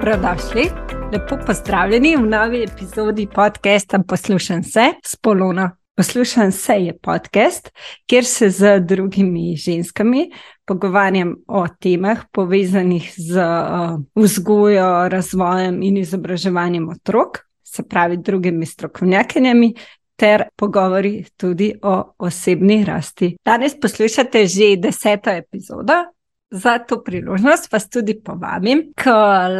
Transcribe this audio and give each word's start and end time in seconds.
Dobrodošli, 0.00 0.62
lepo 1.12 1.36
pozdravljeni 1.46 2.16
v 2.16 2.20
novi 2.20 2.62
epizodi 2.62 3.26
podcasta 3.34 3.98
Poslušam 4.08 4.62
se 4.62 4.80
s 5.04 5.16
Polono. 5.16 5.70
Poslušam 5.96 6.52
se 6.52 6.72
je 6.72 6.98
podcast, 6.98 7.70
kjer 8.06 8.24
se 8.24 8.50
z 8.50 8.80
drugimi 8.80 9.56
ženskami 9.56 10.30
pogovarjam 10.64 11.34
o 11.46 11.66
temah 11.80 12.18
povezanih 12.32 13.12
z 13.16 13.36
uh, 13.36 14.00
vzgojo, 14.14 15.08
razvojem 15.08 15.82
in 15.82 15.96
izobraževanjem 15.96 16.88
otrok, 16.88 17.38
se 17.62 17.82
pravi 17.82 18.16
drugimi 18.16 18.66
strokovnjakinjami. 18.66 19.74
Ter 20.16 20.42
pogovori 20.56 21.24
tudi 21.36 21.74
o 21.82 22.14
osebni 22.18 22.84
rasti. 22.84 23.36
Danes 23.44 23.80
poslušate 23.80 24.46
že 24.46 24.76
deseto 24.76 25.30
epizodo 25.30 25.92
Za 26.50 26.78
to 26.78 26.96
priložnost 27.04 27.72
vas 27.72 27.88
tudi 27.88 28.16
povabim 28.24 28.82
k 28.98 29.10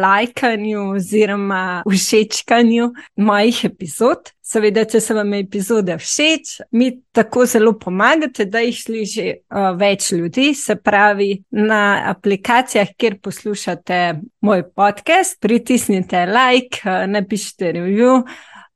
lajkanju 0.01 0.89
oziroma 0.91 1.83
všečkanju 1.87 2.89
mojih 3.15 3.65
epizod. 3.65 4.31
Seveda, 4.43 4.83
če 4.83 4.99
se 4.99 5.15
vam 5.15 5.31
epizode 5.37 5.95
všeč, 5.95 6.49
mi 6.75 6.89
tako 7.15 7.45
zelo 7.47 7.71
pomagate, 7.79 8.43
da 8.51 8.59
jih 8.59 8.75
sliši 8.75 9.27
uh, 9.31 9.69
več 9.79 10.09
ljudi. 10.11 10.49
Se 10.57 10.75
pravi, 10.75 11.29
na 11.55 12.09
aplikacijah, 12.11 12.91
kjer 12.99 13.15
poslušate 13.23 13.99
moj 14.43 14.65
podcast, 14.75 15.37
pritisnite 15.39 16.25
like, 16.27 16.81
uh, 16.83 17.05
napišite 17.07 17.71
review. 17.77 18.25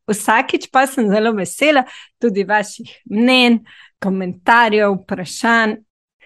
Vsakič 0.07 0.69
pa 0.71 0.85
sem 0.87 1.09
zelo 1.11 1.33
vesela 1.35 1.83
tudi 2.21 2.47
vaših 2.47 2.95
mnen, 3.11 3.59
komentarjev, 3.99 5.01
vprašanj. 5.01 5.75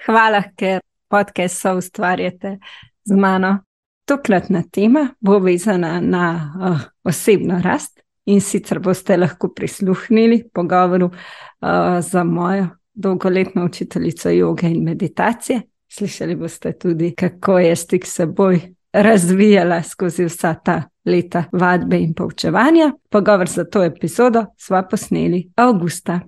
Hvala, 0.05 0.43
ker 0.55 0.85
podcast 1.09 1.61
so 1.61 1.77
ustvarjate 1.77 2.57
z 3.03 3.15
mano. 3.15 3.57
Tokratna 4.05 4.63
tema 4.71 5.07
bo 5.19 5.39
vezana 5.39 5.99
na 6.01 6.53
uh, 6.61 6.79
osebno 7.03 7.61
rast 7.63 7.99
in 8.25 8.41
sicer 8.41 8.79
boste 8.79 9.17
lahko 9.17 9.49
prisluhnili 9.53 10.43
pogovoru 10.53 11.05
uh, 11.05 11.99
za 11.99 12.23
mojo 12.23 12.67
dolgoletno 12.93 13.65
učiteljico 13.65 14.29
joge 14.29 14.67
in 14.67 14.83
meditacije. 14.83 15.61
Slišali 15.87 16.35
boste 16.35 16.73
tudi, 16.77 17.13
kako 17.15 17.59
je 17.59 17.75
stik 17.75 18.05
s 18.05 18.13
seboj 18.13 18.61
razvijala 18.93 19.83
skozi 19.83 20.25
vsa 20.25 20.53
ta 20.53 20.83
leta 21.05 21.43
vadbe 21.51 21.99
in 21.99 22.13
poučevanja. 22.13 22.91
Pogovor 23.09 23.47
za 23.47 23.65
to 23.65 23.83
epizodo 23.83 24.45
sva 24.57 24.83
posneli 24.83 25.49
avgusta 25.55 26.19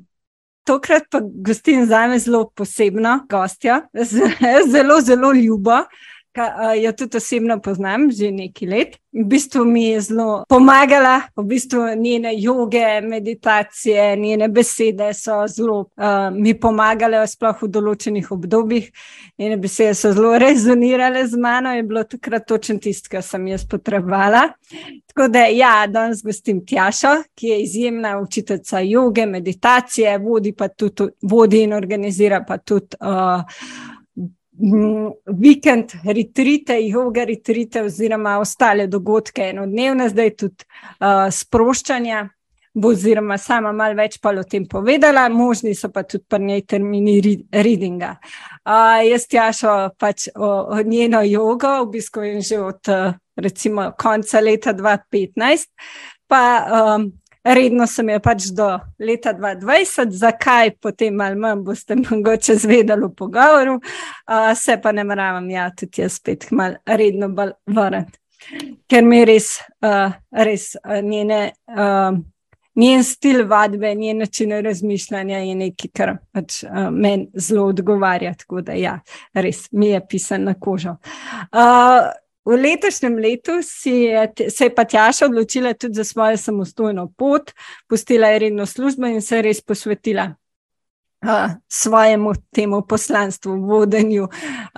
tokrat 0.63 1.03
pa 1.11 1.19
gostim 1.21 1.85
za 1.85 2.07
me 2.07 2.19
zelo 2.19 2.49
posebno 2.55 3.19
gostjo, 3.29 3.81
zelo, 4.73 5.01
zelo 5.01 5.33
ljubo. 5.33 5.83
Jo 6.83 6.91
tudi 6.91 7.17
osebno 7.17 7.59
poznam 7.61 8.11
že 8.11 8.31
nekaj 8.31 8.67
let. 8.67 8.95
V 9.11 9.25
bistvu 9.27 9.65
mi 9.65 9.83
je 9.85 10.01
zelo 10.01 10.45
pomagala, 10.49 11.21
v 11.35 11.43
bistvu 11.43 11.81
njene 11.99 12.31
joge, 12.39 13.01
meditacije, 13.03 14.15
njene 14.15 14.47
besede 14.47 15.13
so 15.13 15.47
zelo 15.47 15.79
uh, 15.79 16.31
mi 16.31 16.53
pomagale, 16.59 17.19
sploh 17.27 17.65
v 17.65 17.67
določenih 17.67 18.31
obdobjih. 18.31 18.87
Njene 19.35 19.59
besede 19.59 19.97
so 19.99 20.13
zelo 20.15 20.37
rezonirale 20.39 21.25
z 21.27 21.35
mano, 21.35 21.75
je 21.75 21.83
bilo 21.83 22.05
takrat 22.07 22.47
točno 22.47 22.79
tisto, 22.79 23.11
kar 23.11 23.27
sem 23.27 23.51
jaz 23.51 23.67
potrebovala. 23.67 24.47
Tako 25.11 25.27
da, 25.27 25.43
ja, 25.51 25.75
danes 25.91 26.23
gostim 26.23 26.63
Tjašo, 26.65 27.17
ki 27.35 27.51
je 27.51 27.61
izjemna 27.65 28.15
učiteljica 28.23 28.79
joge, 28.79 29.25
meditacije, 29.27 30.17
vodi 30.23 30.55
pa 30.55 30.71
tudi, 30.71 31.11
vodi 31.21 31.65
in 31.67 31.75
organizira 31.75 32.45
pa 32.47 32.63
tudi. 32.63 32.95
Uh, 33.03 33.43
vikend, 35.41 35.95
retrite, 36.03 36.77
yoga 36.85 37.25
retrite, 37.25 37.83
oziroma 37.83 38.37
ostale 38.39 38.87
dogodke, 38.87 39.49
enodnevne, 39.49 40.09
zdaj 40.09 40.35
tudi 40.37 40.67
uh, 40.99 41.27
sproščanja. 41.31 42.27
Oziroma 42.71 43.35
sama 43.35 43.73
malo 43.75 43.97
več 43.97 44.13
pa 44.23 44.31
o 44.31 44.45
tem 44.47 44.63
povedala, 44.63 45.25
možni 45.27 45.73
so 45.75 45.89
pa 45.91 46.05
tudi 46.07 46.23
pri 46.23 46.39
njej 46.39 46.61
termini 46.71 47.17
readinga. 47.51 48.13
Uh, 48.63 49.01
jaz 49.03 49.25
tjašo 49.27 49.73
pač 49.99 50.29
o, 50.35 50.51
o 50.71 50.79
njeno 50.87 51.19
jogo, 51.27 51.81
obiskujem 51.83 52.39
že 52.39 52.61
od 52.63 52.93
recimo 53.35 53.91
konca 53.99 54.39
leta 54.39 54.73
2015, 54.73 55.67
pa 56.27 56.43
um, 56.95 57.11
redno 57.43 57.87
sem 57.87 58.09
jo 58.09 58.19
pač 58.23 58.49
do 58.55 58.67
leta 58.99 59.33
2020, 59.33 60.15
zakaj 60.21 60.75
potem 60.81 61.15
malo 61.17 61.39
manj 61.41 61.63
boste 61.65 61.95
mogoče 62.03 62.55
zvedali 62.61 63.07
v 63.07 63.13
pogovoru, 63.17 63.77
uh, 63.81 64.51
se 64.57 64.77
pa 64.81 64.91
ne 64.91 65.03
moram 65.03 65.49
ja 65.49 65.69
tudi 65.75 66.01
jaz 66.01 66.19
spet 66.19 66.51
malo 66.51 66.81
redno 66.85 67.31
vrniti. 67.65 68.17
Ker 68.89 69.05
mi 69.05 69.21
res, 69.25 69.59
uh, 69.85 70.13
res 70.33 70.71
uh, 70.81 70.97
njene, 71.05 71.51
uh, 71.69 72.15
njen 72.75 73.03
stil 73.05 73.45
vadbe, 73.47 73.93
njen 73.95 74.23
način 74.25 74.55
razmišljanja 74.65 75.43
je 75.45 75.55
nekaj, 75.55 75.91
kar 75.93 76.15
pač, 76.33 76.63
uh, 76.65 76.89
meni 76.89 77.29
zelo 77.37 77.67
odgovarja. 77.69 78.33
Tako 78.41 78.63
da, 78.65 78.73
ja, 78.73 78.95
res 79.33 79.67
mi 79.71 79.91
je 79.91 80.01
pisan 80.09 80.49
na 80.49 80.55
kožo. 80.57 80.97
Uh, 81.53 82.09
V 82.45 82.57
letošnjem 82.57 83.15
letu 83.21 83.51
je, 83.85 84.49
se 84.49 84.65
je 84.65 84.75
pa 84.75 84.85
Tjaša 84.85 85.25
odločila 85.25 85.73
tudi 85.73 85.93
za 85.93 86.03
svojo 86.03 86.37
samostojno 86.37 87.11
pot, 87.17 87.51
pustila 87.87 88.27
je 88.27 88.39
redno 88.39 88.65
službo 88.65 89.05
in 89.07 89.21
se 89.21 89.41
res 89.41 89.61
posvetila 89.61 90.33
uh, 91.25 91.51
svojemu 91.67 92.33
temu 92.51 92.81
poslanstvu, 92.87 93.55
vodenju 93.65 94.23
uh, 94.23 94.29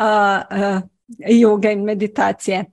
uh, 0.03 0.81
joge 1.27 1.71
in 1.71 1.83
meditacije. 1.83 2.65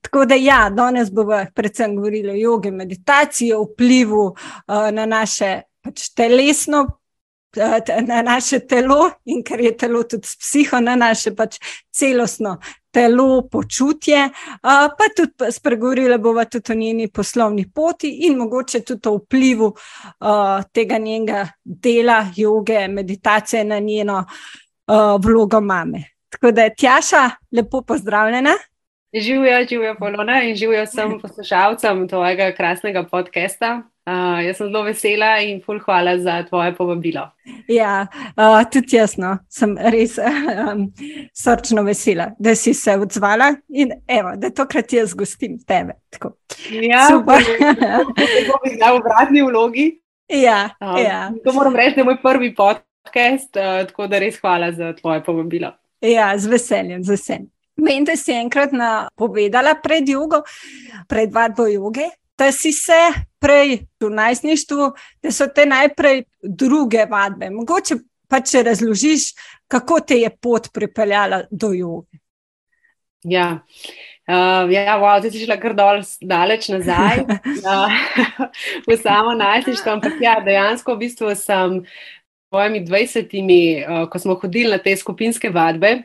Tako 0.00 0.24
da, 0.24 0.34
ja, 0.34 0.70
danes 0.70 1.12
bomo 1.12 1.44
predvsem 1.54 1.96
govorili 1.96 2.30
o 2.30 2.34
jogi 2.34 2.70
meditaciji, 2.70 3.52
o 3.52 3.62
vplivu 3.62 4.24
uh, 4.26 4.34
na 4.92 5.06
naše 5.06 5.60
pač, 5.80 6.08
telesno. 6.14 6.86
Na 8.06 8.22
naše 8.22 8.60
telo, 8.60 9.10
in 9.24 9.40
ker 9.42 9.58
je 9.60 9.72
telo 9.76 10.04
tudi 10.06 10.28
psiho, 10.38 10.78
na 10.80 10.94
naše 10.96 11.32
pač 11.34 11.56
celostno 11.90 12.60
telo, 12.90 13.48
počutje, 13.50 14.28
pa 14.62 15.06
tudi 15.16 15.52
spregovorila 15.52 16.18
bova 16.18 16.44
tudi 16.44 16.72
o 16.72 16.74
njeni 16.74 17.08
poslovni 17.08 17.66
poti 17.74 18.10
in 18.26 18.36
mogoče 18.38 18.80
tudi 18.84 19.08
o 19.08 19.16
vplivu 19.16 19.74
tega 20.72 20.98
njenega 20.98 21.48
dela, 21.64 22.26
joge, 22.36 22.88
meditacije 22.88 23.64
na 23.64 23.78
njeno 23.78 24.24
vlogo 25.22 25.60
mame. 25.60 26.04
Tako 26.28 26.50
da 26.50 26.62
je 26.62 26.74
Tjaša, 26.74 27.30
lepo 27.56 27.82
pozdravljena. 27.82 28.50
Živijo, 29.14 29.66
živijo 29.68 29.94
Polona 29.98 30.42
in 30.42 30.54
živijo 30.56 30.84
vsem 30.84 31.18
poslušalcem 31.20 32.08
tvojega 32.08 32.52
krasnega 32.56 33.02
podcasta. 33.10 33.82
Uh, 34.10 34.40
jaz 34.42 34.56
sem 34.58 34.66
zelo 34.66 34.80
vesela 34.82 35.26
in 35.44 35.60
ful 35.62 35.78
hvala 35.78 36.16
za 36.18 36.40
tvoje 36.48 36.72
povabilo. 36.74 37.28
Ja, 37.70 38.08
uh, 38.34 38.56
tudi 38.72 38.96
jaz 38.96 39.14
no, 39.22 39.36
sem 39.46 39.76
res 39.78 40.16
um, 40.64 40.88
srčno 41.36 41.84
vesela, 41.86 42.30
da 42.38 42.56
si 42.58 42.74
se 42.74 42.96
odzvala 42.98 43.52
in 43.68 43.92
evo, 44.08 44.32
da 44.40 44.50
tokrat 44.50 44.92
jaz 44.92 45.14
gostim 45.14 45.60
tebe. 45.62 45.94
Tako. 46.10 46.32
Ja, 46.74 47.06
super. 47.12 47.44
Tako 47.44 48.58
bi 48.64 48.74
bila 48.74 48.90
v 48.96 49.04
vratni 49.04 49.46
vlogi. 49.46 49.86
Ja, 50.26 50.72
um, 50.80 50.98
ja. 50.98 51.22
To 51.44 51.54
moram 51.54 51.78
reči, 51.78 52.00
da 52.00 52.02
je 52.02 52.10
moj 52.10 52.18
prvi 52.22 52.50
podcast, 52.54 53.54
uh, 53.54 53.84
tako 53.86 54.10
da 54.10 54.18
res 54.18 54.40
hvala 54.42 54.72
za 54.74 54.90
tvoje 54.98 55.22
povabilo. 55.22 55.70
Ja, 56.02 56.32
z 56.38 56.50
veseljem, 56.50 57.04
z 57.04 57.14
veseljem. 57.14 57.50
Vem, 57.78 58.04
da 58.04 58.16
si 58.18 58.34
enkrat 58.34 58.74
napovedala 58.74 59.76
pred 59.80 60.08
jugo, 60.08 60.42
pred 61.08 61.30
vadbo 61.32 61.68
joge, 61.70 62.10
da 62.40 62.52
si 62.52 62.72
se 62.72 63.00
prej 63.38 63.78
v 64.00 64.10
najstništvu, 64.10 64.92
da 65.22 65.32
so 65.32 65.46
te 65.54 65.66
najprej 65.66 66.24
druge 66.42 67.04
vadbe. 67.10 67.50
Mogoče 67.50 68.00
pa 68.28 68.40
če 68.40 68.62
razložiš, 68.70 69.32
kako 69.68 70.00
te 70.00 70.22
je 70.22 70.30
pot 70.30 70.70
pripeljala 70.72 71.42
do 71.50 71.72
joge. 71.76 72.20
Ja. 73.22 73.60
Uh, 74.30 74.70
ja, 74.70 74.94
wow, 75.02 75.18
zdaj 75.18 75.32
si 75.34 75.42
šla 75.42 75.56
kar 75.60 75.74
dol, 75.74 76.04
daleč 76.22 76.68
nazaj, 76.70 77.24
uh, 77.66 77.96
v 78.88 78.96
samo 79.02 79.34
najstništvo. 79.34 79.98
Ampak 79.98 80.22
ja, 80.22 80.38
dejansko 80.44 80.94
v 80.94 81.02
bistvu 81.04 81.34
sem 81.34 81.80
s 81.84 82.48
svojimi 82.48 82.84
20-imi, 82.86 83.62
uh, 83.82 84.04
ko 84.08 84.22
smo 84.22 84.38
hodili 84.38 84.70
na 84.70 84.78
te 84.78 84.94
skupinske 84.96 85.50
vadbe, 85.52 85.96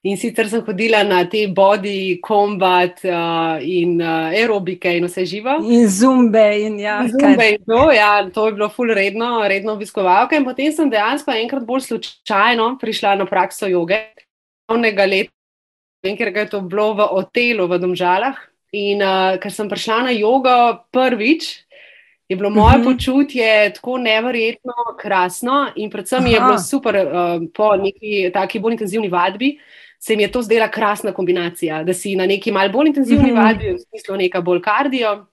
In 0.00 0.16
sicer 0.16 0.48
sem 0.48 0.62
hodila 0.64 1.02
na 1.04 1.26
te 1.28 1.42
body 1.46 2.20
combat 2.24 3.02
uh, 3.04 3.60
in 3.60 3.98
uh, 4.00 4.32
aerobike 4.32 4.88
in 4.96 5.04
vse 5.04 5.26
živo. 5.28 5.58
In 5.60 5.88
zumbe. 5.92 6.44
In 6.64 6.78
ja, 6.80 7.02
zumbe 7.04 7.50
in 7.52 7.58
to, 7.68 7.82
ja, 7.92 8.14
to 8.32 8.46
je 8.46 8.54
bilo 8.56 8.70
full 8.72 8.94
redno, 8.96 9.42
redno 9.44 9.74
obiskovalka. 9.76 10.38
In 10.38 10.46
potem 10.48 10.72
sem 10.72 10.88
dejansko 10.88 11.34
enkrat 11.36 11.66
bolj 11.68 11.84
slučajno 11.90 12.70
prišla 12.80 13.18
na 13.20 13.26
prakso 13.28 13.68
joge. 13.68 13.98
Pravnega 14.64 15.04
leta, 15.04 15.34
ker 16.16 16.32
je 16.32 16.46
to 16.48 16.62
bilo 16.64 16.94
v 16.96 17.08
hotelu 17.10 17.66
v 17.68 17.78
Domžalah. 17.82 18.38
In 18.72 19.04
uh, 19.04 19.36
ker 19.42 19.52
sem 19.52 19.68
prišla 19.68 19.98
na 20.08 20.14
jogo 20.16 20.54
prvič, 20.96 21.50
je 22.30 22.38
bilo 22.40 22.48
moje 22.48 22.78
mhm. 22.78 22.86
-huh. 22.86 22.92
počutje 22.92 23.72
tako 23.74 23.98
neverjetno 23.98 24.72
krasno 25.00 25.68
in 25.76 25.90
predvsem 25.90 26.24
Aha. 26.24 26.28
je 26.28 26.40
bilo 26.40 26.58
super 26.58 26.96
uh, 26.96 27.42
po 27.54 27.76
neki 27.76 28.30
taki 28.32 28.58
bolj 28.58 28.72
intenzivni 28.72 29.08
vadbi 29.08 29.58
se 30.00 30.16
mi 30.16 30.22
je 30.22 30.32
to 30.32 30.42
zdela 30.42 30.68
krasna 30.68 31.12
kombinacija, 31.12 31.84
da 31.84 31.94
si 31.94 32.16
na 32.16 32.26
neki 32.26 32.52
malce 32.52 32.72
bolj 32.72 32.88
intenzivni 32.88 33.32
mm 33.32 33.36
-hmm. 33.36 33.44
vadbi, 33.44 33.72
v 33.72 33.78
smislu 33.78 34.16
neka 34.16 34.40
bolj 34.40 34.60
kardio, 34.60 35.26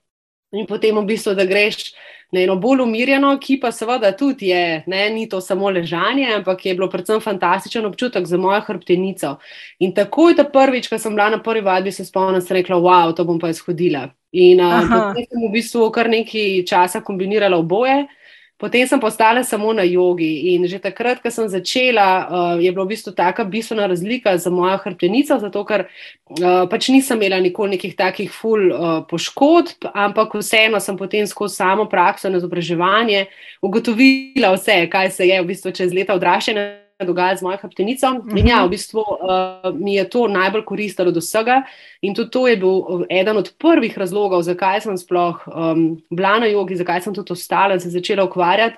in 0.52 0.66
potem 0.66 0.98
v 0.98 1.06
bistvu, 1.06 1.34
da 1.34 1.46
greš 1.46 1.94
na 2.31 2.42
eno 2.42 2.56
bolj 2.56 2.81
umirjeno, 2.81 3.38
ki 3.40 3.60
pa 3.60 3.72
seveda 3.72 4.12
tudi 4.18 4.48
je, 4.48 4.84
ne, 4.88 5.10
ni 5.10 5.30
to 5.30 5.42
samo 5.42 5.69
ležanje, 5.69 6.28
ampak 6.36 6.66
je 6.66 6.74
bilo 6.75 6.90
predvsem 6.90 7.22
fantastičen 7.22 7.86
občutek 7.86 8.25
za 8.25 8.38
mojo 8.38 8.62
hrbtenico. 8.62 9.38
In 9.80 9.94
takoj, 9.94 10.36
ta 10.36 10.44
prvič, 10.44 10.90
ko 10.92 11.00
sem 11.00 11.16
bila 11.16 11.30
na 11.30 11.40
prvi 11.44 11.62
vadbi, 11.62 11.92
se 11.92 12.06
spomnim, 12.06 12.42
sem 12.42 12.58
rekla: 12.58 12.75
Wow, 12.75 13.16
to 13.16 13.24
bom 13.24 13.40
pa 13.40 13.50
izhodila. 13.50 14.10
In 14.31 14.60
uh, 14.60 14.84
potem 14.92 15.24
sem 15.24 15.48
v 15.48 15.52
bistvu 15.54 15.90
kar 15.92 16.10
nekaj 16.10 16.66
časa 16.68 17.02
kombinirala 17.02 17.58
oboje. 17.58 18.08
Potem 18.57 18.88
sem 18.88 19.00
postala 19.00 19.44
samo 19.44 19.74
na 19.74 19.83
jogi 19.86 20.56
in 20.56 20.65
že 20.65 20.80
takrat, 20.81 21.21
ko 21.21 21.30
sem 21.30 21.45
začela, 21.45 22.07
uh, 22.25 22.57
je 22.57 22.71
bila 22.74 22.86
v 22.86 22.98
bistvu 22.98 23.13
taka 23.13 23.45
bistvena 23.45 23.86
razlika 23.86 24.33
za 24.38 24.50
mojo 24.50 24.80
hrbtenico, 24.81 25.38
zato 25.38 25.62
ker 25.62 25.86
uh, 25.86 26.65
pač 26.65 26.89
nisem 26.89 27.21
imela 27.21 27.38
nikoli 27.38 27.77
nekih 27.77 27.94
takih 27.94 28.33
ful 28.33 28.74
uh, 28.74 29.06
poškodb, 29.06 29.86
ampak 29.94 30.33
vseeno 30.42 30.81
sem 30.81 30.98
potem 30.98 31.30
skozi 31.30 31.62
samo 31.62 31.86
prakso 31.86 32.27
in 32.27 32.42
izobraževanje 32.42 33.27
ugotovila 33.62 34.56
vse, 34.57 34.89
kaj 34.89 35.13
se 35.13 35.30
je 35.30 35.38
v 35.38 35.50
bistvu 35.54 35.77
čez 35.77 35.94
leta 35.94 36.18
odraščanja 36.18 36.87
dogaja 37.05 37.35
z 37.35 37.41
mojo 37.41 37.57
hrbtenico. 37.57 38.07
Uh 38.07 38.25
-huh. 38.25 38.39
In 38.39 38.47
ja, 38.47 38.65
v 38.65 38.69
bistvu 38.69 38.99
uh, 38.99 39.79
mi 39.79 39.95
je 39.95 40.09
to 40.09 40.27
najbolj 40.27 40.65
koristilo 40.65 41.11
do 41.11 41.19
vsega. 41.19 41.63
In 42.01 42.15
tudi 42.15 42.29
to 42.29 42.47
je 42.47 42.57
bil 42.57 43.05
eden 43.09 43.38
od 43.38 43.53
prvih 43.57 43.97
razlogov, 43.97 44.41
zakaj 44.41 44.81
sem 44.81 44.97
sploh 44.97 45.47
um, 45.47 46.01
bila 46.09 46.39
na 46.39 46.45
jogi, 46.45 46.75
zakaj 46.75 47.01
sem 47.01 47.13
tudi 47.13 47.33
ostala 47.33 47.73
in 47.73 47.79
se 47.79 47.89
začela 47.89 48.23
ukvarjati 48.23 48.77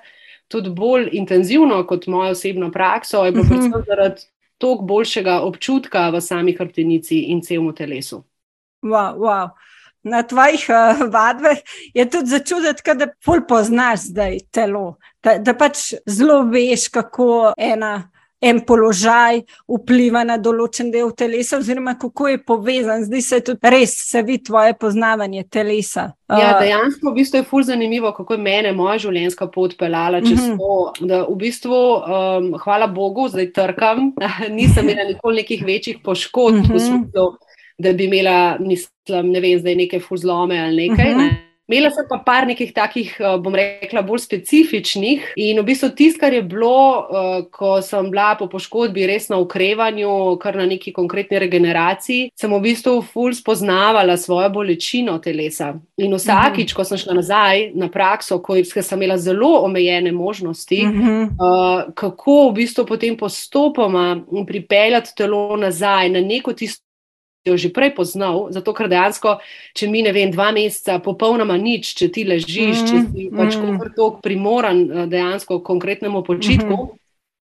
tudi 0.50 0.70
bolj 0.70 1.08
intenzivno 1.12 1.86
kot 1.86 2.06
mojo 2.06 2.30
osebno 2.30 2.70
prakso, 2.70 3.24
je 3.24 3.32
bilo 3.32 3.42
uh 3.42 3.48
-huh. 3.48 3.52
predvsem 3.52 3.82
zaradi 3.86 4.20
toliko 4.58 4.82
boljšega 4.82 5.40
občutka 5.40 6.10
v 6.10 6.20
sami 6.20 6.52
hrbtenici 6.52 7.18
in 7.18 7.40
celemu 7.40 7.72
telesu. 7.72 8.24
Wow, 8.82 9.16
wow. 9.16 9.48
Na 10.02 10.22
tvojih 10.22 10.66
uh, 10.68 11.02
vadbah 11.12 11.58
je 11.94 12.10
tudi 12.10 12.30
začutiti, 12.32 12.94
da 12.94 13.10
pol 13.24 13.42
poznaš 13.48 14.08
zdaj 14.08 14.38
telo, 14.50 14.96
da, 15.24 15.38
da 15.38 15.54
pač 15.54 15.92
zelo 16.08 16.42
veš, 16.48 16.88
kako 16.88 17.52
ena 17.58 18.10
en 18.40 18.60
položaj 18.64 19.42
vpliva 19.68 20.22
na 20.24 20.38
določen 20.40 20.88
del 20.92 21.12
telesa, 21.16 21.58
oziroma 21.60 21.94
kako 22.00 22.30
je 22.30 22.38
povezan. 22.48 23.04
Zdi 23.04 23.20
se 23.24 23.40
tudi 23.44 23.72
res, 23.72 23.92
se 24.08 24.22
vidi 24.24 24.46
tvoje 24.48 24.74
poznavanje 24.80 25.44
telesa. 25.52 26.06
Ja, 26.30 26.54
dejansko 26.62 27.10
v 27.10 27.14
bistvu 27.18 27.42
je 27.42 27.48
fulj 27.50 27.68
zanimivo, 27.68 28.14
kako 28.16 28.38
je 28.38 28.42
mene 28.44 28.72
moja 28.76 28.96
življenjska 29.04 29.50
pot 29.52 29.76
pelala 29.78 30.22
čez 30.24 30.38
mhm. 30.38 30.56
-huh. 30.56 31.00
to. 31.00 31.26
V 31.28 31.36
bistvu, 31.36 31.76
um, 31.76 32.50
hvala 32.64 32.86
Bogu, 32.86 33.28
zdaj 33.28 33.52
trkam, 33.52 34.12
nisem 34.58 34.88
imela 34.88 35.08
nikoli 35.08 35.42
nekih 35.42 35.64
večjih 35.66 36.00
poškodb 36.04 36.64
uh 36.64 36.64
-huh. 36.64 36.72
v 36.72 36.76
mhm. 36.76 36.86
smislu, 36.86 37.26
da 37.80 37.92
bi 37.96 38.04
imela, 38.04 38.56
mislim, 38.60 39.30
ne 39.32 39.40
vem, 39.40 39.58
zdaj 39.58 39.74
neke 39.74 40.00
fuzlome 40.00 40.58
ali 40.58 40.88
nekaj. 40.88 41.14
Uh 41.14 41.16
-huh. 41.16 41.22
ne. 41.24 41.50
Imela 41.70 41.90
sem 41.94 42.02
pa 42.08 42.16
par 42.18 42.48
nekih 42.50 42.72
takih, 42.74 43.12
eh, 43.20 43.36
bom 43.38 43.54
rekla, 43.54 44.02
bolj 44.02 44.24
specifičnih. 44.24 45.28
In 45.38 45.60
v 45.60 45.64
bistvu 45.68 45.92
tisto, 45.94 46.18
kar 46.18 46.34
je 46.34 46.42
bilo, 46.42 47.06
eh, 47.06 47.44
ko 47.52 47.78
sem 47.82 48.10
bila 48.10 48.34
po 48.34 48.48
poškodbi 48.50 49.06
res 49.06 49.28
na 49.28 49.38
ukrevanju, 49.38 50.38
kar 50.42 50.56
na 50.56 50.66
neki 50.66 50.92
konkretni 50.92 51.38
regeneraciji, 51.38 52.30
sem 52.34 52.50
v 52.50 52.60
bistvu 52.60 53.02
ful 53.02 53.30
spoznavala 53.34 54.16
svojo 54.16 54.50
bolečino 54.50 55.18
telesa. 55.22 55.74
In 55.96 56.12
vsakič, 56.12 56.74
ko 56.74 56.84
sem 56.84 56.98
šla 56.98 57.14
nazaj 57.14 57.70
na 57.74 57.88
prakso, 57.88 58.42
ko 58.42 58.58
sem 58.64 58.98
imela 58.98 59.16
zelo 59.18 59.62
omejene 59.62 60.12
možnosti, 60.12 60.82
uh 60.82 60.90
-huh. 60.90 61.22
uh, 61.38 61.94
kako 61.94 62.50
v 62.50 62.52
bistvu 62.54 62.86
potem 62.86 63.16
postopoma 63.16 64.18
pripeljati 64.46 65.14
telo 65.16 65.56
nazaj 65.56 66.08
na 66.08 66.20
neko 66.20 66.52
tisto 66.52 66.89
jo 67.44 67.56
že 67.56 67.72
prej 67.72 67.94
poznal, 67.96 68.48
zato 68.52 68.72
ker 68.76 68.88
dejansko, 68.90 69.38
če 69.76 69.88
mi 69.88 70.04
ne 70.04 70.12
vem, 70.12 70.32
dva 70.32 70.50
meseca, 70.52 71.00
popolnoma 71.00 71.56
nič, 71.56 71.94
če 71.96 72.10
ti 72.12 72.24
ležiš, 72.28 72.82
mm, 72.82 72.86
če 72.86 72.96
si 73.08 73.28
pač 73.32 73.56
mm. 73.56 73.92
kot 73.96 74.20
primoran 74.24 74.84
eh, 74.84 75.06
dejansko 75.10 75.62
konkretnemu 75.64 76.22
počitku. 76.22 76.74
Mm 76.74 76.88
-hmm. 76.88 76.96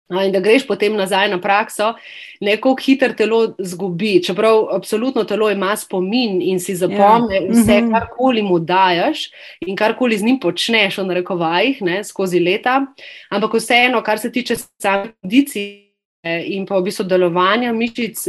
In 0.09 0.33
da 0.33 0.41
greš 0.41 0.65
potem 0.67 0.95
nazaj 0.97 1.29
na 1.29 1.37
prakso, 1.41 1.95
neko 2.41 2.77
hitro 2.81 3.13
telo 3.13 3.55
zgubi. 3.59 4.23
Čeprav 4.25 4.69
absolutno 4.73 5.25
telo 5.25 5.51
ima 5.51 5.77
spomin 5.77 6.41
in 6.43 6.61
si 6.61 6.75
zapomne 6.75 7.37
yeah. 7.37 7.45
Ja. 7.45 7.53
vse, 7.53 7.81
mhm. 7.83 7.93
karkoli 7.93 8.43
mu 8.43 8.59
dajes 8.59 9.29
in 9.67 9.77
karkoli 9.77 10.19
z 10.19 10.25
njim 10.25 10.41
počneš, 10.41 10.99
v 10.99 11.05
narekovajih, 11.05 11.83
ne, 11.83 12.05
skozi 12.05 12.41
leta. 12.41 12.87
Ampak 13.31 13.55
vseeno, 13.55 14.03
kar 14.03 14.19
se 14.19 14.33
tiče 14.33 14.57
samih 14.57 15.13
kondicij 15.21 15.93
in 16.25 16.67
pa 16.67 16.79
v 16.79 16.83
bistvu 16.89 17.05
delovanja 17.05 17.73
mišic. 17.73 18.25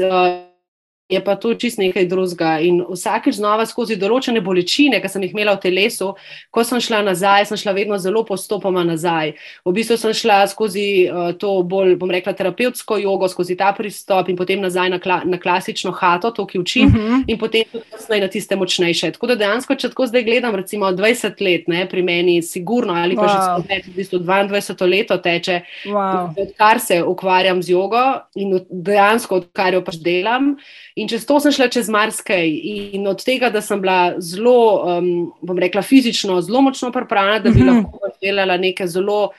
Uh, 1.10 1.20
je 1.20 1.24
pa 1.24 1.36
to 1.36 1.54
čist 1.58 1.80
nekaj 1.82 2.06
drugega. 2.06 2.60
In 2.62 2.84
vsakeč 2.86 3.40
znova 3.40 3.66
skozi 3.66 3.98
določene 3.98 4.44
bolečine, 4.46 5.00
ki 5.02 5.10
sem 5.10 5.24
jih 5.26 5.34
imela 5.34 5.56
v 5.58 5.64
telesu, 5.64 6.12
ko 6.54 6.64
sem 6.64 6.82
šla 6.84 7.02
nazaj, 7.08 7.48
sem 7.50 7.58
šla 7.58 7.74
vedno 7.74 7.98
zelo 7.98 8.22
postopoma 8.28 8.84
nazaj. 8.86 9.34
V 9.66 9.74
bistvu 9.74 9.98
sem 9.98 10.14
šla 10.14 10.44
skozi 10.52 10.86
uh, 11.10 11.32
to 11.42 11.56
bolj, 11.66 11.96
bom 12.00 12.14
rekla, 12.14 12.36
terapevtsko 12.38 13.00
jogo, 13.02 13.30
skozi 13.32 13.58
ta 13.58 13.72
pristop 13.74 14.30
in 14.30 14.38
potem 14.38 14.62
nazaj 14.62 14.92
na, 14.94 15.00
kla 15.02 15.24
na 15.26 15.40
klasično 15.42 15.96
hato, 15.98 16.30
to, 16.36 16.46
ki 16.46 16.62
učim, 16.62 16.88
uh 16.88 16.94
mhm. 16.94 17.08
-huh. 17.10 17.24
in 17.28 17.40
potem 17.42 17.66
tudi 17.74 18.22
na 18.22 18.28
tiste 18.28 18.56
močnejše. 18.56 19.12
Tako 19.18 19.28
da 19.28 19.36
dejansko, 19.36 19.76
če 19.76 19.90
tako 19.90 20.06
zdaj 20.06 20.24
gledam, 20.24 20.56
recimo 20.56 20.92
20 20.92 21.42
let, 21.42 21.68
ne, 21.68 21.88
pri 21.90 22.04
meni, 22.04 22.42
sigurno 22.42 22.94
ali 22.94 23.16
pa 23.16 23.22
wow. 23.22 23.34
že 23.34 23.38
skupaj, 23.50 23.82
v 23.88 23.96
bistvu 23.96 24.20
22 24.20 24.90
leto 24.90 25.18
teče, 25.18 25.62
wow. 25.86 26.30
odkar 26.38 26.80
se 26.80 27.04
ukvarjam 27.04 27.64
z 27.64 27.70
jogo 27.70 28.22
in 28.36 28.60
dejansko 28.70 29.36
odkar 29.36 29.74
jo 29.74 29.82
pač 29.82 29.96
delam. 29.96 30.56
In 31.00 31.08
čez 31.08 31.26
to 31.26 31.40
sem 31.40 31.54
šla 31.56 31.70
čez 31.72 31.90
marsikaj. 31.92 32.50
In 32.94 33.08
od 33.08 33.24
tega, 33.24 33.50
da 33.54 33.62
sem 33.64 33.80
bila 33.82 34.20
zelo, 34.20 34.84
um, 34.84 35.10
bom 35.42 35.60
rekla, 35.60 35.82
fizično 35.86 36.42
zelo 36.44 36.62
močno 36.66 36.92
pripravljena, 36.92 37.40
da 37.40 37.50
bi 37.50 37.64
mm 37.64 37.70
-hmm. 37.70 37.84
lahko 37.84 38.12
delala 38.22 38.58
nekaj 38.58 38.88
zelo, 38.88 39.32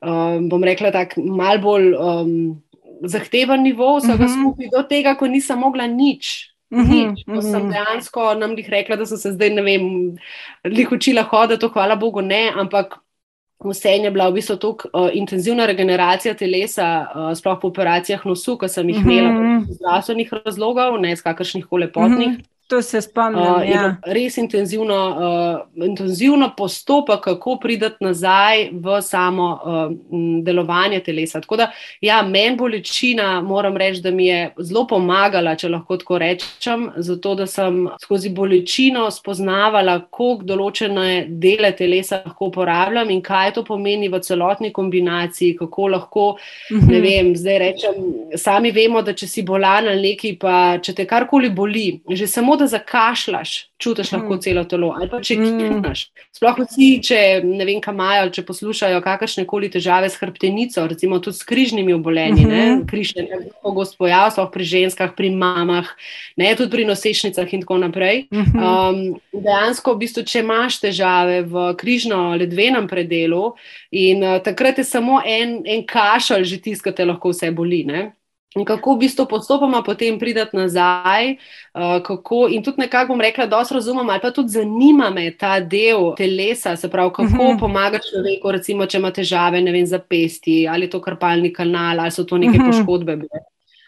um, 0.00 0.48
bom 0.48 0.64
rekla, 0.64 0.90
tako 0.90 1.20
mal 1.20 1.58
bolj 1.58 1.94
um, 1.94 2.62
zahteven 3.02 3.62
nivo 3.62 3.96
vsega 3.98 4.14
mm 4.14 4.28
-hmm. 4.28 4.40
skupaj, 4.40 4.68
do 4.76 4.82
tega, 4.88 5.14
ko 5.14 5.26
nisem 5.26 5.58
mogla 5.58 5.86
nič. 5.86 6.50
Mhm, 6.70 6.90
nič. 6.90 7.24
Ko 7.26 7.42
sem 7.42 7.62
mhm. 7.62 7.70
dejansko 7.70 8.34
nam 8.34 8.54
jih 8.58 8.68
rekla, 8.70 8.96
da 8.96 9.06
sem 9.06 9.18
se 9.18 9.32
zdaj, 9.32 9.50
ne 9.50 9.62
vem, 9.62 9.86
jih 10.64 10.92
učila 10.92 11.22
hoditi, 11.22 11.60
to 11.60 11.68
hvala 11.68 11.96
Bogu, 11.96 12.20
ne, 12.20 12.52
ampak 12.54 12.98
vse 13.64 13.90
je 13.90 14.10
bila 14.10 14.28
v 14.28 14.38
bistvu 14.38 14.56
tako 14.56 14.88
uh, 14.92 15.10
intenzivna 15.12 15.66
regeneracija 15.66 16.34
telesa, 16.34 17.06
uh, 17.14 17.30
sploh 17.36 17.58
po 17.60 17.68
operacijah 17.68 18.24
nosu, 18.26 18.56
ki 18.58 18.68
sem 18.68 18.88
jih 18.88 19.02
imela 19.04 19.32
mm 19.32 19.38
-hmm. 19.38 19.70
iz 19.70 19.76
zdravstvenih 19.76 20.32
razlogov, 20.44 21.00
ne 21.00 21.12
iz 21.12 21.22
kakršnih 21.22 21.66
koli 21.66 21.84
lepotnih. 21.84 22.28
Mm 22.28 22.36
-hmm. 22.36 22.49
To 22.70 22.82
se 22.82 23.00
spomnim. 23.00 23.42
Uh, 23.42 23.70
ja. 23.70 23.96
Res 24.06 24.36
intenzivno, 24.38 24.96
uh, 25.10 25.86
intenzivno 25.86 26.52
postopek, 26.56 27.20
kako 27.20 27.56
prideti 27.58 28.04
nazaj 28.04 28.68
v 28.72 29.00
samo 29.02 29.46
uh, 29.52 29.90
delovanje 30.44 31.00
telesa. 31.00 31.40
Tako 31.40 31.56
da, 31.56 31.66
ja, 32.00 32.20
meni 32.22 32.56
bolečina, 32.56 33.40
moram 33.40 33.76
reči, 33.76 34.00
da 34.00 34.10
mi 34.10 34.26
je 34.26 34.52
zelo 34.58 34.84
pomagala, 34.86 35.56
če 35.58 35.68
lahko 35.68 35.96
tako 35.98 36.18
rečem, 36.22 36.84
zato 36.96 37.34
da 37.34 37.46
sem 37.50 37.88
skozi 38.02 38.30
bolečino 38.30 39.08
spoznavala, 39.10 39.98
koliko 40.10 40.46
določene 40.52 41.26
dele 41.26 41.72
telesa 41.74 42.22
lahko 42.22 42.52
uporabljam 42.52 43.10
in 43.10 43.22
kaj 43.22 43.56
to 43.58 43.66
pomeni 43.66 44.08
v 44.08 44.22
celotni 44.22 44.70
kombinaciji, 44.72 45.56
kako 45.58 45.88
lahko, 45.96 46.28
uh 46.30 46.38
-huh. 46.70 46.86
ne 46.86 46.98
mhm. 46.98 47.02
vem, 47.02 47.34
zdaj 47.36 47.58
rečem. 47.58 48.00
Sami 48.36 48.70
vemo, 48.70 49.02
da 49.02 49.12
če 49.12 49.26
si 49.26 49.42
bolan 49.42 49.88
ali 49.88 50.14
nekaj, 50.14 50.38
pa 50.38 50.78
če 50.78 50.94
te 50.94 51.06
karkoli 51.06 51.50
boli, 51.50 52.00
že 52.10 52.26
samo 52.26 52.59
da 52.60 52.66
zakašljaš, 52.70 53.52
čutiš 53.80 54.12
lahko 54.12 54.34
mm. 54.36 54.40
celo 54.44 54.64
telo. 54.68 54.90
Ali 54.96 55.08
pa 55.10 55.20
če 55.24 55.36
kinaš. 55.40 56.04
Mm. 56.06 56.26
Sploh 56.36 56.60
vsi, 56.60 56.88
če 57.04 57.18
ne 57.44 57.66
vem, 57.68 57.80
kam 57.82 57.98
imajo, 57.98 58.28
če 58.36 58.44
poslušajo 58.48 59.00
kakršne 59.04 59.46
koli 59.48 59.70
težave 59.72 60.10
s 60.12 60.20
hrbtenico, 60.20 60.84
recimo 60.90 61.18
tudi 61.24 61.40
s 61.40 61.48
križnimi 61.48 61.94
obolenji, 61.96 62.44
mm 62.46 62.50
-hmm. 62.50 62.84
križne, 62.90 63.26
pogosto 63.62 63.96
pojav, 63.98 64.30
sploh 64.30 64.50
pri 64.52 64.64
ženskah, 64.64 65.14
pri 65.16 65.30
mamah, 65.30 65.88
ne 66.36 66.54
tudi 66.56 66.70
pri 66.70 66.84
nosečnicah 66.84 67.54
in 67.54 67.60
tako 67.60 67.78
naprej. 67.78 68.26
Mm 68.30 68.44
-hmm. 68.44 68.60
um, 68.62 69.20
dejansko, 69.32 69.94
v 69.94 69.98
bistvu, 69.98 70.22
če 70.22 70.38
imaš 70.40 70.80
težave 70.80 71.42
v 71.42 71.74
križno-ledvenem 71.76 72.88
predelu 72.88 73.54
in 73.90 74.22
uh, 74.22 74.38
takrat 74.42 74.78
je 74.78 74.84
samo 74.84 75.20
en, 75.24 75.62
en 75.66 75.86
kašelj 75.86 76.44
že 76.44 76.60
tiskate, 76.60 77.04
lahko 77.04 77.28
vse 77.28 77.50
boli. 77.50 77.84
Ne? 77.84 78.12
In 78.58 78.64
kako 78.64 78.94
v 78.94 78.98
bistvu 78.98 79.28
postopoma 79.30 79.78
potem 79.86 80.16
prideti 80.18 80.56
nazaj, 80.56 81.36
uh, 81.74 82.00
kako, 82.02 82.48
in 82.50 82.64
tudi 82.66 82.82
nekako 82.82 83.14
bom 83.14 83.20
rekla, 83.22 83.46
da 83.46 83.62
razumem, 83.70 84.10
ali 84.10 84.20
pa 84.20 84.30
tudi 84.34 84.48
zanima 84.48 85.10
me 85.10 85.30
ta 85.30 85.60
del 85.60 86.14
telesa, 86.16 86.76
se 86.76 86.90
pravi, 86.90 87.10
kako 87.10 87.22
uh 87.22 87.30
mhm. 87.30 87.42
-huh. 87.42 87.60
pomaga 87.60 87.98
človeku, 88.10 88.50
recimo, 88.50 88.86
če 88.86 88.98
ima 88.98 89.10
težave, 89.10 89.60
ne 89.62 89.72
vem, 89.72 89.86
za 89.86 89.98
pesti, 89.98 90.68
ali 90.68 90.86
je 90.86 90.90
to 90.90 91.00
krpalni 91.00 91.52
kanal, 91.52 92.00
ali 92.00 92.10
so 92.10 92.24
to 92.24 92.38
neke 92.38 92.58
uh 92.58 92.64
mhm. 92.64 92.70
-huh. 92.70 92.78
poškodbe. 92.78 93.18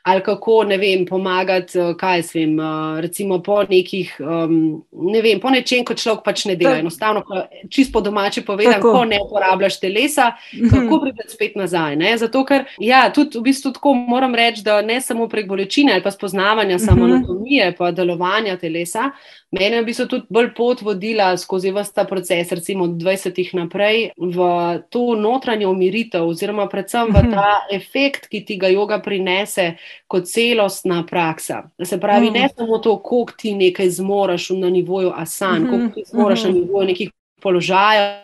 Ali 0.02 0.22
kako 0.22 0.64
ne 0.64 0.76
vem, 0.76 1.06
pomagati, 1.06 1.78
eh, 1.78 1.94
kaj 1.98 2.22
se 2.22 2.38
vem, 2.38 2.60
eh, 2.60 3.00
recimo 3.00 3.42
po 3.42 3.62
nekih, 3.62 4.16
um, 4.20 4.84
ne 4.92 5.22
vem, 5.22 5.40
po 5.40 5.50
nečem, 5.50 5.84
ko 5.84 5.94
človek 5.94 6.24
pač 6.24 6.44
ne 6.44 6.56
dela. 6.56 6.78
Enostavno, 6.78 7.22
čisto 7.70 8.00
domače 8.00 8.42
povedano, 8.42 8.82
ko 8.82 9.04
ne 9.04 9.20
uporabljaš 9.22 9.80
telesa, 9.80 10.32
kako 10.70 10.96
mhm. 10.96 11.00
pride 11.02 11.28
spet 11.28 11.56
nazaj. 11.56 11.96
Ne? 11.96 12.16
Zato, 12.18 12.44
ker 12.44 12.64
ja, 12.78 13.10
tudi 13.14 13.38
v 13.38 13.42
bistvu 13.42 13.72
tako 13.72 13.94
moram 13.94 14.34
reči, 14.34 14.62
da 14.62 14.80
ne 14.82 15.00
samo 15.00 15.28
prek 15.28 15.48
bolečine 15.48 15.92
ali 15.92 16.02
pa 16.02 16.10
spoznavanja 16.10 16.76
mhm. 16.76 16.84
samo 16.84 17.04
anatomije, 17.04 17.74
pa 17.78 17.90
delovanja 17.90 18.56
telesa. 18.56 19.10
Mene 19.52 19.82
bi 19.82 19.92
se 19.94 20.06
tudi 20.08 20.24
bolj 20.32 20.54
pot 20.56 20.80
vodila 20.80 21.36
skozi 21.36 21.70
vse 21.76 21.92
ta 21.94 22.04
proces, 22.08 22.52
recimo 22.52 22.84
od 22.84 22.90
20-ih 22.96 23.50
naprej, 23.54 24.10
v 24.16 24.46
to 24.88 25.12
notranjo 25.14 25.70
umiritev, 25.70 26.24
oziroma 26.24 26.64
predvsem 26.72 27.12
v 27.12 27.24
ta 27.34 27.50
efekt, 27.72 28.30
ki 28.32 28.40
ti 28.48 28.56
ga 28.56 28.70
yoga 28.72 29.02
prinese 29.04 29.74
kot 30.08 30.24
celostna 30.30 31.02
praksa. 31.04 31.66
Se 31.84 32.00
pravi, 32.00 32.30
ne 32.32 32.48
samo 32.48 32.80
to, 32.80 32.96
koliko 33.04 33.36
ti 33.36 33.52
nekaj 33.54 33.90
zmoraš 34.00 34.50
na 34.56 34.72
nivoju 34.72 35.12
asan, 35.16 35.68
koliko 35.68 35.94
ti 35.94 36.08
zmoraš 36.08 36.48
na 36.48 36.56
nivoju 36.56 36.88
nekih 36.88 37.12
položajev. 37.42 38.22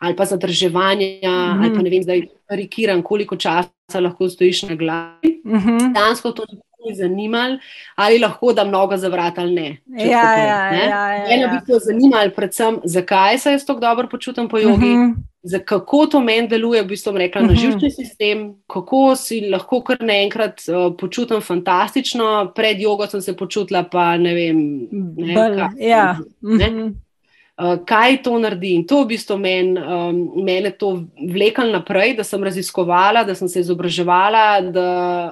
Ali 0.00 0.16
pa 0.16 0.24
zadrževanja, 0.24 1.06
mm 1.06 1.22
-hmm. 1.30 1.62
ali 1.62 1.74
pa 1.74 1.82
ne 1.82 1.90
vem, 1.90 2.02
zdaj 2.02 2.22
karikiram, 2.46 3.02
koliko 3.02 3.36
časa 3.36 4.00
lahko 4.00 4.28
stojiš 4.28 4.62
na 4.62 4.74
glavi. 4.74 5.40
Mm 5.44 5.58
-hmm. 5.58 5.94
Dansko 5.94 6.32
to 6.32 6.44
ni 6.52 6.58
zanimalo, 6.94 7.58
ali 7.94 8.18
lahko 8.18 8.52
da 8.52 8.64
mnogo 8.64 8.96
zavrat 8.96 9.38
ali 9.38 9.54
ne. 9.54 9.76
Ja, 9.86 10.06
ja, 10.06 10.70
ne? 10.70 10.78
ja, 10.78 11.12
ja, 11.12 11.24
Eno 11.30 11.42
ja. 11.42 11.48
bi 11.48 11.72
se 11.72 11.78
zanimalo, 11.84 12.30
predvsem, 12.36 12.80
zakaj 12.84 13.38
se 13.38 13.52
jaz 13.52 13.64
tako 13.66 13.80
dobro 13.80 14.08
počutim 14.08 14.48
po 14.48 14.58
jogi. 14.58 14.86
Mm 14.86 15.14
-hmm. 15.14 15.64
Kako 15.64 16.06
to 16.06 16.20
meni 16.20 16.48
deluje, 16.48 16.82
v 16.82 16.86
bistvu, 16.86 17.12
rekla, 17.12 17.40
na 17.40 17.52
mhm. 17.52 17.56
živčni 17.56 17.90
sistem, 17.90 18.54
kako 18.66 19.16
si 19.16 19.40
lahko 19.50 19.82
kar 19.82 19.96
naenkrat 20.00 20.60
uh, 20.68 20.96
počutim 21.00 21.40
fantastično, 21.40 22.52
pred 22.54 22.80
jogo 22.80 23.06
sem 23.06 23.20
se 23.20 23.36
počutila, 23.36 23.82
pa 23.92 24.16
ne 24.16 24.34
vem. 24.34 24.88
Ne, 25.16 25.34
Bel, 25.34 25.58
kaj, 25.58 25.88
ja. 25.88 26.18
ne? 26.40 26.70
Mm 26.70 26.78
-hmm. 26.78 26.94
Uh, 27.54 27.76
kaj 27.86 28.16
to 28.24 28.32
naredi. 28.42 28.72
In 28.74 28.82
to 28.82 29.04
v 29.04 29.12
bistvu 29.12 29.36
men, 29.38 29.76
um, 29.78 30.16
mene 30.42 30.72
to 30.74 30.88
vleklo 31.14 31.68
naprej, 31.70 32.16
da 32.18 32.24
sem 32.26 32.42
raziskovala, 32.42 33.22
da 33.22 33.36
sem 33.38 33.46
se 33.48 33.62
izobraževala, 33.62 34.72
da 34.74 34.88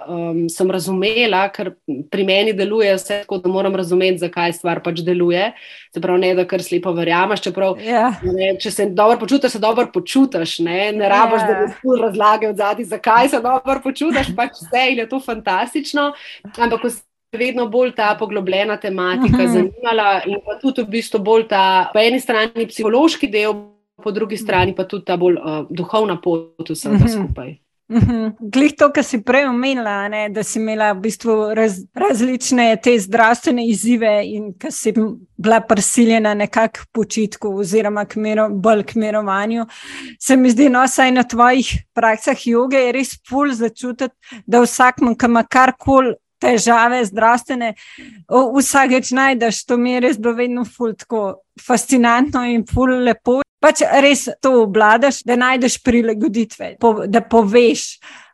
um, 0.07 0.45
sem 0.47 0.71
razumela, 0.71 1.49
ker 1.51 1.73
pri 2.15 2.29
meni 2.29 2.55
deluje 2.55 2.95
vse 2.95 3.25
tako, 3.25 3.41
da 3.43 3.51
moram 3.51 3.75
razumeti, 3.75 4.23
zakaj 4.23 4.55
stvar 4.55 4.85
pač 4.87 5.03
deluje. 5.03 5.51
Se 5.91 6.01
pravi, 6.01 6.23
ne 6.23 6.33
da 6.39 6.47
kar 6.47 6.63
slepo 6.63 6.95
verjameš. 6.95 7.43
Čeprav, 7.43 7.83
yeah. 7.83 8.15
Ja. 8.15 8.33
ne, 8.39 8.55
če 8.63 8.71
se 8.71 8.87
dobro 8.95 9.19
počutiš, 9.19 9.59
se 9.59 9.65
dobro 9.67 9.91
počutiš. 9.91 10.61
Ne, 10.63 10.93
ne 10.95 11.11
rabiš, 11.11 11.43
yeah. 11.43 11.51
da 11.51 11.75
ti 11.75 12.03
razlagal 12.07 12.55
zadnji, 12.55 12.91
zakaj 12.95 13.35
se 13.35 13.43
dobro 13.43 13.81
počutiš, 13.83 14.31
pač 14.39 14.63
vse 14.63 14.91
je 14.95 15.09
to 15.11 15.19
fantastično. 15.27 16.13
Ampak, 16.55 16.87
vedno 17.39 17.69
bolj 17.69 17.95
ta 17.97 18.17
poglobljena 18.19 18.77
tematika 18.77 19.37
uh 19.37 19.43
mhm. 19.43 19.43
-huh. 19.43 19.53
zanimala 19.53 20.23
in 20.27 20.39
pa 20.47 20.59
tudi 20.61 20.83
v 20.83 20.87
bistvu 20.87 21.19
bolj 21.19 21.49
ta 21.49 21.91
po 21.93 21.99
eni 21.99 22.21
strani 22.21 22.67
psihološki 22.67 23.29
del, 23.29 23.55
po 24.03 24.11
drugi 24.11 24.37
strani 24.37 24.75
pa 24.75 24.85
tudi 24.85 25.05
ta 25.05 25.17
bolj 25.17 25.37
uh, 25.37 25.67
duhovna 25.71 26.21
pot 26.21 26.71
vsega 26.71 26.95
uh 26.95 27.01
mhm. 27.01 27.09
-huh. 27.09 27.25
skupaj. 27.25 27.59
Glej 28.41 28.71
to, 28.79 28.89
kar 28.93 29.05
si 29.05 29.19
prej 29.23 29.45
omenila, 29.49 30.09
ne, 30.09 30.29
da 30.29 30.43
si 30.43 30.59
imela 30.59 30.93
v 30.93 31.01
bistvu 31.01 31.35
raz, 31.55 31.75
različne 31.95 32.77
te 32.83 32.95
zdravstvene 32.99 33.67
izzive 33.69 34.23
in 34.25 34.53
da 34.57 34.71
si 34.71 34.95
bila 35.37 35.61
prisiljena 35.61 36.35
nekako 36.35 36.81
k 36.81 36.87
počitku 36.93 37.49
oziroma 37.59 38.05
k 38.05 38.17
mero, 38.17 38.49
bolj 38.49 38.83
k 38.83 38.95
mirovanju. 38.95 39.67
Se 40.21 40.37
mi 40.37 40.51
zdi, 40.51 40.69
no, 40.69 40.87
saj 40.89 41.13
na 41.13 41.23
tvojih 41.23 41.69
praksah 41.93 42.47
joge 42.47 42.81
je 42.81 42.93
res 42.93 43.19
pol 43.31 43.53
začutiti, 43.53 44.15
da 44.47 44.63
vsak, 44.65 45.03
ki 45.19 45.29
ima 45.29 45.45
karkoli 45.45 46.15
težave 46.43 47.05
zdravstvene, 47.07 47.73
vsakeč 48.29 49.13
najdeš, 49.17 49.63
to 49.69 49.79
mi 49.79 49.97
je 49.97 50.03
res 50.07 50.19
bilo 50.19 50.35
vedno 50.39 50.67
ful 50.67 50.97
tako 50.99 51.23
fascinantno 51.61 52.45
in 52.51 52.67
ful 52.67 52.93
lepo. 53.07 53.41
Pač 53.63 53.85
res 54.03 54.27
to 54.43 54.65
obladaš, 54.65 55.21
da 55.23 55.37
najdeš 55.39 55.79
prilagoditve, 55.87 56.73
da 57.07 57.21
poveš, 57.23 57.85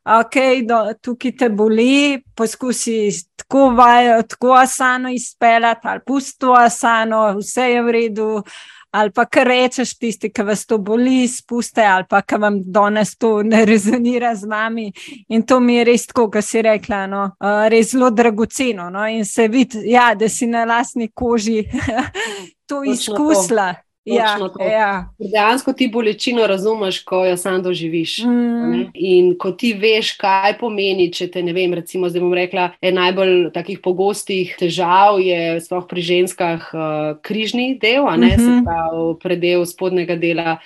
ok, 0.08 0.38
do, 0.64 0.78
tukaj 1.04 1.34
te 1.36 1.48
boli, 1.52 2.22
poskusi 2.36 3.10
tako 3.36 3.66
vajo, 3.76 4.22
tako 4.22 4.54
asano 4.56 5.12
izpeljati 5.12 5.88
ali 5.88 6.00
pusto 6.06 6.54
asano, 6.56 7.26
vse 7.42 7.68
je 7.74 7.82
v 7.82 7.94
redu 7.98 8.28
ali 8.90 9.10
pa 9.10 9.24
kar 9.24 9.46
rečeš 9.46 9.94
tisti, 9.98 10.30
ki 10.32 10.42
vas 10.42 10.64
to 10.66 10.78
boli, 10.78 11.26
spuste, 11.28 11.84
ali 11.84 12.06
pa 12.08 12.22
ki 12.22 12.38
vam 12.40 12.60
danes 12.64 13.16
to 13.16 13.42
ne 13.42 13.64
rezonira 13.68 14.34
z 14.34 14.48
vami. 14.48 14.92
In 15.28 15.42
to 15.46 15.60
mi 15.60 15.78
je 15.78 15.84
res 15.84 16.06
tako, 16.06 16.28
kot 16.32 16.44
si 16.44 16.62
rekla, 16.62 17.06
no, 17.06 17.24
res 17.68 17.92
zelo 17.92 18.10
dragoceno. 18.10 18.88
No, 18.90 19.06
in 19.08 19.24
se 19.24 19.48
vidi, 19.48 19.84
ja, 19.92 20.14
da 20.14 20.28
si 20.28 20.46
na 20.46 20.64
lastni 20.64 21.10
koži 21.14 21.64
to 22.68 22.84
izkusila. 22.84 23.74
Ja, 24.04 24.38
ja. 24.70 25.10
Dejansko 25.18 25.72
ti 25.72 25.88
bolečino 25.88 26.46
razumeš, 26.46 27.02
ko 27.04 27.24
jo 27.26 27.36
sam 27.36 27.62
doživiš. 27.62 28.18
Mm. 28.24 28.82
In 28.94 29.32
ko 29.38 29.52
ti 29.52 29.74
veš, 29.74 30.14
kaj 30.20 30.56
pomeni, 30.60 31.10
če 31.12 31.28
te 31.32 31.42
ne 31.42 31.52
vem, 31.52 31.74
recimo, 31.76 32.08
zdaj 32.08 32.24
bom 32.24 32.34
rekla, 32.34 32.70
en 32.80 32.98
najbolj 32.98 33.50
takih 33.54 33.82
pogostih 33.84 34.54
težav 34.58 35.20
je 35.20 35.58
sploh 35.64 35.88
pri 35.88 36.04
ženskah 36.12 36.70
uh, 36.72 37.16
križni 37.22 37.74
del, 37.82 38.08
a 38.08 38.16
ne 38.16 38.36
mm 38.36 38.40
-hmm. 38.40 38.60
se 38.60 38.64
pravi 38.64 39.18
predel 39.22 39.66
spodnega 39.66 40.16
dela. 40.16 40.58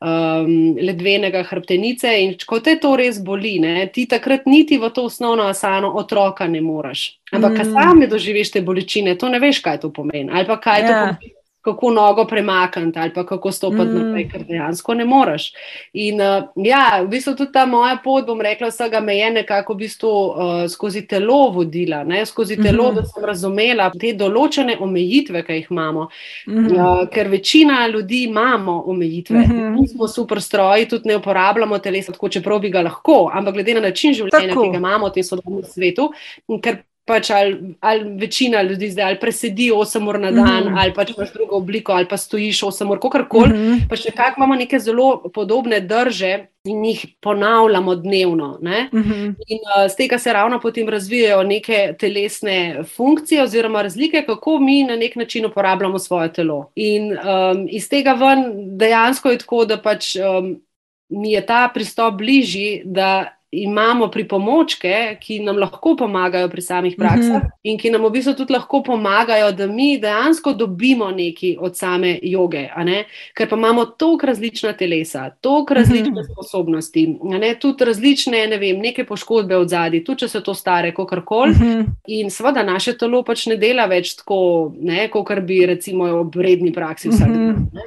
Um, 0.00 0.76
ledvenega 0.76 1.42
hrbtenice, 1.42 2.20
in 2.20 2.34
ko 2.46 2.60
te 2.60 2.76
to 2.76 2.96
res 2.96 3.18
boli, 3.24 3.58
ne, 3.58 3.86
ti 3.86 4.04
takrat 4.06 4.44
niti 4.46 4.76
v 4.78 4.90
to 4.90 5.04
osnovno 5.04 5.42
asano 5.42 5.88
otroka 5.96 6.46
ne 6.46 6.60
moreš. 6.60 7.16
Ampak, 7.32 7.52
mm. 7.52 7.56
ko 7.56 7.64
sam 7.64 7.98
ne 7.98 8.06
doživiš 8.06 8.50
te 8.50 8.60
bolečine, 8.60 9.16
to 9.16 9.28
ne 9.28 9.38
veš, 9.38 9.60
kaj 9.60 9.80
to 9.80 9.92
pomeni. 9.92 10.28
Ali 10.32 10.46
pa 10.46 10.60
kaj 10.60 10.80
yeah. 10.80 10.86
to 10.86 10.92
ja. 10.92 11.00
pomeni 11.00 11.36
kako 11.66 11.90
nogo 11.90 12.24
premakniti 12.24 12.98
ali 12.98 13.12
kako 13.14 13.52
stopiti 13.52 13.82
mm. 13.82 13.98
naprej, 13.98 14.28
ker 14.30 14.44
dejansko 14.46 14.94
ne 14.94 15.04
moreš. 15.04 15.48
In 15.92 16.20
uh, 16.20 16.44
ja, 16.62 17.00
v 17.02 17.08
bistvu 17.10 17.34
tudi 17.34 17.52
ta 17.52 17.66
moja 17.66 17.96
pot, 18.04 18.26
bom 18.26 18.40
rekla, 18.40 18.70
vsega 18.70 19.00
me 19.00 19.16
je 19.18 19.30
nekako 19.40 19.74
v 19.74 19.82
bistvu 19.82 20.10
uh, 20.10 20.54
skozi 20.70 21.02
telo 21.10 21.50
vodila, 21.54 22.04
ne? 22.04 22.26
skozi 22.26 22.56
telo, 22.56 22.90
mm 22.90 22.96
-hmm. 22.96 23.00
da 23.00 23.04
sem 23.04 23.24
razumela 23.24 23.90
te 24.00 24.12
določene 24.14 24.76
omejitve, 24.80 25.42
ki 25.46 25.52
jih 25.52 25.70
imamo. 25.70 26.08
Mm 26.46 26.66
-hmm. 26.66 27.02
uh, 27.02 27.08
ker 27.08 27.28
večina 27.28 27.86
ljudi 27.86 28.22
imamo 28.22 28.82
omejitve, 28.86 29.38
mm 29.38 29.50
-hmm. 29.50 29.80
mi 29.80 29.88
smo 29.88 30.08
super 30.08 30.42
stroji, 30.42 30.88
tudi 30.88 31.08
ne 31.08 31.16
uporabljamo 31.16 31.78
telesa 31.78 32.12
tako, 32.12 32.28
čeprav 32.28 32.58
bi 32.58 32.70
ga 32.70 32.82
lahko, 32.82 33.30
ampak 33.34 33.54
glede 33.54 33.74
na 33.74 33.80
način 33.80 34.12
življenja, 34.14 34.48
tako. 34.48 34.62
ki 34.62 34.70
ga 34.70 34.76
imamo 34.76 35.08
v 35.08 35.12
tem 35.12 35.24
sodobnem 35.24 35.64
svetu 35.64 36.12
pač 37.06 37.30
ali, 37.30 37.74
ali 37.80 38.16
večina 38.18 38.62
ljudi 38.62 38.90
zdaj 38.90 39.04
ali 39.04 39.20
presedi 39.20 39.70
8 39.72 40.08
ur 40.08 40.18
na 40.20 40.30
dan, 40.30 40.64
mm 40.64 40.68
-hmm. 40.68 40.78
ali 40.78 40.94
pač 40.94 41.10
imaš 41.10 41.32
drugo 41.32 41.56
obliko, 41.56 41.92
ali 41.92 42.08
pa 42.08 42.16
stojiš 42.16 42.62
8 42.62 42.90
ur, 42.90 43.00
kakorkoli. 43.00 43.48
Mm 43.48 43.56
-hmm. 43.56 43.88
Pa 43.88 43.96
še 43.96 44.10
kako 44.10 44.40
imamo 44.40 44.54
neke 44.54 44.78
zelo 44.78 45.30
podobne 45.34 45.80
drže 45.80 46.46
in 46.64 46.84
jih 46.84 47.06
ponavljamo 47.20 47.94
dnevno. 47.94 48.58
Mm 48.62 48.66
-hmm. 49.02 49.34
In 49.46 49.58
uh, 49.58 49.90
z 49.92 49.96
tega 49.96 50.18
se 50.18 50.32
ravno 50.32 50.60
potem 50.60 50.88
razvijajo 50.88 51.42
neke 51.42 51.94
telesne 51.98 52.82
funkcije 52.96 53.42
oziroma 53.42 53.82
razlike, 53.82 54.24
kako 54.26 54.58
mi 54.58 54.84
na 54.84 54.96
nek 54.96 55.16
način 55.16 55.46
uporabljamo 55.46 55.98
svoje 55.98 56.32
telo. 56.32 56.72
In 56.74 57.12
um, 57.12 57.68
iz 57.70 57.88
tega 57.88 58.12
ven 58.12 58.52
dejansko 58.78 59.30
je 59.30 59.38
tako, 59.38 59.64
da 59.64 59.76
pač. 59.76 60.16
Um, 60.16 60.60
Mi 61.08 61.32
je 61.32 61.46
ta 61.46 61.70
pristop 61.74 62.14
bližji, 62.14 62.82
da 62.84 63.36
imamo 63.62 64.08
pripomočke, 64.08 65.16
ki 65.20 65.38
nam 65.44 65.58
lahko 65.58 65.94
pomagajo 65.96 66.48
pri 66.48 66.62
samih 66.62 66.94
praksah 66.98 67.42
mm 67.42 67.46
-hmm. 67.46 67.50
in 67.62 67.78
ki 67.78 67.90
nam 67.90 68.04
v 68.04 68.10
bistvu 68.10 68.34
tudi 68.34 68.52
lahko 68.52 68.82
pomagajo, 68.82 69.52
da 69.52 69.66
mi 69.66 69.98
dejansko 69.98 70.52
dobimo 70.52 71.10
nekaj 71.10 71.56
od 71.60 71.76
same 71.76 72.18
joge. 72.22 72.68
Ker 73.34 73.48
pa 73.48 73.56
imamo 73.56 73.84
toliko 73.84 74.26
različna 74.26 74.72
telesa, 74.72 75.30
toliko 75.40 75.74
mhm. 75.74 75.80
različne 75.80 76.10
mm 76.10 76.14
-hmm. 76.14 76.32
sposobnosti, 76.32 77.18
tudi 77.60 77.84
različne, 77.84 78.46
ne 78.46 78.58
vem, 78.58 78.78
neke 78.78 79.04
poškodbe 79.04 79.56
od 79.56 79.68
zadaj, 79.68 80.04
tudi 80.04 80.18
če 80.18 80.28
so 80.28 80.40
to 80.40 80.54
stare, 80.54 80.94
kako 80.94 81.22
koli. 81.24 81.50
Mm 81.50 81.54
-hmm. 81.54 81.84
In 82.06 82.30
seveda 82.30 82.62
naše 82.62 82.98
telo 82.98 83.22
pač 83.22 83.46
ne 83.46 83.56
dela 83.56 83.86
več 83.86 84.16
tako, 84.16 84.72
kot 85.10 85.40
bi 85.40 85.66
recimo 85.66 86.22
v 86.34 86.40
redni 86.40 86.72
praksi 86.72 87.08
vsak 87.08 87.28
dan. 87.28 87.48
Mm 87.48 87.70
-hmm. 87.72 87.80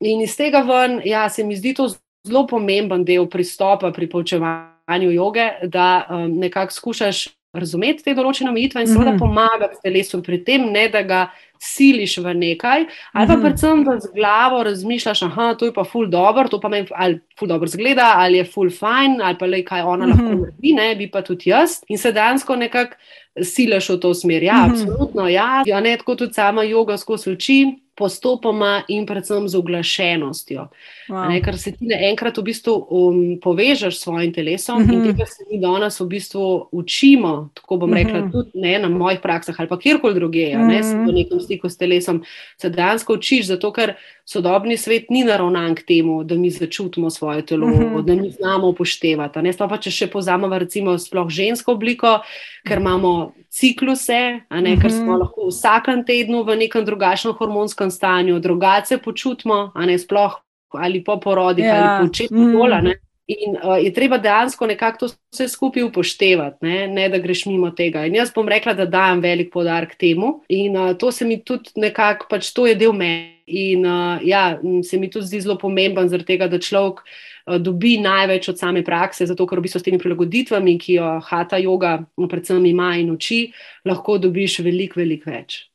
In 0.00 0.20
iz 0.20 0.36
tega 0.36 0.60
ven, 0.60 1.00
ja, 1.04 1.28
se 1.28 1.44
mi 1.44 1.56
zdi 1.56 1.74
to 1.74 1.88
zelo 2.26 2.46
pomemben 2.46 3.04
del 3.04 3.26
pristopa 3.26 3.90
pri 3.92 4.06
poučevanju 4.06 4.77
stanju 4.88 5.10
joge, 5.10 5.50
da 5.62 6.06
um, 6.10 6.38
nekako 6.38 6.72
skušaš 6.72 7.28
razumeti 7.52 8.04
te 8.04 8.14
določene 8.14 8.50
omejitve 8.50 8.82
in 8.82 8.88
seveda 8.88 9.10
mm 9.10 9.14
-hmm. 9.14 9.18
pomagati 9.18 9.80
telesu 9.82 10.22
pri 10.22 10.44
tem, 10.44 10.64
ne 10.72 10.88
da 10.88 11.02
ga 11.02 11.20
siliš 11.58 12.18
v 12.18 12.34
nekaj, 12.34 12.84
ali 13.12 13.26
pa 13.26 13.34
-hmm. 13.34 13.42
predvsem 13.42 13.84
da 13.84 13.98
z 14.00 14.08
glavo 14.14 14.62
razmišljaš, 14.62 15.20
da 15.20 15.54
to 15.54 15.66
je 15.66 15.72
pa 15.72 15.84
ful 15.84 16.06
dobro, 16.06 16.48
to 16.48 16.60
pa 16.60 16.68
meni 16.68 16.86
ali 16.94 17.20
ful 17.38 17.48
dobro 17.48 17.68
zgleda, 17.68 18.12
ali 18.16 18.38
je 18.38 18.44
ful 18.44 18.70
fajn, 18.70 19.20
ali 19.22 19.38
pa 19.38 19.46
le 19.46 19.64
kaj 19.64 19.82
ona 19.82 20.06
mm 20.06 20.12
-hmm. 20.12 20.22
lahko 20.22 20.34
naredi, 20.34 20.72
ne 20.72 20.94
bi 20.96 21.10
pa 21.10 21.22
tudi 21.22 21.50
jaz. 21.50 21.70
In 21.88 21.98
se 21.98 22.12
dejansko 22.12 22.56
nekako 22.56 22.94
siliš 23.42 23.88
v 23.88 24.00
to 24.00 24.14
smer. 24.14 24.42
Ja, 24.42 24.54
mm 24.54 24.58
-hmm. 24.58 24.70
absolutno, 24.70 25.28
ja, 25.28 25.62
ja 25.66 25.80
ne 25.80 25.96
tako 25.96 26.14
tudi 26.14 26.34
sama 26.34 26.62
joga 26.62 26.96
skozi 26.96 27.30
oči 27.30 27.66
postopoma 27.98 28.82
in 28.88 29.06
predvsem 29.06 29.48
z 29.48 29.58
oglašenostjo. 29.58 30.68
Wow. 31.08 31.32
Ker 31.44 31.58
se 31.58 31.72
ti 31.72 31.88
enkrat 31.90 32.38
v 32.38 32.44
bistvu 32.46 32.74
um, 32.90 33.18
povežeš 33.42 33.96
s 33.98 34.04
svojim 34.06 34.32
telesom 34.32 34.82
mm 34.82 34.86
-hmm. 34.86 34.92
in 34.92 34.98
mhm. 35.00 35.10
tega 35.10 35.26
se 35.26 35.44
mi 35.50 35.58
danes 35.60 36.00
v 36.00 36.06
bistvu 36.06 36.68
učimo, 36.72 37.50
tako 37.54 37.76
bom 37.76 37.92
rekla, 37.92 38.20
mm 38.20 38.24
-hmm. 38.24 38.32
tudi 38.32 38.50
ne, 38.54 38.78
na 38.78 38.88
mojih 38.88 39.20
praksah 39.22 39.54
ali 39.58 39.68
pa 39.68 39.78
kjerkoli 39.78 40.14
druge, 40.14 40.54
mm 40.56 40.60
-hmm. 40.60 40.68
ne 40.68 41.10
v 41.10 41.12
nekem 41.12 41.40
stiku 41.40 41.68
s 41.68 41.76
telesom, 41.76 42.22
se 42.56 42.70
dejansko 42.70 43.12
učiš, 43.14 43.46
zato 43.46 43.72
ker 43.72 43.94
sodobni 44.24 44.76
svet 44.76 45.10
ni 45.10 45.24
naravnan 45.24 45.74
k 45.74 45.82
temu, 45.82 46.24
da 46.24 46.34
mi 46.34 46.50
začutimo 46.50 47.10
svoje 47.10 47.46
telo, 47.46 47.66
mm 47.66 47.72
-hmm. 47.72 48.04
da 48.04 48.14
mi 48.14 48.30
znamo 48.30 48.68
upoštevati. 48.68 49.42
Ne, 49.42 49.52
pa 49.58 49.76
če 49.76 49.90
še 49.90 50.06
pozamemo, 50.06 50.58
recimo, 50.58 50.98
sploh 50.98 51.28
žensko 51.28 51.72
obliko, 51.72 52.18
ker 52.68 52.82
imamo 52.82 53.32
cikluse, 53.50 54.20
ne, 54.50 54.76
ker 54.80 54.92
smo 54.92 55.14
mhm. 55.14 55.20
lahko 55.22 55.48
vsakem 55.48 56.04
tednu 56.06 56.44
v 56.44 56.58
nekem 56.64 56.84
drugačnem 56.84 57.34
hormonskem 57.38 57.90
stanju, 57.90 58.40
drugače 58.44 59.00
počutimo, 59.04 59.70
a 59.74 59.88
ne 59.88 59.98
sploh 59.98 60.36
ali 60.76 61.00
po 61.04 61.16
porodih 61.20 61.64
ja. 61.64 61.76
ali 61.76 62.08
po 62.08 62.14
četu 62.14 62.34
mm. 62.34 62.92
In 63.28 63.58
uh, 63.60 63.76
je 63.76 63.92
treba 63.92 64.16
dejansko 64.18 64.66
nekako 64.66 64.98
to 64.98 65.06
vse 65.32 65.48
skupaj 65.48 65.82
upoštevati, 65.82 66.56
ne? 66.64 66.86
ne 66.88 67.08
da 67.08 67.18
greš 67.18 67.44
mimo 67.46 67.68
tega. 67.70 68.06
In 68.08 68.14
jaz 68.16 68.30
bom 68.32 68.48
rekla, 68.48 68.72
da 68.72 68.86
dajem 68.88 69.20
velik 69.20 69.50
podarek 69.52 69.98
temu, 70.00 70.40
in 70.48 70.76
uh, 70.76 70.94
to 70.96 71.12
se 71.12 71.26
mi 71.28 71.36
tudi 71.44 71.76
nekako, 71.76 72.24
pač 72.30 72.48
to 72.56 72.66
je 72.66 72.74
del 72.74 72.92
mene. 72.96 73.34
In 73.48 73.84
uh, 73.84 74.20
ja, 74.24 74.58
se 74.84 74.96
mi 74.96 75.10
tudi 75.10 75.26
zdi 75.26 75.42
zelo 75.44 75.58
pomemben, 75.60 76.08
tega, 76.24 76.48
da 76.48 76.56
človek 76.60 77.04
uh, 77.04 77.12
dobi 77.58 77.96
največ 78.02 78.48
od 78.52 78.58
same 78.58 78.84
prakse, 78.84 79.26
zato 79.26 79.46
ker 79.46 79.58
v 79.58 79.66
bistvu 79.66 79.80
s 79.80 79.86
temi 79.86 79.98
prilagoditvami, 80.02 80.76
ki 80.78 80.98
jo 80.98 81.14
hata 81.24 81.60
yoga, 81.62 81.96
predvsem 82.28 82.66
ima 82.66 82.92
in 83.00 83.10
uči, 83.14 83.46
lahko 83.88 84.18
dobiš 84.20 84.60
veliko, 84.66 85.00
veliko 85.00 85.30
več. 85.30 85.67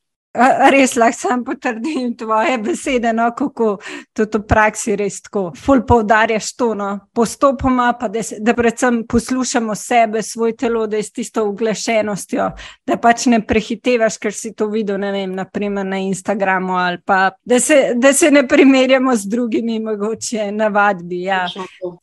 Res 0.70 0.96
lahko 0.96 1.18
sam 1.18 1.44
potrdim 1.44 2.16
tvoje 2.18 2.58
besede, 2.58 3.12
no, 3.12 3.28
kako 3.38 3.76
to 4.12 4.24
v 4.32 4.40
praksi 4.48 4.96
res 4.98 5.20
tako. 5.22 5.52
Ful 5.54 5.84
poudarjaš 5.86 6.48
to, 6.58 6.72
no, 6.74 6.88
postopoma, 7.14 7.92
pa 8.00 8.08
da, 8.10 8.22
se, 8.22 8.40
da 8.42 8.54
predvsem 8.54 9.04
poslušamo 9.06 9.74
sebe, 9.78 10.22
svoj 10.22 10.56
telo, 10.56 10.86
da 10.90 10.98
je 10.98 11.02
s 11.06 11.12
tisto 11.14 11.44
uglašenostjo, 11.46 12.48
da 12.86 12.96
pač 12.98 13.28
ne 13.30 13.40
prehitevaš, 13.46 14.16
ker 14.18 14.34
si 14.34 14.50
to 14.58 14.66
videl, 14.72 14.98
ne 14.98 15.12
vem, 15.14 15.36
naprimer 15.38 15.86
na 15.86 16.00
Instagramu 16.02 16.74
ali 16.82 16.98
pa 17.06 17.30
da 17.44 17.60
se, 17.60 17.92
da 17.94 18.12
se 18.12 18.30
ne 18.30 18.42
primerjamo 18.48 19.14
z 19.16 19.30
drugimi, 19.30 19.78
mogoče 19.80 20.50
na 20.52 20.68
vadbi. 20.68 21.22
Ja. 21.28 21.46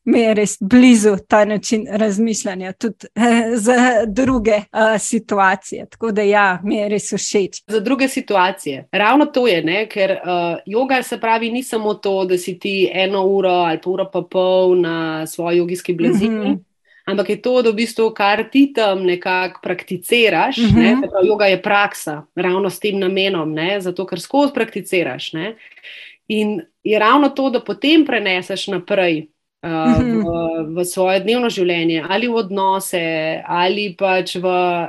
Mi 0.05 0.21
je 0.21 0.33
res 0.39 0.55
blizu 0.61 1.17
ta 1.27 1.43
način 1.45 1.83
razmišljanja, 1.89 2.71
tudi 2.73 3.11
eh, 3.15 3.57
za 3.57 4.05
druge 4.07 4.63
uh, 4.71 4.95
situacije. 4.99 5.85
Tako 5.89 6.11
da 6.11 6.21
ja, 6.21 6.59
mi 6.63 6.75
je 6.75 6.89
res 6.89 7.11
všeč. 7.13 7.63
Za 7.67 7.79
druge 7.79 8.07
situacije 8.07 8.20
situacije. 8.21 8.87
Ravno 8.91 9.25
to 9.25 9.47
je, 9.47 9.61
ne? 9.63 9.85
ker 9.89 10.11
uh, 10.11 10.59
yoga 10.65 11.01
se 11.03 11.19
pravi 11.19 11.51
ni 11.51 11.63
samo 11.63 11.93
to, 11.93 12.25
da 12.25 12.37
si 12.37 12.59
ti 12.59 12.89
eno 12.93 13.25
uro 13.25 13.49
ali 13.49 13.79
pa 13.83 13.89
uro 13.89 14.05
pa 14.13 14.21
pol 14.21 14.77
na 14.81 15.25
svoji 15.27 15.57
jogijski 15.57 15.93
blazini. 15.93 16.49
Mm 16.49 16.53
-hmm. 16.53 16.59
Ampak 17.05 17.29
je 17.29 17.41
to, 17.41 17.61
da 17.61 17.69
v 17.69 17.73
bistvu 17.73 18.11
kar 18.13 18.43
ti 18.51 18.73
tam 18.73 19.03
nekako 19.03 19.59
prakticiraš. 19.63 20.57
Mm 20.57 20.63
-hmm. 20.63 20.77
ne? 20.77 21.09
Pravi, 21.09 21.29
yoga 21.29 21.49
je 21.49 21.61
praksa, 21.61 22.23
ravno 22.35 22.69
s 22.69 22.79
tem 22.79 22.99
namenom, 22.99 23.53
ne? 23.53 23.81
zato 23.81 24.05
ker 24.05 24.19
skozi 24.19 24.53
prakticiraš. 24.53 25.33
Ne? 25.33 25.55
In 26.27 26.61
je 26.83 26.99
ravno 26.99 27.29
to, 27.29 27.49
da 27.49 27.59
potem 27.59 28.05
preneseš 28.05 28.67
naprej. 28.67 29.27
V, 29.61 30.25
v 30.75 30.85
svoje 30.85 31.21
dnevno 31.21 31.49
življenje, 31.53 32.01
ali 32.09 32.27
v 32.27 32.37
odnose, 32.41 33.03
ali 33.45 33.91
pač 33.97 34.35
v 34.41 34.47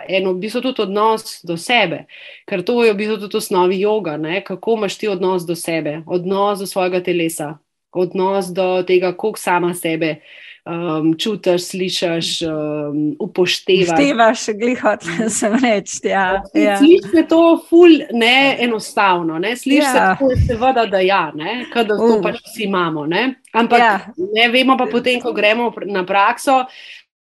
eno, 0.09 0.33
v 0.33 0.43
bistvu 0.47 0.63
tudi 0.69 0.87
odnos 0.87 1.41
do 1.45 1.57
sebe. 1.61 2.07
Ker 2.49 2.65
to 2.65 2.81
je 2.85 2.93
v 2.93 2.99
bistvu 2.99 3.21
tudi 3.27 3.41
osnovi 3.41 3.83
joga, 3.83 4.17
ne? 4.17 4.41
kako 4.41 4.81
imaš 4.81 4.99
ti 4.99 5.11
odnos 5.13 5.45
do 5.49 5.57
sebe, 5.59 6.03
odnos 6.07 6.65
do 6.65 6.67
svojega 6.67 7.03
telesa, 7.05 7.59
odnos 7.93 8.53
do 8.53 8.83
tega, 8.89 9.13
koliko 9.13 9.41
sama 9.41 9.75
sebe 9.77 10.23
um, 10.65 11.15
čutiš, 11.19 11.63
slišiš, 11.63 12.43
um, 12.43 13.17
upoštevaš. 13.19 13.89
Upoštevaš, 13.89 14.47
glihot, 14.61 15.05
mm. 15.05 15.29
sem 15.39 15.59
reči. 15.65 16.01
Ja, 16.05 16.43
ja. 16.55 16.79
Slišiš 16.79 17.11
se 17.11 17.27
to 17.29 17.43
ful 17.69 17.99
ne 18.13 18.57
enostavno, 18.61 19.39
ne? 19.39 19.57
slišiš 19.57 19.85
ja. 19.85 19.93
se 19.93 19.99
tako, 19.99 20.31
seveda, 20.47 20.87
da 20.87 21.01
ja, 21.01 21.33
da 21.75 21.97
to 21.97 22.17
uh. 22.17 22.23
pač 22.23 22.41
vsi 22.47 22.65
imamo. 22.65 23.07
Ne? 23.07 23.35
Ampak 23.53 23.79
ja. 23.81 24.01
ne 24.17 24.49
vemo 24.49 24.77
pa 24.79 24.87
potem, 24.87 25.21
ko 25.21 25.33
gremo 25.33 25.73
na 25.87 26.07
prakso. 26.07 26.65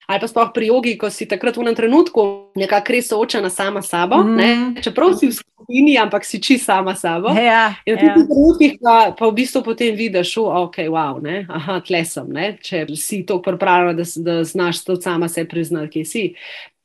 Ali 0.06 0.20
pa 0.20 0.26
sploh 0.26 0.50
pri 0.54 0.66
jogi, 0.66 0.96
ko 0.98 1.10
si 1.10 1.28
takrat 1.30 1.56
v 1.56 1.62
enem 1.62 1.76
trenutku 1.78 2.50
nekako 2.58 2.92
res 2.92 3.08
soočena 3.08 3.50
sama 3.50 3.82
s 3.82 3.92
sabo, 3.92 4.18
mm. 4.26 4.82
čeprav 4.82 5.14
si 5.14 5.30
v 5.30 5.36
skupini, 5.36 5.94
ampak 5.94 6.26
si 6.26 6.42
či 6.42 6.58
sama 6.58 6.96
s 6.98 7.06
sabo. 7.06 7.30
Ja, 7.30 7.78
in 7.86 7.96
v 7.96 8.02
ja. 8.02 8.14
trenutkih 8.18 8.82
pa, 8.82 9.14
pa 9.14 9.24
v 9.30 9.36
bistvu 9.38 9.62
potem 9.62 9.94
vidiš, 9.94 10.34
da 10.34 10.58
okay, 10.66 10.90
wow, 10.90 11.22
ne, 11.22 11.46
aha, 11.46 11.78
tle 11.86 12.02
sem, 12.02 12.26
ne, 12.28 12.58
če 12.58 12.84
si 12.98 13.22
to 13.22 13.38
pripravljena, 13.38 13.94
da, 13.94 14.06
da 14.26 14.34
znaš 14.44 14.82
to 14.84 14.98
sama 14.98 15.30
se 15.30 15.46
priznati, 15.46 15.92
kje 15.94 16.04
si. 16.04 16.24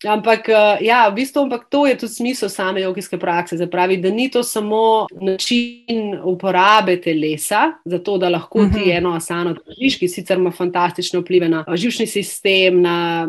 Ampak, 0.06 0.46
uh, 0.50 0.78
ja, 0.86 1.10
v 1.10 1.14
bistvu, 1.18 1.42
ampak 1.50 1.66
to 1.74 1.88
je 1.90 1.98
tudi 1.98 2.14
smisel 2.14 2.50
same 2.50 2.82
jogijske 2.82 3.18
prakse. 3.18 3.58
Zapravi, 3.58 3.98
da 3.98 4.10
ni 4.10 4.30
to 4.30 4.44
samo 4.44 5.08
način 5.22 6.14
uporabe 6.24 7.02
telesa, 7.02 7.72
zato 7.86 8.18
da 8.18 8.30
lahko 8.30 8.60
ti 8.60 8.80
mhm. 8.80 8.92
eno 8.92 9.14
asano 9.16 9.54
držiš, 9.54 9.98
ki 9.98 10.08
sicer 10.08 10.38
ima 10.38 10.52
fantastične 10.52 11.20
vplive 11.20 11.50
na 11.50 11.64
živčni 11.74 12.06
sistem, 12.08 12.82
na, 12.82 13.28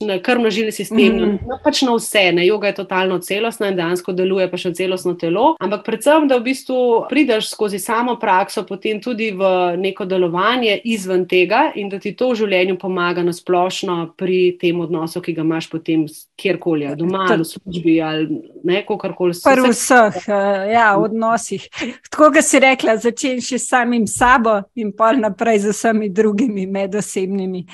na 0.00 0.18
krvno-žilni 0.18 0.72
sistem, 0.72 1.14
mm 1.14 1.20
-hmm. 1.20 1.38
na, 1.48 1.58
pač 1.64 1.82
na 1.82 1.94
vse. 1.94 2.32
Ne? 2.32 2.46
Yoga 2.46 2.66
je 2.66 2.74
totalno 2.74 3.18
celostna 3.18 3.68
in 3.68 3.76
dejansko 3.76 4.12
deluje 4.12 4.50
pa 4.50 4.56
še 4.56 4.74
celostno 4.74 5.14
telo. 5.14 5.56
Ampak 5.60 5.84
predvsem, 5.84 6.28
da 6.28 6.36
v 6.36 6.42
bistvu 6.42 7.06
prideš 7.08 7.50
skozi 7.50 7.78
samo 7.78 8.16
prakso, 8.16 8.66
potem 8.66 9.00
tudi 9.00 9.30
v 9.30 9.76
neko 9.76 10.04
delovanje 10.04 10.80
izven 10.84 11.28
tega 11.28 11.72
in 11.74 11.88
da 11.88 11.98
ti 11.98 12.12
to 12.16 12.30
v 12.30 12.34
življenju 12.34 12.78
pomaga 12.78 13.22
na 13.22 13.32
splošno 13.32 14.14
pri 14.16 14.58
tem 14.60 14.80
odnosu, 14.80 15.20
ki 15.20 15.32
ga 15.32 15.42
imaš 15.42 15.70
potem 15.70 15.91
potem 15.92 16.06
kjerkoli, 16.36 16.96
doma 16.96 17.26
v 17.36 17.44
službi 17.44 18.00
ali 18.02 18.84
kakorkoli. 18.86 19.32
Prvo 19.44 19.70
vseh 19.70 20.28
eh, 20.28 20.72
ja, 20.72 20.96
odnosih. 20.98 21.68
Tako 22.10 22.30
da 22.30 22.42
si 22.42 22.58
rekla, 22.58 22.96
začenši 22.96 23.58
s 23.58 23.68
samim 23.68 24.06
sabo 24.06 24.62
in 24.74 24.92
pol 24.92 25.20
naprej 25.20 25.58
z 25.58 25.72
vsemi 25.72 26.08
drugimi 26.08 26.66
medosebnimi. 26.66 27.66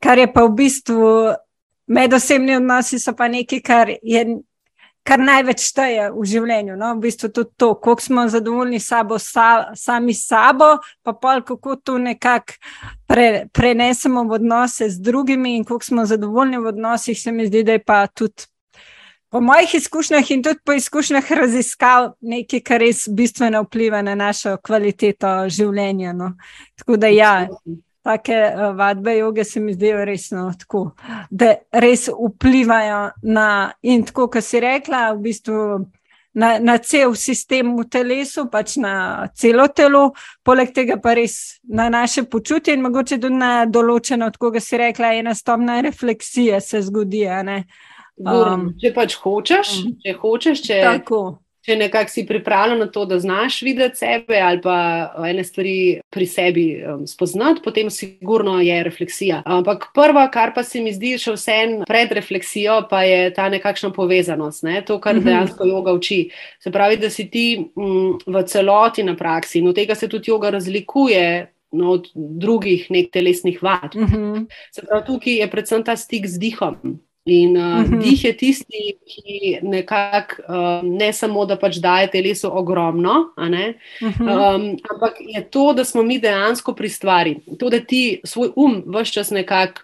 Kar 0.00 0.18
je 0.18 0.32
pa 0.32 0.44
v 0.44 0.54
bistvu, 0.54 1.34
medosebni 1.86 2.56
odnosi 2.56 2.98
so 2.98 3.14
pa 3.16 3.28
nekaj, 3.28 3.60
kar 3.60 3.90
je 4.02 4.40
kar 5.06 5.20
največ 5.22 5.64
šteje 5.70 6.10
v 6.14 6.24
življenju. 6.28 6.76
No? 6.78 6.92
V 6.98 7.06
bistvu 7.06 7.30
tudi 7.32 7.54
to, 7.56 7.72
koliko 7.80 8.04
smo 8.04 8.26
zadovoljni 8.28 8.80
sabo, 8.80 9.18
sa, 9.18 9.72
sami 9.74 10.14
s 10.14 10.28
sabo, 10.28 10.76
pa 11.02 11.14
pol, 11.16 11.42
kako 11.46 11.76
to 11.76 11.98
nekako 11.98 12.58
pre, 13.08 13.48
prenesemo 13.52 14.24
v 14.28 14.38
odnose 14.40 14.90
z 14.90 15.02
drugimi 15.02 15.56
in 15.56 15.64
koliko 15.64 15.84
smo 15.84 16.06
zadovoljni 16.06 16.60
v 16.60 16.72
odnosih, 16.74 17.18
se 17.18 17.32
mi 17.32 17.48
zdi, 17.48 17.64
da 17.64 17.78
je 17.78 17.84
pa 17.84 18.06
tudi. 18.06 18.48
Po 19.30 19.38
mojih 19.40 19.76
izkušnjah 19.78 20.30
in 20.34 20.40
tudi 20.42 20.58
po 20.66 20.74
izkušnjah 20.74 21.28
raziskav, 21.38 22.16
nekaj, 22.20 22.64
kar 22.66 22.80
res 22.82 23.04
bistveno 23.06 23.62
vpliva 23.62 24.00
na 24.02 24.16
našo 24.18 24.56
kvaliteto 24.58 25.46
življenja. 25.46 26.10
No. 26.18 26.32
Tako 26.74 26.98
da, 26.98 27.06
ja, 27.14 27.46
take 28.02 28.34
uh, 28.54 28.76
vadbe 28.76 29.16
joge 29.18 29.44
se 29.44 29.60
mi 29.60 29.72
zdijo 29.72 30.04
resno 30.04 30.52
tako, 30.58 30.90
da 31.30 31.54
res 31.72 32.08
vplivajo 32.08 33.10
na, 33.22 33.72
in 33.82 34.04
tako, 34.04 34.28
kot 34.30 34.44
si 34.44 34.60
rekla, 34.60 35.12
v 35.12 35.26
bistvu. 35.28 35.64
Na, 36.30 36.60
na 36.62 36.76
cel 36.78 37.16
sistem 37.18 37.72
v 37.74 37.88
telesu, 37.90 38.44
pač 38.52 38.76
na 38.78 39.26
celo 39.34 39.64
telo, 39.74 40.12
poleg 40.46 40.70
tega 40.70 40.94
pa 41.02 41.16
res 41.18 41.58
na 41.66 41.88
naše 41.90 42.22
počutje, 42.30 42.76
in 42.76 42.84
mogoče 42.84 43.18
tudi 43.18 43.34
na 43.34 43.64
določeno, 43.66 44.28
kot 44.38 44.60
si 44.62 44.78
rekla, 44.78 45.10
ena 45.18 45.34
stopna 45.34 45.80
refleksija 45.82 46.60
se 46.62 46.84
zgodi. 46.86 47.24
Um, 47.26 48.68
če 48.78 48.94
pač 48.94 49.18
hočeš, 49.18 49.74
um, 49.82 49.96
če 50.06 50.14
hočeš, 50.22 50.62
če. 50.68 50.80
Tako. 50.86 51.24
Če 51.70 51.76
nekako 51.78 52.10
si 52.10 52.24
pripravljen 52.26 52.80
na 52.82 52.86
to, 52.90 53.04
da 53.06 53.20
znaš 53.22 53.60
videti 53.62 54.00
sebe 54.00 54.40
ali 54.42 54.58
pa 54.60 54.74
ene 55.28 55.44
stvari 55.46 56.00
pri 56.10 56.26
sebi 56.26 56.64
um, 56.82 57.04
spoznati, 57.06 57.62
potem 57.62 57.90
sigurno 57.94 58.56
je 58.60 58.80
refleksija. 58.82 59.42
Ampak 59.46 59.84
prva, 59.94 60.24
kar 60.34 60.50
pa 60.54 60.64
se 60.66 60.82
mi 60.82 60.90
zdi 60.90 61.12
še 61.22 61.36
vsem 61.36 61.76
pred 61.86 62.10
refleksijo, 62.18 62.80
pa 62.90 63.04
je 63.06 63.28
ta 63.36 63.46
nekakšna 63.52 63.92
povezanost, 63.94 64.64
ne? 64.66 64.80
to, 64.82 64.98
kar 64.98 65.14
mhm. 65.14 65.28
dejansko 65.28 65.68
joga 65.70 65.94
uči. 65.94 66.18
Se 66.58 66.72
pravi, 66.74 66.98
da 66.98 67.10
si 67.10 67.28
ti 67.30 67.46
um, 67.60 68.18
v 68.26 68.42
celoti 68.50 69.06
na 69.06 69.14
praksi 69.14 69.60
in 69.60 69.70
od 69.70 69.78
tega 69.78 69.94
se 69.94 70.10
tudi 70.10 70.34
joga 70.34 70.50
razlikuje. 70.58 71.52
No, 71.70 71.92
od 71.94 72.08
drugih 72.42 72.88
nek 72.90 73.12
telesnih 73.14 73.60
vad. 73.62 73.94
Uh 73.94 74.02
mhm. 74.02 74.16
-huh. 74.16 74.46
Se 74.74 74.82
pravi, 74.82 75.04
tukaj 75.06 75.38
je 75.38 75.50
predvsem 75.50 75.84
ta 75.86 75.94
stik 75.96 76.26
z 76.26 76.42
dihom. 76.42 76.98
In 77.30 77.56
uh, 77.56 77.62
uh 77.62 77.86
-huh. 77.86 78.02
dih 78.02 78.24
je 78.24 78.36
tisti, 78.36 78.98
ki 79.06 79.58
nekako 79.62 80.42
uh, 80.48 80.82
ne 80.82 81.12
samo, 81.12 81.46
da 81.46 81.56
pač 81.56 81.76
daje 81.76 82.10
telesu 82.10 82.50
ogromno, 82.58 83.14
uh 83.36 83.44
-huh. 83.44 83.74
um, 84.20 84.76
ampak 84.90 85.14
je 85.20 85.50
to, 85.50 85.72
da 85.72 85.84
smo 85.84 86.02
mi 86.02 86.18
dejansko 86.18 86.74
pri 86.74 86.88
stvari. 86.88 87.36
To, 87.58 87.70
da 87.70 87.80
ti 87.80 88.20
svoj 88.24 88.50
um 88.56 88.84
vse 88.86 89.12
čas 89.12 89.30
nekako 89.30 89.82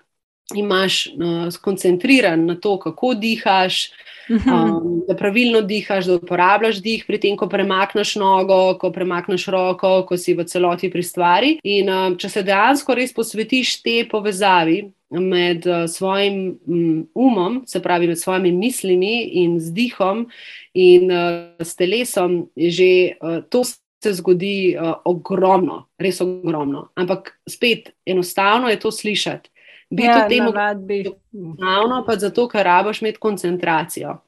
imaš 0.55 1.07
uh, 1.07 1.53
skoncentriran 1.53 2.47
na 2.47 2.55
to, 2.55 2.79
kako 2.79 3.15
dihaš, 3.15 3.91
Mhm. 4.31 4.53
um, 4.53 5.03
da 5.09 5.15
pravilno 5.17 5.61
dihaš, 5.61 6.05
da 6.05 6.15
uporabljaš 6.15 6.81
dih 6.83 7.05
pri 7.07 7.19
tem, 7.21 7.37
ko 7.37 7.49
premakneš 7.49 8.17
nogo, 8.17 8.79
ko 8.79 8.91
premakneš 8.91 9.47
roko, 9.47 10.03
ko 10.09 10.17
si 10.17 10.35
v 10.35 10.45
celoti 10.45 10.91
pri 10.91 11.03
stvari. 11.03 11.53
In 11.63 11.91
um, 11.91 12.17
če 12.19 12.29
se 12.29 12.43
dejansko 12.43 12.95
res 12.95 13.15
posvetiš 13.15 13.77
te 13.83 14.01
povezavi. 14.11 14.81
Med 15.11 15.67
uh, 15.67 15.85
svojim 15.87 16.59
um, 16.67 17.09
umom, 17.15 17.61
se 17.67 17.83
pravi, 17.83 18.09
med 18.11 18.19
svojimi 18.19 18.53
mislimi 18.53 19.23
in 19.23 19.61
z 19.61 19.71
dihom, 19.73 20.27
in 20.75 21.13
uh, 21.13 21.55
s 21.63 21.77
telesom, 21.79 22.49
že 22.57 23.15
uh, 23.23 23.39
to 23.49 23.63
se 23.65 24.13
zgodi 24.19 24.75
uh, 24.75 24.99
ogromno, 25.05 25.87
res 25.99 26.21
ogromno. 26.21 26.89
Ampak 26.95 27.37
spet, 27.49 27.93
enostavno 28.07 28.69
je 28.69 28.81
to 28.81 28.91
slišati. 28.91 29.51
Biti 29.91 30.09
Ja, 30.09 30.27
v 30.27 30.29
tem 30.29 30.43
enostavno, 30.43 32.03
pa 32.07 32.17
zato, 32.19 32.49
ker 32.51 32.67
rabaš 32.67 33.03
imeti 33.03 33.23
koncentracijo. 33.23 34.19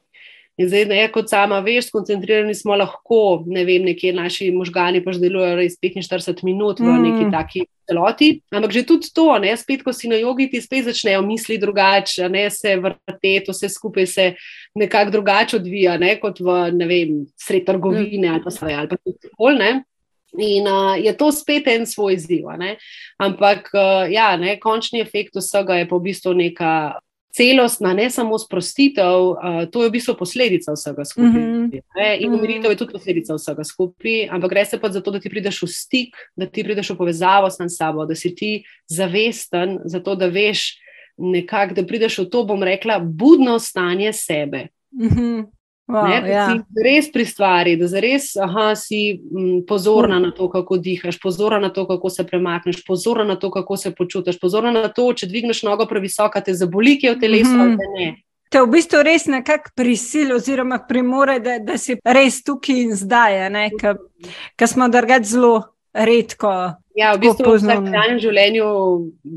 In 0.58 0.66
zdaj, 0.66 0.88
ne, 0.90 1.02
kot 1.14 1.30
sama 1.30 1.60
veš, 1.62 1.86
skoncentrirani 1.92 2.54
smo 2.54 2.74
lahko, 2.74 3.44
ne 3.46 3.62
vem, 3.64 3.84
nekje 3.86 4.10
naši 4.12 4.50
možgani 4.50 5.04
pa 5.04 5.14
že 5.14 5.22
delujejo 5.22 5.56
res 5.56 5.76
45 5.78 6.42
minut 6.42 6.80
v 6.80 6.90
Mm. 6.90 7.02
neki 7.06 7.30
taki 7.30 7.60
celoti. 7.88 8.42
Ampak 8.50 8.72
že 8.72 8.82
tudi 8.82 9.06
to, 9.14 9.38
ne, 9.38 9.56
spet, 9.56 9.84
ko 9.86 9.92
si 9.92 10.08
na 10.08 10.18
jogi, 10.18 10.50
ti 10.50 10.60
spet 10.60 10.90
začnejo 10.90 11.22
misli 11.22 11.58
drugače, 11.58 12.28
ne 12.28 12.50
se 12.50 12.76
vrteti, 12.76 13.46
vse 13.48 13.68
skupaj 13.68 14.06
se 14.06 14.34
nekako 14.74 15.10
drugače 15.10 15.56
odvija, 15.56 15.96
ne, 15.96 16.18
kot 16.18 16.40
v, 16.40 16.72
ne 16.74 16.86
vem, 16.86 17.26
sred 17.38 17.64
trgovine 17.64 18.28
ali 18.28 18.42
pa 18.42 18.50
svoje 18.50 18.74
ali 18.74 18.88
pa 18.88 18.96
tudi 18.96 19.30
bolj, 19.38 19.58
ne. 19.58 19.84
In 20.38 20.66
uh, 20.68 20.92
je 20.98 21.16
to 21.16 21.32
spet 21.32 21.66
en 21.66 21.86
svoj 21.86 22.14
izziv. 22.14 22.50
Ampak 23.16 23.70
uh, 23.72 24.04
ja, 24.12 24.36
ne, 24.36 24.58
končni 24.60 25.00
efekt 25.00 25.38
vsega 25.38 25.78
je 25.78 25.88
pa 25.88 25.96
v 25.96 26.02
bistvu 26.02 26.34
neka 26.34 26.98
celostna, 27.38 27.94
ne 27.94 28.10
samo 28.10 28.38
sprostitev, 28.38 29.30
uh, 29.30 29.62
to 29.70 29.82
je 29.82 29.88
v 29.88 29.94
bistvu 29.94 30.16
posledica 30.18 30.74
vsega 30.74 31.04
skupaj. 31.06 31.30
Mhm. 31.30 31.70
Ne, 31.96 32.08
in 32.18 32.30
Mhm. 32.30 32.38
umiritev 32.38 32.74
je 32.74 32.80
tudi 32.82 32.92
posledica 32.92 33.38
vsega 33.38 33.64
skupaj, 33.64 34.28
ampak 34.30 34.50
gre 34.50 34.64
se 34.64 34.80
pa 34.80 34.90
za 34.90 35.00
to, 35.00 35.14
da 35.14 35.20
ti 35.20 35.30
prideš 35.30 35.62
v 35.62 35.68
stik, 35.70 36.16
da 36.36 36.46
ti 36.46 36.64
prideš 36.64 36.90
v 36.90 36.98
povezavo 36.98 37.46
s 37.50 37.62
sabo, 37.76 38.06
da 38.06 38.14
si 38.14 38.34
ti 38.34 38.64
zavesten, 38.88 39.78
zato 39.84 40.14
da 40.14 40.26
veš 40.26 40.78
nekako, 41.18 41.74
da 41.74 41.86
prideš 41.86 42.18
v 42.18 42.30
to, 42.30 42.44
bom 42.44 42.62
rekla, 42.62 42.98
budno 42.98 43.58
stanje 43.58 44.12
sebe. 44.12 44.68
Mhm. 44.94 45.57
Wow, 45.88 46.04
Ne, 46.04 46.20
da 46.20 46.26
ja. 46.28 46.46
si 46.52 46.82
res 46.84 47.06
pri 47.12 47.24
stvari, 47.24 47.76
da 47.76 47.86
zares, 47.88 48.36
aha, 48.36 48.74
si 48.76 48.98
m, 49.32 49.62
pozorna 49.64 50.18
na 50.20 50.30
to, 50.30 50.48
kako 50.52 50.76
dihaš, 50.76 51.16
pozorna 51.18 51.58
na 51.58 51.70
to, 51.70 51.86
kako 51.88 52.10
se 52.10 52.26
premakneš, 52.26 52.82
pozorna 52.84 53.24
na 53.24 53.36
to, 53.36 53.50
kako 53.50 53.76
se 53.76 53.94
počutiš, 53.94 54.36
pozorna 54.38 54.72
na 54.72 54.88
to, 54.88 55.12
če 55.12 55.26
dvigneš 55.26 55.62
nogo 55.62 55.86
previsoko, 55.86 56.40
te 56.40 56.52
zaboli, 56.54 56.98
ki 57.00 57.06
je 57.06 57.14
v 57.14 57.20
telesu 57.20 57.50
Mhm. 57.50 57.60
ali 57.60 57.76
te 57.76 57.88
ne. 57.96 58.08
Te 58.50 58.60
v 58.60 58.66
bistvu 58.66 59.02
res 59.02 59.26
nekako 59.26 59.70
prisili, 59.76 60.32
oziroma 60.32 60.78
primore, 60.88 61.38
da, 61.40 61.58
da 61.58 61.78
si 61.78 61.96
res 62.04 62.42
tukaj 62.42 62.76
in 62.76 62.92
zdaj, 62.94 63.48
ker 64.56 64.68
smo 64.68 64.88
drugače 64.88 65.24
zelo 65.24 65.64
redko. 65.98 66.52
Ja, 66.94 67.12
v 67.12 67.20
bistvu 67.20 67.44
v 67.46 67.58
vsakdanjem 67.58 68.18
življenju 68.18 68.66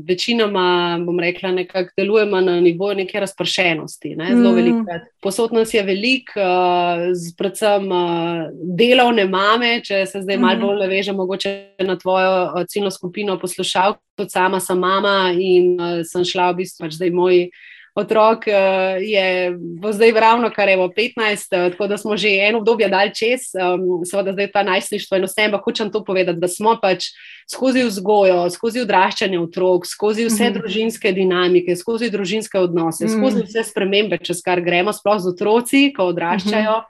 večinoma, 0.02 0.64
bom 1.00 1.20
rekla, 1.20 1.52
nekako 1.52 1.90
delujemo 1.96 2.40
na 2.40 2.60
nivoju 2.60 2.96
neke 2.96 3.20
razpršenosti. 3.20 4.16
Ne? 4.16 4.26
Zelo 4.26 4.50
Mm. 4.50 4.54
velikrat. 4.54 5.02
Posod 5.22 5.52
nas 5.52 5.70
je 5.70 5.82
veliko, 5.82 6.34
uh, 6.36 7.14
z- 7.14 7.36
predvsem 7.36 7.86
uh, 7.86 8.48
delovne 8.72 9.24
mame, 9.26 9.80
če 9.80 10.06
se 10.06 10.20
zdaj 10.20 10.36
malo 10.38 10.56
Mhm. 10.56 10.62
bolj 10.62 10.78
navežem 10.80 11.16
mogoče 11.16 11.52
na 11.80 11.96
tvojo 11.96 12.32
uh, 12.46 12.64
ciljno 12.66 12.90
skupino 12.90 13.38
poslušalk. 13.38 13.96
Tudi 14.16 14.30
sama 14.30 14.60
sem 14.60 14.78
mama 14.78 15.30
in 15.32 15.76
uh, 15.76 16.02
sem 16.04 16.24
šla 16.24 16.50
v 16.50 16.56
bistvu 16.56 16.78
pač 16.80 16.92
zdaj 16.92 17.10
moj. 17.12 17.50
Otrok 17.94 18.46
uh, 18.48 18.54
je 19.00 19.52
bo 19.80 19.92
zdaj 19.92 20.12
ravno 20.16 20.50
kar 20.50 20.68
je 20.68 20.76
15, 20.78 21.66
uh, 21.66 21.72
tako 21.72 21.86
da 21.86 21.96
smo 21.98 22.16
že 22.16 22.28
eno 22.40 22.58
obdobje 22.58 22.88
dal 22.88 23.10
čez, 23.12 23.40
um, 23.52 24.00
seveda 24.04 24.32
zdaj 24.32 24.50
ta 24.52 24.62
najstništvo 24.62 25.16
in 25.16 25.24
vse, 25.24 25.44
ampak 25.44 25.64
hočem 25.64 25.92
to 25.92 26.04
povedati, 26.04 26.38
da 26.40 26.48
smo 26.48 26.78
pač 26.82 27.04
skozi 27.52 27.82
vzgojo, 27.84 28.50
skozi 28.50 28.80
odraščanje 28.80 29.40
otrok, 29.40 29.86
skozi 29.86 30.24
vse 30.24 30.44
Mhm. 30.50 30.58
družinske 30.58 31.12
dinamike, 31.12 31.76
skozi 31.76 32.10
družinske 32.10 32.58
odnose, 32.58 33.04
Mhm. 33.04 33.12
skozi 33.18 33.42
vse 33.44 33.64
spremembe, 33.64 34.18
čez 34.18 34.40
kar 34.42 34.60
gremo, 34.60 34.92
sploh 34.92 35.18
z 35.20 35.28
otroci, 35.28 35.92
ko 35.96 36.02
odraščajo. 36.14 36.82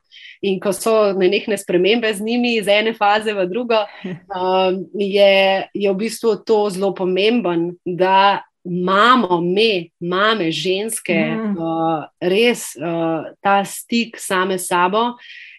In 0.42 0.60
ko 0.60 0.72
so 0.72 1.12
nenehne 1.14 1.58
spremembe 1.58 2.14
z 2.14 2.20
njimi, 2.20 2.56
iz 2.56 2.68
ene 2.68 2.94
faze 2.94 3.32
v 3.32 3.46
drugo, 3.46 3.78
um, 4.04 4.86
je, 4.98 5.66
je 5.74 5.90
v 5.90 5.94
bistvu 5.94 6.36
to 6.46 6.70
zelo 6.70 6.94
pomemben, 6.94 7.76
da 7.86 8.42
imamo, 8.64 9.40
me, 9.40 9.88
mame, 10.01 10.51
ženske, 10.51 11.14
Mhm. 11.14 11.57
uh, 11.59 12.05
res 12.20 12.77
uh, 12.77 13.25
ta 13.40 13.64
stik 13.64 14.16
same 14.18 14.59
s 14.59 14.66
sabo 14.66 15.16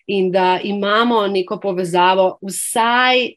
in 0.08 0.32
da 0.32 0.60
imamo 0.64 1.28
neko 1.28 1.60
povezavo 1.60 2.38
vsaj 2.42 3.30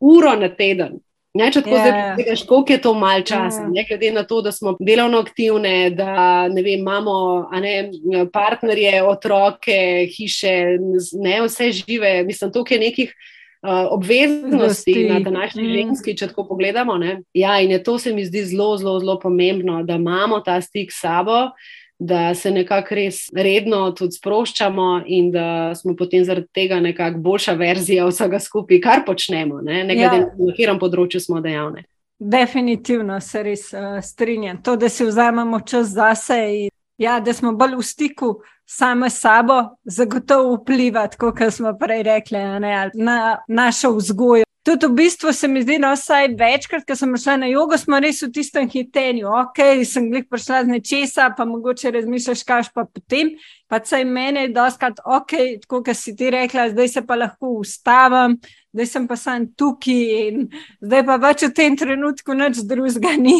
uro 0.00 0.34
na 0.34 0.48
teden. 0.48 0.98
Ne, 1.34 1.52
če 1.52 1.60
tako 1.60 1.70
Ja. 1.70 1.78
zdaj 1.78 1.92
pogledaš, 2.10 2.42
koliko 2.42 2.72
je 2.72 2.80
to 2.80 2.94
malo 2.94 3.20
časa, 3.20 3.60
Ja. 3.60 3.68
ne, 3.68 3.84
glede 3.84 4.12
na 4.12 4.22
to, 4.24 4.42
da 4.42 4.52
smo 4.52 4.76
delovno 4.80 5.18
aktivne, 5.18 5.90
da 5.90 6.14
vem, 6.46 6.66
imamo 6.66 7.14
ne, 7.52 7.90
partnerje, 8.32 9.02
otroke, 9.04 9.78
hiše, 10.08 10.78
ne, 11.14 11.42
vse 11.42 11.72
žive. 11.72 12.24
Mislim, 12.24 12.52
tukaj 12.52 12.76
je 12.76 12.80
nekih 12.80 13.14
uh, 13.62 13.70
obveznosti 13.90 14.92
Obveznosti. 14.92 15.08
na 15.08 15.20
današnji 15.20 15.62
Mm. 15.62 15.72
ženski, 15.72 16.16
če 16.16 16.28
tako 16.28 16.44
pogledamo. 16.44 16.96
Ne. 16.96 17.22
Ja, 17.34 17.60
in 17.60 17.70
je 17.70 17.82
to 17.82 17.98
se 17.98 18.12
mi 18.14 18.24
zdi 18.24 18.44
zelo, 18.44 18.76
zelo, 18.76 19.00
zelo 19.00 19.18
pomembno, 19.18 19.82
da 19.82 19.94
imamo 19.94 20.40
ta 20.40 20.60
stik 20.60 20.92
s 20.92 21.00
sabo. 21.00 21.50
Da 22.00 22.34
se 22.34 22.50
nekako 22.50 22.94
res 22.94 23.14
redno 23.34 23.90
tudi 23.90 24.12
sproščamo, 24.12 25.02
in 25.06 25.30
da 25.30 25.74
smo 25.74 25.96
potem 25.96 26.24
zaradi 26.24 26.46
tega 26.54 26.80
nekako 26.80 27.18
boljša 27.18 27.52
verzija 27.52 28.06
vsega 28.06 28.38
skupaj, 28.38 28.80
kar 28.80 29.02
počnemo, 29.06 29.60
ne, 29.60 29.84
ne 29.84 29.94
glede 29.94 30.16
Ja. 30.16 30.20
na 30.20 30.26
to, 30.26 30.44
na 30.44 30.52
katerem 30.52 30.78
področju 30.78 31.20
smo 31.20 31.40
dejavni. 31.40 31.82
Definitivno 32.20 33.20
se 33.20 33.42
res 33.42 33.72
uh, 33.72 33.80
strinjam. 34.02 34.62
To, 34.62 34.76
da 34.76 34.88
si 34.88 35.04
vzamemo 35.04 35.60
čas 35.60 35.86
zase 35.88 36.34
in 36.56 36.70
ja, 36.98 37.20
da 37.20 37.32
smo 37.34 37.52
bolj 37.52 37.78
v 37.78 37.82
stiku 37.86 38.32
same 38.68 39.10
s 39.10 39.20
sabo, 39.20 39.62
zagotovo 39.84 40.58
vpliva, 40.58 41.06
kot 41.18 41.40
smo 41.50 41.72
prej 41.78 42.02
rekli, 42.02 42.38
ne, 42.60 42.90
na 42.94 43.38
našo 43.48 43.94
vzgojo. 43.96 44.44
Tudi 44.68 44.86
v 44.86 44.92
bistvu 44.92 45.32
se 45.32 45.48
mi 45.48 45.62
zdi, 45.62 45.78
da 45.80 45.94
vsaj 45.94 46.34
večkrat, 46.36 46.84
ko 46.84 46.96
sem 46.98 47.14
šla 47.16 47.38
na 47.40 47.46
jogo, 47.48 47.78
smo 47.80 47.96
res 48.04 48.20
v 48.20 48.28
tistem 48.34 48.68
hitenju. 48.68 49.30
Ok, 49.30 49.62
sem 49.88 50.10
glih 50.10 50.26
prišla 50.28 50.66
z 50.66 50.74
nečesa, 50.74 51.30
pa 51.36 51.46
mogoče 51.48 51.94
razmišljaš, 51.94 52.42
kaš 52.44 52.68
pa 52.74 52.84
potem. 52.84 53.32
Pa 53.68 53.80
saj 53.84 54.04
meni 54.04 54.46
je 54.46 54.48
doskrat, 54.56 55.00
ok, 55.04 55.32
tako 55.62 55.82
kot 55.84 55.96
si 55.96 56.14
ti 56.16 56.30
rekla, 56.32 56.70
zdaj 56.72 56.88
se 56.88 57.02
pa 57.06 57.18
lahko 57.20 57.50
ustavim, 57.60 58.38
zdaj 58.72 58.86
sem 58.88 59.08
pa 59.08 59.16
sam 59.20 59.44
tukaj 59.52 59.98
in 60.28 60.46
zdaj 60.80 61.04
pa 61.04 61.16
več 61.20 61.44
v 61.44 61.50
tem 61.52 61.76
trenutku 61.76 62.36
nič 62.38 62.62
drugega 62.64 63.12
ni, 63.20 63.36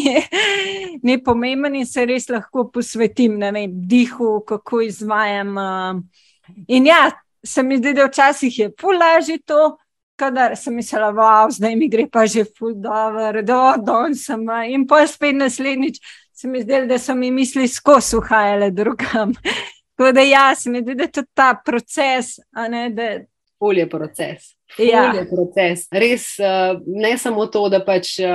ni 1.06 1.16
pomemben 1.24 1.78
in 1.80 1.88
se 1.88 2.04
res 2.04 2.28
lahko 2.28 2.66
posvetim, 2.74 3.38
ne 3.40 3.52
vem, 3.56 3.72
dihu, 3.88 4.42
kako 4.44 4.82
izvajam. 4.84 5.56
Uh, 5.56 6.60
in 6.68 6.90
ja, 6.92 7.06
se 7.44 7.62
mi 7.62 7.78
zdi, 7.80 7.94
da 7.96 8.10
včasih 8.10 8.58
je 8.58 8.70
pol 8.76 9.00
lažje 9.00 9.38
to. 9.46 9.76
Kadar 10.18 10.56
sem 10.58 10.74
mislila, 10.74 11.12
wow, 11.14 11.48
zdaj 11.54 11.76
mi 11.78 11.86
gre 11.88 12.08
pa 12.10 12.26
že 12.26 12.42
ful 12.44 12.74
dobro, 12.74 13.42
da 13.42 13.76
don 13.78 14.16
sem. 14.18 14.42
In 14.66 14.84
pa 14.86 15.06
spet 15.06 15.36
naslednjič 15.38 16.00
se 16.34 16.48
mi 16.48 16.62
zdelo, 16.62 16.86
da 16.86 16.98
so 16.98 17.14
mi 17.14 17.30
misli 17.30 17.68
skozi 17.68 18.16
uhajale 18.16 18.70
drugam. 18.70 19.32
Tako 19.98 20.12
da 20.12 20.22
ja, 20.22 20.54
se 20.54 20.70
mi 20.70 20.80
zdi, 20.80 20.94
da 20.94 21.02
je 21.02 21.12
tudi 21.12 21.28
ta 21.34 21.56
proces, 21.58 22.38
ne, 22.70 22.90
da 22.90 23.18
Ful 23.58 23.74
je 23.74 23.88
proces. 23.90 24.52
Ja. 24.78 25.08
je 25.16 25.24
proces. 25.26 25.88
Res 25.90 26.36
uh, 26.38 26.76
ne 26.86 27.16
samo 27.18 27.46
to, 27.50 27.64
da 27.68 27.80
pač 27.82 28.12
uh, 28.22 28.28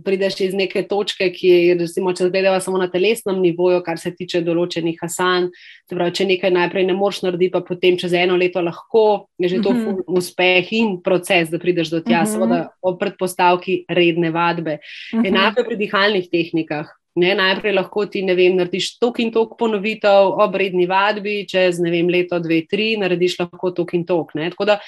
prideš 0.00 0.38
iz 0.40 0.54
neke 0.54 0.86
točke, 0.88 1.26
ki 1.28 1.48
je, 1.48 1.74
recimo, 1.74 2.14
če 2.14 2.30
gledamo 2.30 2.56
samo 2.60 2.78
na 2.80 2.86
telesnem 2.88 3.42
nivoju, 3.42 3.82
kar 3.84 4.00
se 4.00 4.14
tiče 4.16 4.40
določenih 4.40 4.96
hasan. 5.02 5.50
Se 5.84 5.92
pravi, 5.92 6.14
če 6.16 6.24
nekaj 6.24 6.50
najprej 6.50 6.86
ne 6.86 6.96
moreš 6.96 7.20
narediti, 7.26 7.52
pa 7.52 7.60
potem 7.60 7.98
čez 8.00 8.14
eno 8.16 8.38
leto 8.40 8.62
lahko, 8.64 9.04
je 9.36 9.48
že 9.48 9.60
to 9.60 9.74
Mhm. 9.74 9.84
ful 9.84 10.16
uspeh 10.16 10.72
in 10.72 11.02
proces, 11.04 11.50
da 11.52 11.58
prideš 11.58 11.90
do 11.92 12.00
tja, 12.00 12.22
Mhm. 12.22 12.32
seveda 12.32 12.62
ob 12.80 12.96
predpostavki 12.98 13.84
redne 13.90 14.30
vadbe. 14.32 14.78
Mhm. 15.12 15.26
Enako 15.26 15.60
je 15.60 15.64
pri 15.68 15.76
dihalnih 15.76 16.30
tehnikah. 16.32 16.88
Ne, 17.14 17.34
najprej 17.36 17.74
lahko 17.76 18.06
ti 18.08 18.22
vem, 18.24 18.54
narediš 18.56 18.94
tok 18.96 19.18
in 19.20 19.32
tok 19.32 19.58
ponovitev 19.60 20.32
ob 20.40 20.54
redni 20.56 20.86
vadbi, 20.88 21.42
čez 21.48 21.80
vem, 21.84 22.08
leto, 22.08 22.38
dve, 22.40 22.62
tri, 22.64 22.94
narediš 22.96 23.36
lahko 23.42 23.72
tok 23.76 23.92
in 23.98 24.06
tok. 24.08 24.32
Ne. 24.38 24.48
Tako 24.54 24.64
da, 24.70 24.78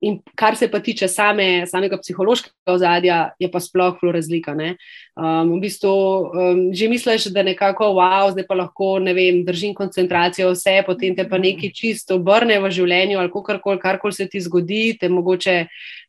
in 0.00 0.18
kar 0.34 0.56
se 0.56 0.68
pa 0.70 0.80
tiče 0.80 1.08
same, 1.08 1.66
samega 1.66 1.98
psihološkega 1.98 2.74
ozadja, 2.74 3.18
je 3.38 3.50
pa 3.50 3.60
sploh 3.60 3.98
zelo 4.00 4.12
razlika. 4.14 4.54
Ne. 4.54 4.76
Um, 5.14 5.56
v 5.56 5.60
bistvu 5.66 5.92
um, 5.92 6.64
že 6.74 6.88
misliš, 6.90 7.28
da 7.34 7.42
nekako, 7.46 7.92
wow, 7.98 8.30
zdaj 8.34 8.46
pa 8.46 8.58
lahko 8.58 8.96
vem, 9.02 9.44
držim 9.46 9.74
koncentracijo, 9.74 10.52
vse, 10.54 10.80
potem 10.86 11.16
te 11.16 11.28
pa 11.28 11.38
nekaj 11.38 11.74
čisto 11.74 12.18
obrne 12.18 12.60
v 12.62 12.70
življenju 12.70 13.18
ali 13.18 13.30
karkoli, 13.30 13.78
karkoli 13.82 14.18
se 14.18 14.26
ti 14.26 14.40
zgodi, 14.40 14.98
te 15.00 15.08
mogoče 15.08 15.66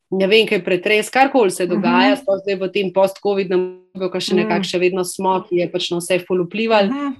ne 0.09 0.27
vem, 0.27 0.47
kaj 0.49 0.63
pretres, 0.65 1.09
karkoli 1.13 1.51
se 1.51 1.65
dogaja, 1.69 2.13
uh 2.13 2.19
-huh. 2.19 2.41
zdaj 2.41 2.55
v 2.55 2.71
tem 2.73 2.93
post-COVID-nem 2.93 3.61
obdobju, 3.93 4.11
ki 4.11 4.21
še 4.25 4.35
nekako 4.35 4.59
mhm. 4.59 4.69
še 4.69 4.79
vedno 4.79 5.03
smo, 5.03 5.33
ki 5.49 5.55
je 5.55 5.67
pač 5.71 5.91
na 5.91 5.97
vse 5.97 6.19
ful 6.27 6.43
vplival. 6.45 6.85
Uh 6.85 6.95
-huh. 6.95 7.13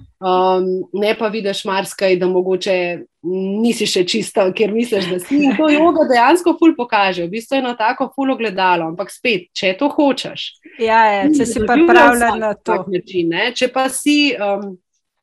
um, 0.58 1.00
ne 1.02 1.14
pa 1.14 1.28
vidiš 1.28 1.64
marsikaj, 1.64 2.16
da 2.16 2.26
mogoče 2.26 3.04
nisi 3.62 3.86
še 3.86 4.04
čista, 4.04 4.52
ker 4.52 4.72
misliš, 4.72 5.06
da 5.06 5.18
si. 5.18 5.36
In 5.44 5.56
to 5.56 5.68
jogo 5.68 6.04
dejansko 6.08 6.56
ful 6.58 6.74
pokaže, 6.76 7.24
v 7.24 7.30
bistvu 7.30 7.54
je 7.54 7.58
eno 7.58 7.74
tako 7.74 8.10
ful 8.14 8.30
ogledalo, 8.30 8.88
ampak 8.88 9.10
spet, 9.10 9.50
če 9.52 9.76
to 9.78 9.88
hočeš. 9.88 10.52
Ja, 10.78 11.04
ja 11.12 11.28
če 11.38 11.46
si 11.46 11.60
pripravljen 11.60 12.38
na 12.40 12.54
to. 12.54 12.84
Način, 12.88 13.30
če 13.54 13.68
pa 13.68 13.88
si 13.88 14.34
um, 14.34 14.78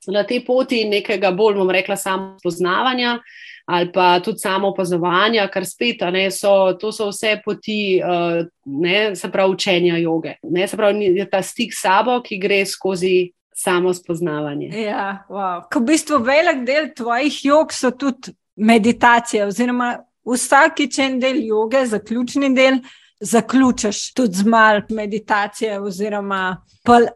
na 0.08 0.24
tej 0.24 0.46
poti 0.46 0.86
nekega 0.86 1.32
bolj, 1.32 1.56
bom 1.56 1.70
rekla, 1.70 1.96
samo 1.96 2.38
poznavanja 2.44 3.20
ali 3.68 3.92
pa 3.92 4.20
tudi 4.24 4.40
samo 4.40 4.68
opazovanja, 4.68 5.48
kar 5.52 5.66
spet, 5.66 6.02
ne, 6.12 6.30
so, 6.32 6.74
to 6.80 6.92
so 6.96 7.10
vse 7.12 7.34
poti, 7.46 8.00
uh, 8.00 8.46
ne, 8.66 9.16
se 9.16 9.28
pravi, 9.32 9.54
učenja 9.54 9.98
joge. 9.98 10.38
Ne, 10.44 10.68
se 10.68 10.78
pravi, 10.78 11.10
je 11.18 11.26
ta 11.30 11.42
stik 11.44 11.76
s 11.76 11.82
sabo, 11.84 12.22
ki 12.24 12.40
gre 12.40 12.62
skozi 12.66 13.32
samo 13.52 13.94
spoznavanje. 13.94 14.70
Ja, 14.86 15.26
wow. 15.30 15.66
Ko 15.74 15.82
v 15.82 15.90
bistvu 15.92 16.22
velik 16.24 16.64
del 16.68 16.94
tvojih 16.96 17.42
jog 17.46 17.74
so 17.76 17.92
tudi 17.92 18.32
meditacije, 18.56 19.44
oziroma 19.50 19.98
vsakič 20.28 21.00
en 21.04 21.20
del 21.20 21.42
joge, 21.44 21.84
zaključni 21.92 22.54
del 22.56 22.80
zaključiš 23.20 24.14
tudi 24.14 24.34
z 24.34 24.46
malo 24.46 24.82
meditacije 24.90 25.80
oziroma 25.80 26.64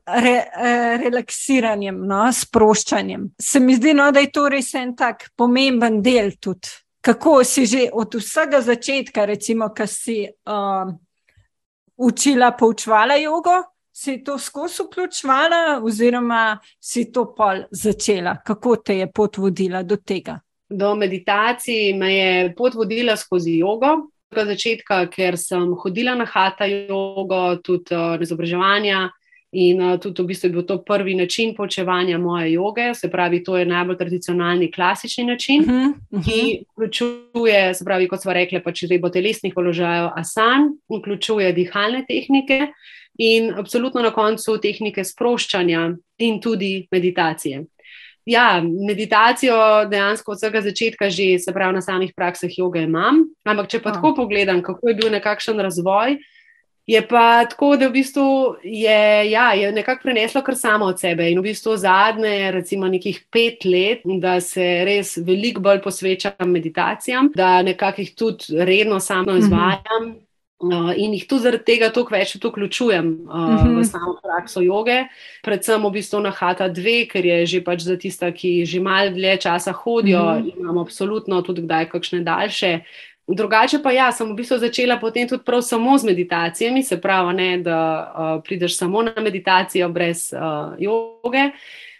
re, 0.06 0.32
eh, 0.32 0.98
relaksiranjem, 1.04 2.08
no, 2.08 2.32
sproščanjem. 2.34 3.30
Se 3.42 3.60
mi 3.60 3.76
zdi, 3.76 3.94
no, 3.94 4.12
da 4.12 4.20
je 4.20 4.32
to 4.32 4.50
res 4.50 4.74
en 4.74 4.96
tak 4.96 5.30
pomemben 5.36 6.02
del 6.02 6.32
tudi. 6.40 6.70
Kako 7.02 7.44
si 7.44 7.66
že 7.66 7.90
od 7.94 8.16
vsega 8.16 8.62
začetka, 8.62 9.26
recimo, 9.26 9.72
ki 9.74 9.88
si 9.88 10.18
uh, 10.30 10.92
učila, 11.98 12.52
poučvala 12.52 13.16
jogo, 13.16 13.56
si 13.92 14.24
to 14.24 14.38
skozi 14.38 14.84
vključvala, 14.84 15.82
oziroma 15.84 16.60
si 16.80 17.12
to 17.12 17.26
pol 17.36 17.64
začela, 17.72 18.38
kako 18.46 18.76
te 18.76 18.98
je 18.98 19.12
pot 19.12 19.38
vodila 19.38 19.84
do 19.84 19.98
tega? 19.98 20.40
Do 20.70 20.96
meditacije 20.96 21.98
me 21.98 22.14
je 22.14 22.56
pot 22.56 22.74
vodila 22.74 23.18
skozi 23.18 23.58
jogo, 23.58 24.11
začetka, 24.32 25.06
ker 25.12 25.38
sem 25.38 25.74
hodila 25.76 26.15
na 26.15 26.26
hata 26.26 26.65
jogo, 26.65 27.58
tudi 27.63 27.96
uh, 27.96 28.15
izobraževanja. 28.22 29.10
In 29.52 29.82
uh, 29.84 29.98
tudi 30.00 30.24
v 30.24 30.32
bistvu 30.32 30.48
je 30.48 30.54
bil 30.56 30.63
to 30.63 30.78
prvi 30.80 31.15
način 31.15 31.52
poučevanja 31.56 32.17
moje 32.17 32.54
joge, 32.54 32.94
se 32.96 33.10
pravi, 33.12 33.44
to 33.44 33.58
je 33.58 33.65
najbolj 33.65 33.98
tradicionalni, 33.98 34.72
klasični 34.72 35.26
način, 35.28 35.62
uh 35.62 35.67
-huh, 35.67 35.94
uh 36.12 36.20
-huh. 36.20 36.24
ki 36.24 36.63
vključuje, 36.72 37.74
se 37.74 37.86
pravi, 37.86 38.08
kot 38.08 38.22
smo 38.22 38.34
rekli, 38.34 38.63
pač 38.63 38.84
izvedbo 38.84 39.10
telesnih 39.10 39.54
položajev, 39.54 40.10
asan, 40.15 40.72
vključuje 40.89 41.52
dihalne 41.54 42.06
tehnike 42.08 42.67
in 43.17 43.54
absolutno 43.54 44.02
na 44.02 44.12
koncu 44.12 44.58
tehnike 44.58 45.04
sproščanja 45.04 45.96
in 46.17 46.41
tudi 46.41 46.88
meditacije 46.91 47.65
ja, 48.26 48.64
meditacijo 48.88 49.86
dejansko 49.90 50.32
od 50.32 50.38
vsega 50.38 50.62
začetka, 50.62 51.10
že 51.10 51.40
se 51.40 51.54
pravi 51.54 51.74
na 51.74 51.82
samih 51.82 52.14
praksah 52.16 52.52
joge, 52.58 52.84
imam. 52.84 53.26
Ampak 53.44 53.70
če 53.72 53.82
pa 53.82 53.90
oh. 53.90 53.96
tako 53.98 54.14
pogledam, 54.16 54.62
kako 54.62 54.90
je 54.90 54.96
bil 54.96 55.12
nekakšen 55.12 55.60
razvoj, 55.60 56.18
je 56.86 57.02
pa 57.08 57.46
tako, 57.46 57.76
da 57.78 57.88
v 57.88 57.94
bistvu 57.94 58.56
je, 58.64 59.30
ja, 59.32 59.52
je 59.54 59.72
nekako 59.72 60.04
preneslo 60.04 60.42
kar 60.42 60.56
samo 60.58 60.90
od 60.92 61.00
sebe. 61.00 61.30
In 61.32 61.40
v 61.40 61.50
bistvu 61.52 61.78
zadnje, 61.78 62.52
recimo, 62.52 62.90
nekih 62.90 63.22
pet 63.32 63.66
let, 63.66 64.02
da 64.20 64.40
se 64.42 64.66
res 64.86 65.16
veliko 65.18 65.62
bolj 65.62 65.82
posvečam 65.82 66.50
meditacijam, 66.52 67.30
da 67.36 67.62
nekako 67.62 68.02
jih 68.02 68.16
tudi 68.16 68.58
redno 68.66 69.00
samo 69.00 69.32
mhm. 69.32 69.40
izvajam. 69.40 70.04
Mm 70.04 70.12
-hmm. 70.12 70.31
Uh, 70.62 70.91
in 70.93 71.13
jih 71.13 71.24
tudi 71.26 71.41
zaradi 71.41 71.65
tega 71.65 71.88
toliko 71.89 72.13
več 72.13 72.36
vključujem 72.38 73.06
uh, 73.26 73.34
uh 73.34 73.50
-huh. 73.50 73.63
v 73.65 73.71
mhm. 73.71 73.84
samo 73.84 74.13
prakso 74.21 74.62
joge, 74.62 75.08
predvsem 75.41 75.86
v 75.86 75.91
bistvu 75.91 76.19
na 76.19 76.30
Hata 76.30 76.69
2, 76.69 77.08
ker 77.10 77.26
je 77.26 77.45
že 77.45 77.62
pač 77.63 77.82
za 77.82 77.97
tiste, 77.97 78.32
ki 78.32 78.65
že 78.65 78.80
malo 78.80 79.10
dlje 79.10 79.38
časa 79.38 79.71
hodijo, 79.71 80.21
uh 80.21 80.38
mhm. 80.38 80.47
-huh. 80.47 80.60
imamo 80.60 80.82
absolutno 80.82 81.41
tudi 81.41 81.62
kdaj 81.62 81.89
kakšne 81.89 82.19
daljše. 82.19 82.80
Drugače 83.28 83.80
pa 83.84 83.91
ja, 83.91 84.12
sem 84.12 84.28
v 84.28 84.36
bistvu 84.36 84.58
začela 84.58 84.97
potem 85.00 85.28
tudi 85.28 85.43
prav 85.43 85.62
samo 85.62 85.97
z 85.97 86.04
meditacijami, 86.04 86.84
se 86.84 87.02
pravi, 87.02 87.34
ne, 87.34 87.58
da 87.58 87.78
uh, 88.13 88.43
prideš 88.43 88.78
samo 88.78 89.02
na 89.02 89.13
meditacijo 89.21 89.89
brez 89.89 90.34
uh, 90.34 90.76
joge. 90.80 91.52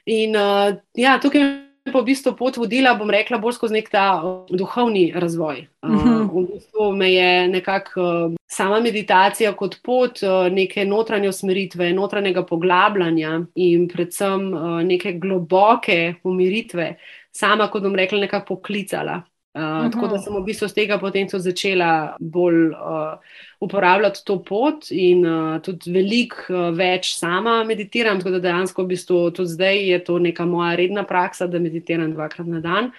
In 0.06 0.36
uh, 0.36 0.76
ja, 0.93 1.19
tukaj 1.19 1.71
pa 1.89 2.00
v 2.00 2.06
bistvu 2.12 2.36
pot 2.38 2.58
vodila, 2.62 2.94
bom 2.98 3.10
rekla, 3.10 3.39
bolj 3.41 3.56
skozi 3.58 3.80
nek 3.80 3.89
ta 3.89 4.06
uh, 4.22 4.44
duhovni 4.54 5.10
razvoj. 5.17 5.63
Uh, 5.82 6.28
v 6.30 6.44
bistvu 6.52 6.91
me 6.98 7.10
je 7.13 7.32
nekako 7.50 8.02
uh, 8.02 8.38
sama 8.46 8.80
meditacija 8.84 9.56
kot 9.58 9.80
pot 9.86 10.22
uh, 10.22 10.46
neke 10.54 10.86
notranje 10.86 11.32
usmeritve, 11.32 11.89
notranjega 11.98 12.46
poglabljanja 12.46 13.34
in 13.56 13.88
predvsem 13.89 14.48
uh, 14.54 14.78
neke 14.86 15.15
globoke 15.17 16.22
umiritve, 16.24 16.94
sama, 17.34 17.72
kot 17.74 17.84
bom 17.88 17.98
rekla, 17.98 18.28
nekako 18.28 18.56
poklicala. 18.56 19.22
Uh, 19.52 19.92
tako 19.92 20.08
da 20.08 20.18
sem 20.24 20.32
v 20.32 20.46
bistvu 20.48 20.70
z 20.72 20.76
tega 20.78 20.96
potem 20.96 21.28
tudi 21.28 21.44
začela 21.44 22.16
bolj 22.24 22.70
uh, 22.72 23.18
uporabljati 23.60 24.22
to 24.24 24.38
pot 24.48 24.88
in 24.96 25.26
uh, 25.28 25.58
tudi 25.60 25.92
veliko 25.92 26.46
uh, 26.54 26.70
več 26.72 27.10
sama 27.18 27.58
meditiram. 27.68 28.22
Tako 28.22 28.38
da 28.38 28.46
dejansko 28.48 28.86
v 28.86 28.94
bistvu 28.94 29.20
tudi 29.36 29.52
zdaj 29.52 29.84
je 29.90 30.00
to 30.08 30.20
neka 30.24 30.46
moja 30.48 30.78
redna 30.80 31.04
praksa, 31.04 31.50
da 31.52 31.60
meditiram 31.60 32.14
dvakrat 32.16 32.48
na 32.48 32.64
dan, 32.64 32.90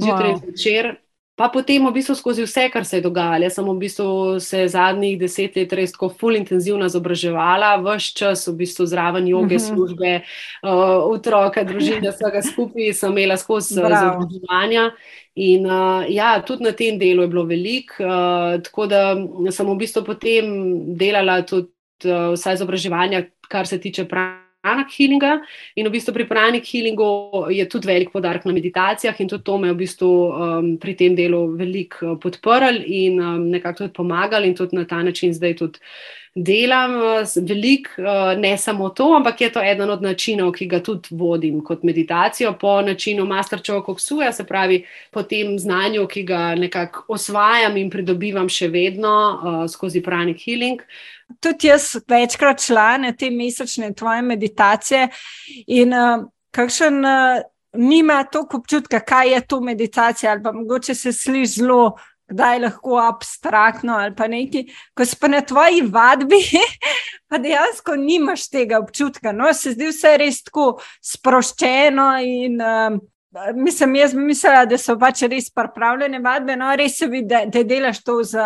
zjutraj 0.00 0.32
in 0.32 0.40
wow. 0.40 0.96
Pa 1.38 1.46
potem, 1.54 1.84
v 1.86 1.92
bistvu, 1.94 2.16
skozi 2.18 2.42
vse, 2.42 2.64
kar 2.74 2.82
se 2.82 2.98
je 2.98 3.04
dogajalo, 3.04 3.46
jaz 3.46 3.54
sem 3.54 3.66
v 3.68 3.74
bistvu 3.78 4.06
se 4.42 4.64
zadnjih 4.72 5.14
deset 5.20 5.54
let 5.54 5.74
res 5.78 5.94
tako 5.94 6.08
full 6.10 6.34
intenzivno 6.34 6.88
izobraževala, 6.90 7.76
vse 7.84 8.10
čas 8.18 8.42
v 8.50 8.56
bistvu 8.64 8.88
zraven 8.90 9.28
joge, 9.30 9.54
mhm. 9.60 9.66
službe, 9.68 10.10
uh, 10.66 11.06
otroka, 11.06 11.62
družine, 11.68 12.10
vsega 12.10 12.42
skupaj 12.42 12.90
sem 12.98 13.14
imela 13.14 13.38
skozi 13.38 13.78
uh, 13.78 13.86
izobraževanja. 13.86 14.90
In 15.38 15.70
uh, 15.70 16.02
ja, 16.10 16.32
tudi 16.42 16.66
na 16.66 16.74
tem 16.74 16.98
delu 16.98 17.22
je 17.22 17.30
bilo 17.30 17.46
veliko, 17.46 18.02
uh, 18.02 18.58
tako 18.66 18.90
da 18.90 19.14
sem 19.54 19.70
v 19.70 19.78
bistvu 19.78 20.02
potem 20.10 20.52
delala 20.98 21.38
tudi 21.46 21.70
uh, 22.10 22.34
vsa 22.34 22.58
izobraževanja, 22.58 23.28
kar 23.46 23.70
se 23.70 23.78
tiče 23.78 24.10
prav 24.10 24.47
pranik 24.62 24.92
healinga. 24.92 25.40
In 25.76 25.86
v 25.86 25.94
bistvu 25.94 26.14
pri 26.14 26.26
pranik 26.28 26.66
healingu 26.66 27.08
je 27.50 27.64
tudi 27.68 27.88
velik 27.88 28.12
podarek 28.12 28.44
na 28.44 28.52
meditacijah, 28.52 29.20
in 29.20 29.28
tudi 29.28 29.44
to 29.44 29.58
me 29.58 29.68
je 29.68 29.74
v 29.74 29.78
bistvu 29.78 30.10
um, 30.10 30.70
pri 30.78 30.94
tem 30.94 31.16
delu 31.16 31.46
veliko 31.56 32.14
uh, 32.14 32.18
podprl 32.18 32.82
in 32.84 33.20
um, 33.20 33.48
nekako 33.50 33.84
tudi 33.84 33.96
pomagal, 33.96 34.44
in 34.44 34.54
tudi 34.54 34.76
na 34.76 34.84
ta 34.84 35.02
način 35.02 35.34
zdaj 35.34 35.56
tudi 35.56 35.78
delam 36.34 36.94
veliko, 37.36 37.90
uh, 38.02 38.40
ne 38.40 38.56
samo 38.58 38.88
to, 38.88 39.06
ampak 39.16 39.40
je 39.40 39.50
to 39.52 39.62
eden 39.62 39.90
od 39.90 40.02
načinov, 40.02 40.52
ki 40.52 40.66
ga 40.66 40.80
tudi 40.84 41.08
vodim 41.10 41.60
kot 41.64 41.82
meditacijo 41.82 42.52
po 42.60 42.80
načinu 42.82 43.26
Master 43.26 43.62
Chokoksuja, 43.66 44.32
se 44.32 44.44
pravi 44.46 44.84
po 45.10 45.22
tem 45.22 45.58
znanju, 45.58 46.06
ki 46.06 46.22
ga 46.22 46.54
nekako 46.54 47.04
osvajam 47.08 47.76
in 47.76 47.90
pridobivam 47.90 48.48
še 48.48 48.68
vedno 48.68 49.12
uh, 49.12 49.60
skozi 49.70 50.02
pranik 50.02 50.42
healing. 50.44 50.82
Tudi 51.40 51.68
jaz 51.68 51.96
večkrat 52.08 52.64
člane 52.64 53.12
te 53.16 53.30
mesečne 53.30 53.92
tvoje 53.94 54.22
meditacije 54.22 55.08
in 55.66 55.94
uh, 55.94 56.26
kakšen. 56.50 57.04
Uh, 57.04 57.46
Nima 57.78 58.22
toliko 58.24 58.56
občutka, 58.56 58.98
kaj 59.00 59.28
je 59.32 59.40
to 59.46 59.58
meditacija, 59.60 60.30
ali 60.32 60.42
pa 60.42 60.52
mogoče 60.52 60.94
se 60.94 61.12
sliši 61.12 61.60
zelo 61.60 61.98
kdaj 62.28 62.58
lahko 62.58 62.98
abstraktno 63.02 63.96
ali 63.98 64.14
pa 64.16 64.28
nekaj. 64.28 64.64
Ko 64.94 65.04
si 65.04 65.16
pa 65.20 65.28
na 65.28 65.40
tvoji 65.40 65.82
vadbi, 65.82 66.40
pa 67.28 67.38
dejansko 67.38 67.96
nimaš 67.96 68.48
tega 68.50 68.78
občutka. 68.78 69.32
No, 69.32 69.52
se 69.54 69.72
zdi 69.76 69.90
vse 69.92 70.16
res 70.20 70.42
tako 70.46 70.74
sproščeno 71.02 72.10
in. 72.24 72.60
Um, 72.62 73.00
Mislim, 73.54 73.92
jaz 73.94 74.14
mislim, 74.16 74.54
da 74.70 74.78
so 74.80 74.94
pač 74.98 75.20
res 75.28 75.50
pripravljene 75.52 76.16
vadbe, 76.24 76.54
no 76.56 76.70
res 76.80 76.94
se 76.98 77.06
vidi, 77.06 77.28
da, 77.28 77.42
da 77.44 77.60
delaš 77.62 78.00
to 78.02 78.14
z 78.24 78.40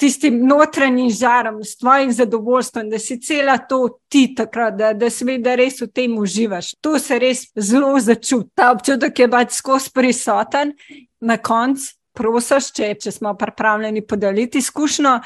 tistim 0.00 0.38
notranjim 0.46 1.10
žarom, 1.10 1.58
s 1.64 1.74
tvojim 1.76 2.12
zadovoljstvom, 2.14 2.92
da 2.94 2.98
si 3.02 3.18
cela 3.20 3.58
to 3.58 3.98
ti 4.08 4.28
takrat, 4.34 4.78
da, 4.78 4.92
da 4.94 5.10
se 5.10 5.26
vidi, 5.26 5.42
da 5.42 5.56
res 5.58 5.82
v 5.82 5.90
tem 5.90 6.14
uživaš. 6.18 6.70
To 6.80 6.94
se 7.02 7.18
res 7.18 7.42
zelo 7.58 7.98
začuti. 8.00 8.52
Ta 8.54 8.70
občutek 8.72 9.18
je 9.18 9.28
pač 9.34 9.58
skozi 9.58 9.90
prisoten 9.94 10.72
na 11.20 11.36
koncu 11.36 11.90
prosiš, 12.14 12.70
če, 12.76 12.94
če 13.02 13.12
smo 13.12 13.34
pripravljeni 13.38 14.04
podeliti 14.06 14.62
izkušnjo. 14.62 15.18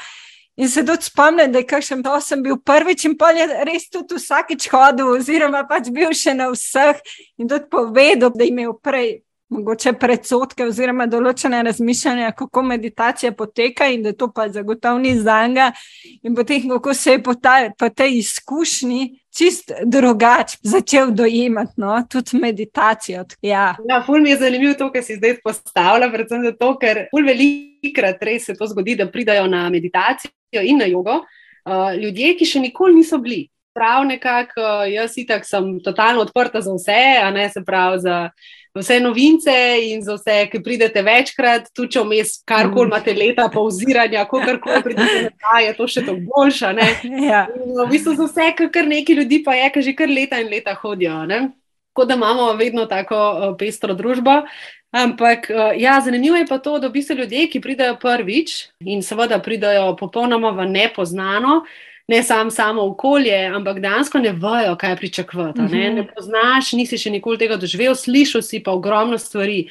In 0.59 0.69
se 0.69 0.83
tudi 0.85 1.07
spomnim, 1.07 1.51
da 1.51 1.61
je 1.61 1.67
kakšen 1.69 2.01
to 2.03 2.17
sem 2.21 2.41
bil 2.43 2.57
prvič 2.59 3.05
in 3.07 3.15
pol 3.17 3.37
je 3.37 3.45
res 3.63 3.87
tudi 3.87 4.17
vsakič 4.19 4.67
hodil, 4.73 5.13
oziroma 5.15 5.63
pač 5.69 5.87
bil 5.95 6.11
še 6.11 6.33
na 6.35 6.49
vseh 6.51 6.99
in 7.39 7.47
tudi 7.47 7.69
povedal, 7.71 8.33
da 8.35 8.43
je 8.43 8.51
imel 8.51 8.75
prej. 8.83 9.21
Mogoče 9.49 9.95
predsotke 9.97 10.67
oziroma 10.69 11.07
določene 11.09 11.63
razmišljanja, 11.65 12.35
kako 12.37 12.61
meditacija 12.69 13.31
poteka, 13.33 13.87
in 13.89 14.03
da 14.05 14.11
to 14.13 14.27
pa 14.29 14.45
zagotovo 14.53 14.99
ni 15.01 15.15
za 15.17 15.39
njega. 15.47 15.71
In 16.21 16.35
potem, 16.37 16.67
kako 16.69 16.93
se 16.93 17.15
je 17.15 17.23
po, 17.25 17.33
ta, 17.33 17.55
po 17.73 17.89
tej 17.89 18.19
izkušnji, 18.19 19.07
čist 19.39 19.71
drugače 19.85 20.57
začel 20.61 21.11
dojemati, 21.11 21.73
no? 21.77 22.03
tudi 22.09 22.39
meditacijo. 22.39 23.23
Ja, 23.41 23.75
ja 23.89 24.01
ful 24.05 24.21
mi 24.21 24.29
je 24.29 24.37
zanimivo 24.37 24.73
to, 24.77 24.89
kar 24.91 25.03
si 25.03 25.15
zdaj 25.15 25.37
postavlja, 25.43 26.11
predvsem 26.11 26.43
zato, 26.43 26.73
ker 26.81 27.05
ful 27.13 27.27
velikrat 27.27 28.23
res 28.27 28.49
se 28.49 28.57
to 28.59 28.67
zgodi, 28.67 28.97
da 28.99 29.07
pridajo 29.11 29.47
na 29.47 29.67
meditacijo 29.69 30.63
in 30.63 30.83
na 30.83 30.89
jogo 30.89 31.21
uh, 31.21 31.93
ljudje, 31.95 32.35
ki 32.39 32.51
še 32.53 32.65
nikoli 32.67 32.99
niso 32.99 33.21
bili. 33.23 33.47
Prav 33.75 34.03
nekako, 34.09 34.59
uh, 34.59 34.85
jaz 34.91 35.15
itak 35.21 35.45
sem 35.47 35.77
totalno 35.85 36.25
odprta 36.25 36.61
za 36.65 36.73
vse, 36.75 37.01
a 37.23 37.29
ne 37.31 37.47
se 37.49 37.63
pravi 37.65 38.01
za 38.03 38.23
vse 38.75 38.99
novince 38.99 39.53
in 39.83 40.01
za 40.01 40.13
vse, 40.13 40.47
ki 40.51 40.61
pridete 40.63 41.01
večkrat, 41.05 41.69
tudi 41.75 41.95
če 41.95 42.03
vmes 42.05 42.33
karkoli 42.47 42.87
mm. 42.87 42.91
imate 42.91 43.15
leta 43.17 43.47
pauziranja, 43.53 44.25
kakorkoli 44.29 44.81
pridete 44.85 45.21
nazaj, 45.27 45.65
je 45.65 45.75
to 45.77 45.87
še 45.87 46.05
tako 46.05 46.25
boljša. 46.29 46.73
Ja. 47.29 47.45
V 47.49 47.85
bistvu 47.89 48.15
za 48.15 48.27
vse, 48.29 48.51
kar 48.71 48.87
nekaj 48.87 49.15
ljudi 49.17 49.41
pa 49.43 49.55
je, 49.57 49.69
ki 49.73 49.81
že 49.89 49.95
kar 49.97 50.09
leta 50.09 50.39
in 50.41 50.51
leta 50.51 50.75
hodijo. 50.77 51.21
Tako 51.27 52.05
da 52.05 52.15
imamo 52.15 52.53
vedno 52.53 52.85
tako 52.85 53.17
uh, 53.17 53.55
pestro 53.59 53.93
družbo. 53.97 54.43
Ampak, 54.95 55.49
uh, 55.49 55.73
ja, 55.77 55.99
zanimivo 56.01 56.37
je 56.37 56.47
pa 56.49 56.57
to, 56.57 56.77
da 56.79 56.87
v 56.87 56.97
bistvu 56.97 57.19
ljudje, 57.21 57.47
ki 57.49 57.61
pridejo 57.61 57.97
prvič 58.01 58.69
in 58.85 59.03
seveda 59.05 59.41
pridejo 59.43 59.95
popolnoma 59.99 60.53
v 60.55 60.69
nepoznano, 60.69 61.61
uh, 61.65 61.88
ne 62.09 62.23
sam 62.23 62.51
samo 62.51 62.81
okolje, 62.81 63.45
ampak 63.45 63.79
dejansko 63.79 64.19
ne 64.19 64.31
vejo, 64.31 64.75
kaj 64.75 64.95
pričakovati. 64.95 65.61
Ne? 65.61 65.89
Mhm. 65.89 65.95
ne 65.95 66.07
poznaš, 66.15 66.73
nisi 66.73 66.97
še 66.97 67.13
nikoli 67.13 67.37
tega 67.37 67.57
doživel, 67.61 67.95
slišal 67.95 68.41
si 68.41 68.63
pa 68.65 68.73
ogromno 68.73 69.17
stvari. 69.17 69.67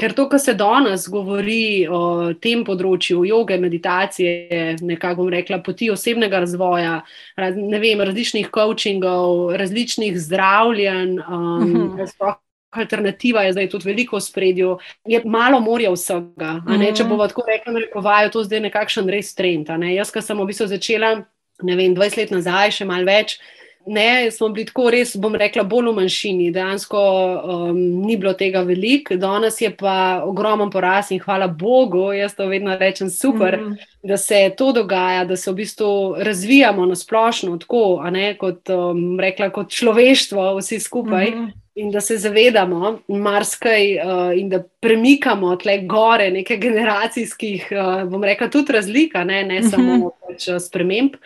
Ker 0.00 0.14
to, 0.16 0.24
kar 0.26 0.40
se 0.40 0.54
danes 0.56 1.04
govori 1.12 1.86
o 1.86 2.32
tem 2.42 2.62
področju, 2.64 3.26
joge, 3.28 3.58
meditacije, 3.60 4.78
nekako 4.80 5.20
bom 5.20 5.28
rekla, 5.30 5.60
poti 5.62 5.90
osebnega 5.92 6.40
razvoja, 6.42 6.94
raz, 7.38 7.58
vem, 7.84 8.00
različnih 8.00 8.48
coachingov, 8.54 9.52
različnih 9.60 10.16
zdravljenj, 10.18 11.18
um, 11.20 11.26
uh 11.28 11.66
mhm. 11.66 12.00
-huh. 12.00 12.34
alternativa 12.72 13.42
je 13.42 13.52
zdaj 13.52 13.68
tudi 13.68 13.88
veliko 13.90 14.16
v 14.16 14.20
spredju, 14.20 14.78
je 15.04 15.20
malo 15.24 15.60
morja 15.60 15.92
vsega. 15.92 16.64
Uh 16.64 16.72
-huh. 16.72 16.96
Če 16.96 17.02
mhm. 17.04 17.10
bomo 17.10 17.28
tako 17.28 17.44
rekli, 17.46 17.84
rekovajo, 17.84 18.30
to 18.30 18.44
zdaj 18.44 18.60
nekakšen 18.60 19.08
res 19.08 19.34
trend. 19.34 19.68
Ne? 19.68 19.94
Jaz, 19.94 20.10
ki 20.10 20.22
sem 20.22 20.38
v 20.38 20.46
bistvu 20.46 20.66
začela 20.66 21.22
ne 21.62 21.76
vem, 21.76 21.94
20 21.94 22.16
let 22.16 22.30
nazaj, 22.30 22.78
še 22.78 22.88
malo 22.88 23.08
več. 23.08 23.38
Ne, 23.86 24.30
smo 24.30 24.46
bili 24.54 24.68
tako 24.68 24.92
res, 24.94 25.16
bom 25.18 25.34
rekla, 25.34 25.64
bolj 25.66 25.88
v 25.90 25.94
manjšini. 25.96 26.50
Dejansko 26.54 27.00
um, 27.02 27.78
ni 28.06 28.14
bilo 28.16 28.30
tega 28.38 28.62
veliko, 28.62 29.16
danes 29.18 29.58
je 29.60 29.72
pa 29.74 30.22
ogromen 30.22 30.70
poraz 30.70 31.10
in 31.10 31.18
hvala 31.22 31.48
Bogu, 31.50 32.12
jaz 32.14 32.36
to 32.38 32.46
vedno 32.46 32.76
rečem 32.78 33.10
super, 33.10 33.58
mm 33.58 33.72
-hmm. 33.72 34.08
da 34.08 34.16
se 34.16 34.52
to 34.56 34.70
dogaja, 34.72 35.24
da 35.24 35.36
se 35.36 35.50
v 35.50 35.54
bistvu 35.54 36.14
razvijamo 36.18 36.86
na 36.86 36.94
splošno, 36.94 37.58
tako 37.58 38.02
ne, 38.10 38.36
kot, 38.38 38.70
um, 38.70 39.20
rekla, 39.20 39.50
kot 39.50 39.70
človeštvo, 39.70 40.56
vsi 40.58 40.80
skupaj. 40.80 41.30
Mm 41.30 41.34
-hmm. 41.34 41.61
In 41.74 41.90
da 41.90 42.00
se 42.00 42.18
zavedamo 42.20 42.98
marsikaj, 43.08 43.94
uh, 43.96 44.38
in 44.38 44.48
da 44.48 44.62
premikamo 44.80 45.54
tle 45.56 45.78
gore 45.88 46.30
nekaj 46.30 46.58
generacijskih, 46.60 47.70
uh, 47.72 48.02
bom 48.10 48.24
rekla, 48.24 48.50
tudi 48.52 48.72
razlika, 48.72 49.24
ne, 49.24 49.44
ne 49.44 49.62
samo 49.62 49.92
uh 49.92 49.98
-huh. 49.98 50.28
pač, 50.28 50.48
uh, 50.48 50.60
sprememb. 50.60 51.16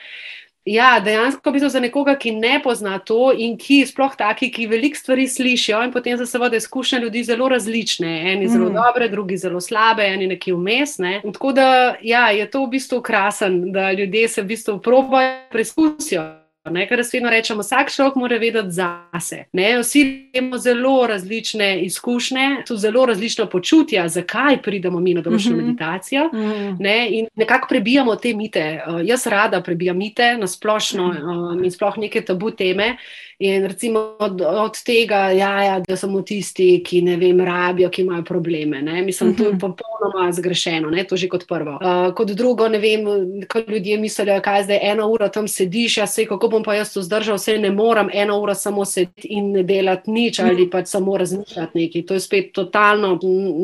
Ja, 0.67 1.01
dejansko 1.01 1.51
bi 1.51 1.61
to 1.61 1.69
za 1.69 1.81
nekoga, 1.81 2.17
ki 2.19 2.31
ne 2.31 2.61
pozna 2.63 2.99
to 2.99 3.31
in 3.39 3.55
ki 3.59 3.85
sploh 3.87 4.17
taki, 4.19 4.49
ki 4.51 4.67
veliko 4.67 4.99
stvari 4.99 5.29
slišijo, 5.29 5.85
in 5.87 5.93
potem 5.93 6.19
so 6.19 6.27
seveda 6.27 6.57
izkušnje 6.57 6.99
ljudi 6.99 7.23
zelo 7.25 7.49
različne. 7.49 8.33
Eni 8.33 8.49
zelo 8.49 8.71
mm. 8.71 8.75
dobre, 8.75 9.09
drugi 9.09 9.37
zelo 9.37 9.61
slabe, 9.61 10.03
eni 10.03 10.27
nekje 10.27 10.55
vmes. 10.55 10.99
Ne. 10.99 11.21
Tako 11.33 11.53
da 11.53 11.95
ja, 12.03 12.31
je 12.31 12.51
to 12.51 12.65
v 12.65 12.71
bistvu 12.71 13.01
krasen, 13.01 13.73
da 13.73 13.93
ljudje 13.93 14.29
se 14.29 14.43
v 14.43 14.47
bistvu 14.47 14.79
probajo 14.83 15.39
preizkusijo. 15.51 16.46
Ne, 16.71 16.89
kar 16.89 17.01
vedno 17.13 17.31
rečemo, 17.31 17.63
vsak 17.63 17.91
človek 17.93 18.17
mora 18.17 18.39
vedeti 18.39 18.71
zase. 18.71 19.45
Ne, 19.53 19.79
vsi 19.79 20.31
imamo 20.33 20.59
zelo 20.59 21.07
različne 21.07 21.81
izkušnje, 21.81 22.63
tudi 22.67 22.81
zelo 22.81 23.07
različna 23.07 23.47
počutja, 23.47 24.09
zakaj 24.09 24.63
pridemo 24.63 25.01
mi 25.01 25.15
na 25.15 25.21
določeno 25.21 25.57
mm 25.57 25.61
-hmm. 25.61 25.67
meditacijo. 25.67 26.25
Mm 26.33 26.39
-hmm. 26.39 26.77
ne, 26.81 27.09
in 27.11 27.27
nekako 27.35 27.69
prebijamo 27.69 28.17
te 28.17 28.35
mite. 28.35 28.83
Uh, 28.89 29.01
jaz 29.05 29.27
rada 29.27 29.63
prebijam 29.63 29.97
mite 29.97 30.37
na 30.37 30.47
splošno 30.47 31.07
mm 31.07 31.17
-hmm. 31.17 31.59
uh, 31.59 31.65
in 31.65 31.71
sploh 31.71 31.99
neke 31.99 32.21
tabu 32.21 32.51
teme. 32.51 32.97
In 33.39 33.67
recimo 33.67 34.17
od, 34.19 34.41
od 34.41 34.83
tega, 34.85 35.17
ja, 35.17 35.63
ja, 35.63 35.81
da 35.81 35.97
samo 35.97 36.23
tisti, 36.23 36.83
ki 36.85 37.03
ne 37.05 37.17
vem, 37.21 37.41
rabijo, 37.45 37.91
ki 37.93 38.03
imajo 38.03 38.25
probleme. 38.25 38.81
Ne? 38.83 39.03
Mislim, 39.03 39.35
da 39.35 39.43
je 39.43 39.51
to 39.51 39.51
mhm. 39.51 39.61
popolnoma 39.61 40.33
zgrešeno, 40.33 40.91
ne? 40.91 41.05
to 41.05 41.17
že 41.17 41.29
kot 41.29 41.45
prvo. 41.49 41.77
Uh, 41.77 42.15
kot 42.17 42.33
drugo, 42.33 42.69
ne 42.69 42.79
vem, 42.79 43.05
kaj 43.49 43.67
ljudje 43.69 43.99
mislijo, 44.01 44.41
kaj 44.41 44.63
zdaj 44.65 44.79
ena 44.83 45.07
ura 45.07 45.29
tam 45.29 45.49
sediš, 45.49 45.99
jaz 45.99 46.15
se 46.15 46.25
kako 46.27 46.49
bom 46.49 46.65
pa 46.65 46.75
jaz 46.75 46.95
to 46.95 47.03
zdržal, 47.03 47.37
vse 47.37 47.59
ne 47.59 47.71
morem 47.71 48.09
ena 48.13 48.39
ura 48.41 48.55
samo 48.55 48.85
sedeti 48.85 49.29
in 49.29 49.53
ne 49.53 49.63
delati 49.63 50.11
nič 50.11 50.41
ali 50.41 50.63
mhm. 50.63 50.71
pač 50.71 50.89
samo 50.89 51.17
razmišljati 51.17 51.79
nekaj. 51.79 52.07
To 52.07 52.15
je 52.15 52.21
spet 52.21 52.53
totalno, 52.53 53.19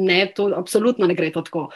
ne, 0.04 0.26
to 0.37 0.50
absolutno 0.56 1.06
ne 1.06 1.14
gre 1.14 1.30
to 1.32 1.40
tako. 1.40 1.70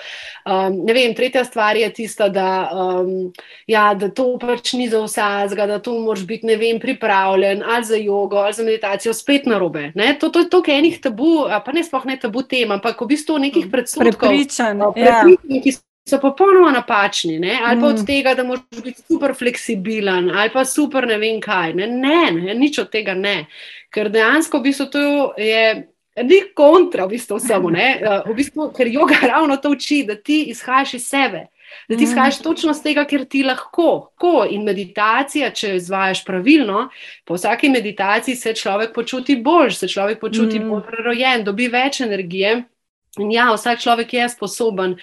Um, 0.44 0.82
ne 0.85 0.92
vem, 0.92 1.14
tretja 1.14 1.44
stvar 1.44 1.76
je 1.76 1.88
tista, 1.92 2.28
da, 2.28 2.68
um, 2.72 3.32
ja, 3.66 3.88
da 3.94 4.11
to 4.12 4.35
pač 4.40 4.74
ni 4.76 4.88
za 4.92 5.00
vsega, 5.00 5.66
da 5.66 5.78
to 5.78 5.96
moraš 6.00 6.26
biti, 6.26 6.46
ne 6.46 6.61
vem, 6.61 6.80
pripravljen 6.80 7.64
za 7.87 7.96
jogo 7.96 8.37
ali 8.42 8.53
za 8.53 8.64
meditacijo, 8.66 9.14
spet 9.14 9.46
na 9.46 9.59
robe. 9.59 9.92
To, 10.20 10.29
to 10.29 10.42
je 10.42 10.51
toliko 10.51 10.70
enih 10.70 11.01
tabu, 11.01 11.46
pa 11.64 11.72
ne 11.72 11.85
sploh 11.85 12.05
ne 12.07 12.18
tabu 12.20 12.42
tem, 12.42 12.70
ampak 12.70 13.01
v 13.01 13.11
bistvu 13.14 13.38
nekih 13.38 13.70
predsodkov. 13.72 14.29
Prepričan, 14.29 14.83
ja. 14.99 15.22
ki 15.62 15.77
so 16.07 16.20
popolnoma 16.22 16.72
napačni. 16.75 17.38
Ne? 17.38 17.59
Ali 17.64 17.81
pa 17.81 17.87
mm. 17.87 17.94
od 17.94 18.07
tega, 18.07 18.35
da 18.35 18.44
moraš 18.44 18.83
biti 18.85 19.03
super 19.03 19.35
fleksibilen, 19.35 20.31
ali 20.31 20.51
pa 20.55 20.64
super 20.64 21.07
ne 21.07 21.18
vem 21.18 21.40
kaj. 21.40 21.75
Ne, 21.75 21.87
ne, 21.87 22.31
ne 22.33 22.55
nič 22.55 22.79
od 22.83 22.90
tega 22.90 23.14
ne. 23.14 23.46
Ker 23.94 24.11
dejansko 24.11 24.59
v 24.59 24.68
bistvu 24.70 24.90
to 24.92 25.05
je. 25.40 25.92
Ni 26.16 26.38
kontra, 26.57 27.05
v 27.05 27.12
bistvu, 27.12 27.37
vsemu, 27.37 27.70
v 28.25 28.35
bistvu, 28.38 28.70
ker 28.72 28.88
joga 28.88 29.18
ravno 29.35 29.59
to 29.61 29.75
uči, 29.75 29.99
da 30.09 30.14
ti 30.16 30.46
izhajaš 30.49 30.94
iz 30.96 31.11
sebe 31.11 31.42
da 31.88 31.96
ti 31.96 32.05
mhm. 32.05 32.12
skaš 32.12 32.40
točno 32.42 32.74
z 32.74 32.83
tega, 32.83 33.05
ker 33.09 33.24
ti 33.24 33.42
lahko. 33.46 34.12
Ko 34.18 34.46
in 34.50 34.64
meditacija, 34.66 35.50
če 35.55 35.76
izvajaš 35.76 36.24
pravilno, 36.24 36.88
po 37.24 37.37
vsaki 37.37 37.70
meditaciji 37.70 38.37
se 38.37 38.55
človek 38.55 38.94
počuti 38.94 39.37
bolj, 39.37 39.74
se 39.76 39.88
človek 39.88 40.20
počuti 40.20 40.61
mm. 40.61 40.70
bolj 40.70 40.83
prerojen, 40.88 41.44
dobi 41.44 41.68
več 41.72 42.00
energije. 42.00 42.62
In 43.22 43.33
ja, 43.33 43.48
vsak 43.55 43.81
človek 43.81 44.12
je 44.14 44.29
sposoben 44.29 44.96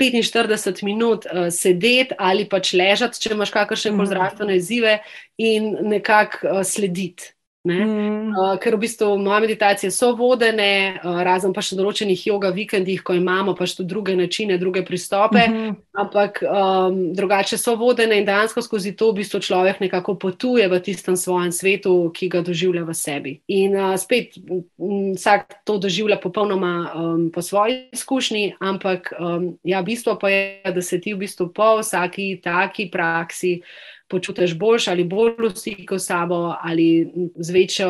45 0.00 0.82
minut 0.84 1.26
uh, 1.26 1.48
sedeti 1.52 2.16
ali 2.18 2.48
pač 2.50 2.72
ležati, 2.74 3.20
če 3.20 3.34
imaš 3.34 3.52
kakršne 3.54 3.92
koli 3.92 4.02
mm. 4.02 4.10
zdravstvene 4.10 4.56
izzive 4.58 4.98
in 5.38 5.70
nekako 5.92 6.50
uh, 6.50 6.62
slediti. 6.66 7.34
Mm. 7.64 8.36
Uh, 8.36 8.58
ker 8.60 8.76
v 8.76 8.84
bistvu 8.84 9.14
moje 9.16 9.40
meditacije 9.40 9.88
so 9.90 10.10
vodene, 10.12 11.00
uh, 11.00 11.22
razen 11.24 11.54
pa 11.56 11.62
še 11.64 11.78
določenih 11.78 12.26
yoga 12.28 12.50
vikendih, 12.52 13.00
ko 13.00 13.16
imamo 13.16 13.54
pač 13.56 13.72
tudi 13.78 13.88
druge 13.88 14.12
načine, 14.18 14.58
druge 14.60 14.82
pristope, 14.84 15.40
mm 15.48 15.54
-hmm. 15.54 15.76
ampak 15.96 16.42
um, 16.44 17.14
drugače 17.16 17.56
so 17.56 17.72
vodene 17.80 18.18
in 18.18 18.26
dejansko 18.28 18.62
skozi 18.62 18.92
to 18.92 19.12
v 19.12 19.14
bistvu 19.14 19.40
človek 19.40 19.80
nekako 19.80 20.14
potuje 20.14 20.68
v 20.68 20.80
tistem 20.80 21.16
svojem 21.16 21.52
svetu, 21.52 22.12
ki 22.14 22.28
ga 22.28 22.42
doživlja 22.42 22.84
v 22.84 22.94
sebi. 22.94 23.40
In 23.48 23.76
uh, 23.76 23.96
spet 23.96 24.36
m, 24.36 25.14
vsak 25.16 25.64
to 25.64 25.78
doživlja 25.78 26.20
popolnoma 26.20 26.92
um, 26.94 27.30
po 27.30 27.42
svoji 27.42 27.88
izkušnji, 27.92 28.56
ampak 28.60 29.12
um, 29.18 29.56
ja, 29.64 29.82
bistvo 29.82 30.18
pa 30.20 30.28
je, 30.28 30.60
da 30.74 30.82
se 30.82 31.00
ti 31.00 31.14
v 31.14 31.18
bistvu 31.18 31.48
po 31.48 31.80
vsaki 31.80 32.40
taki 32.44 32.90
praksi 32.92 33.62
počutiš 34.08 34.54
boljši 34.58 34.90
ali 34.90 35.04
bolj 35.04 35.34
v 35.38 35.50
stiku 35.56 35.98
s 35.98 36.06
sabo, 36.06 36.54
ali 36.60 37.10
z, 37.36 37.50
večjo, 37.50 37.88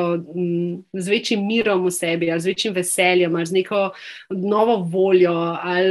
z 0.92 1.08
večjim 1.08 1.46
mirom 1.46 1.84
v 1.84 1.90
sebi, 1.90 2.30
ali 2.30 2.40
z 2.40 2.46
večjim 2.46 2.74
veseljem, 2.74 3.36
ali 3.36 3.46
z 3.46 3.52
neko 3.52 3.90
novo 4.30 4.76
voljo, 4.76 5.34
ali 5.62 5.90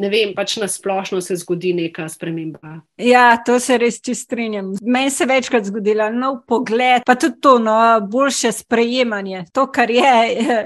ne 0.00 0.08
vem, 0.08 0.34
pač 0.36 0.56
na 0.56 0.68
splošno 0.68 1.20
se 1.20 1.36
zgodi 1.36 1.72
neka 1.72 2.08
sprememba. 2.08 2.80
Ja, 2.96 3.36
to 3.46 3.60
se 3.60 3.78
res 3.78 4.00
čistrinjam. 4.04 4.74
Meni 4.82 5.10
se 5.10 5.24
je 5.24 5.28
večkrat 5.28 5.64
zgodilo 5.64 6.10
nov 6.12 6.42
pogled, 6.46 7.02
pa 7.06 7.14
tudi 7.14 7.40
to, 7.40 7.58
no, 7.58 7.78
boljše 8.10 8.52
sprejemanje. 8.52 9.44
To, 9.52 9.66
kar 9.72 9.90
je. 9.90 10.04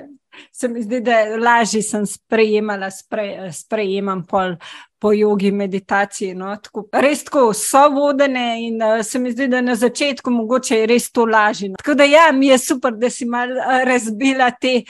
Se 0.53 0.68
mi 0.68 0.81
zdi, 0.83 1.03
da 1.05 1.37
lažje 1.37 1.83
sem 1.85 2.07
sprejemala, 2.09 2.88
spre, 2.90 3.51
sprejemam 3.53 4.23
pol 4.25 4.55
po 5.03 5.12
jogi, 5.12 5.51
meditaciji. 5.51 6.35
No? 6.38 6.55
Tako, 6.62 6.87
res 7.03 7.25
tako 7.27 7.49
so 7.59 7.88
vodene 7.91 8.47
in 8.62 8.83
uh, 8.83 9.01
se 9.03 9.19
mi 9.19 9.33
zdi, 9.35 9.49
da 9.51 9.61
na 9.61 9.75
začetku 9.75 10.31
mogoče 10.31 10.79
je 10.79 10.87
res 10.87 11.11
to 11.11 11.27
lažje. 11.27 11.73
No? 11.73 11.81
Tako 11.83 11.97
da 11.99 12.07
ja, 12.07 12.29
mi 12.33 12.53
je 12.53 12.59
super, 12.62 12.95
da 12.95 13.11
si 13.11 13.27
mal 13.27 13.51
uh, 13.51 13.81
razbila 13.88 14.53
te. 14.61 14.83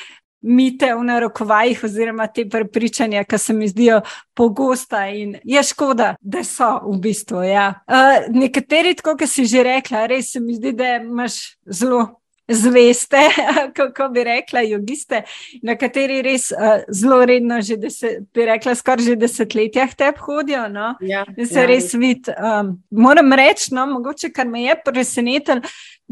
Mite 0.42 0.88
v 0.98 1.04
narokovajih, 1.06 1.84
oziroma 1.86 2.24
te 2.26 2.42
prepričanja, 2.50 3.20
ki 3.30 3.38
se 3.38 3.54
mi 3.54 3.68
zdijo 3.70 4.00
pogosta, 4.34 5.04
in 5.06 5.36
je 5.46 5.62
škoda, 5.62 6.08
da 6.18 6.42
so 6.42 6.72
v 6.88 6.96
bistvu. 7.04 7.44
Ja. 7.46 7.68
Uh, 7.86 8.26
nekateri, 8.34 8.96
kot 8.98 9.22
si 9.30 9.46
že 9.46 9.62
rekla, 9.62 10.02
res 10.10 10.32
se 10.34 10.42
mi 10.42 10.56
zdi, 10.58 10.72
da 10.74 10.96
imaš 10.96 11.36
zelo 11.62 12.08
zveste, 12.54 13.20
kako 13.78 14.08
bi 14.08 14.24
rekla, 14.24 14.60
jogiste, 14.60 15.22
na 15.62 15.76
kateri 15.76 16.20
res 16.22 16.50
uh, 16.52 16.84
zelo 16.88 17.22
redno, 17.26 17.60
že 17.62 17.76
deset, 17.76 18.24
bi 18.34 18.46
rekla, 18.46 18.74
skoraj 18.74 19.12
že 19.12 19.16
desetletja 19.16 19.88
te 19.96 20.12
hodijo. 20.18 20.66
No? 20.72 20.94
Ja, 21.00 21.24
se 21.46 21.60
ja. 21.60 21.66
res 21.66 21.92
vidi. 21.94 22.32
Um, 22.36 22.76
moram 22.90 23.32
reči, 23.32 23.74
no, 23.74 23.86
mogoče 23.86 24.32
kar 24.32 24.48
me 24.48 24.64
je 24.66 24.76
presenetilo, 24.84 25.60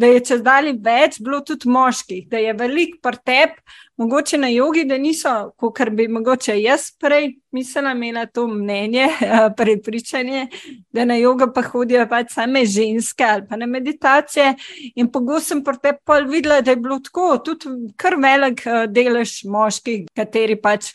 da 0.00 0.08
je 0.08 0.24
čez 0.24 0.42
dalje 0.42 0.74
več 0.80 1.18
bilo 1.20 1.42
tudi 1.44 1.68
moških, 1.68 2.24
da 2.30 2.40
je 2.40 2.54
velik 2.56 2.96
pretep, 3.04 3.58
mogoče 4.00 4.38
na 4.40 4.48
jogi, 4.48 4.86
da 4.88 4.96
niso, 4.98 5.32
kot 5.60 5.80
bi 5.92 6.06
mogoče 6.08 6.54
jaz 6.56 6.86
prej 6.96 7.34
mislila, 7.52 7.92
imela 7.92 8.24
to 8.26 8.46
mnenje, 8.48 9.08
prepričanje, 9.58 10.46
da 10.92 11.04
na 11.04 11.18
jogo 11.20 11.50
pa 11.54 11.62
hodijo 11.66 12.06
pač 12.08 12.32
same 12.32 12.64
ženske 12.64 13.26
ali 13.28 13.44
pa 13.48 13.60
na 13.60 13.66
meditacije. 13.66 14.54
In 14.96 15.10
pogosto 15.12 15.52
sem 15.52 15.64
pretep 15.64 16.00
pol 16.08 16.28
videla, 16.30 16.62
da 16.64 16.72
je 16.72 16.80
bilo 16.80 16.98
tako, 17.04 17.34
tudi 17.44 17.92
kar 18.00 18.16
velik 18.16 18.64
delež 18.88 19.42
moških, 19.44 20.08
kateri 20.16 20.56
pač 20.56 20.94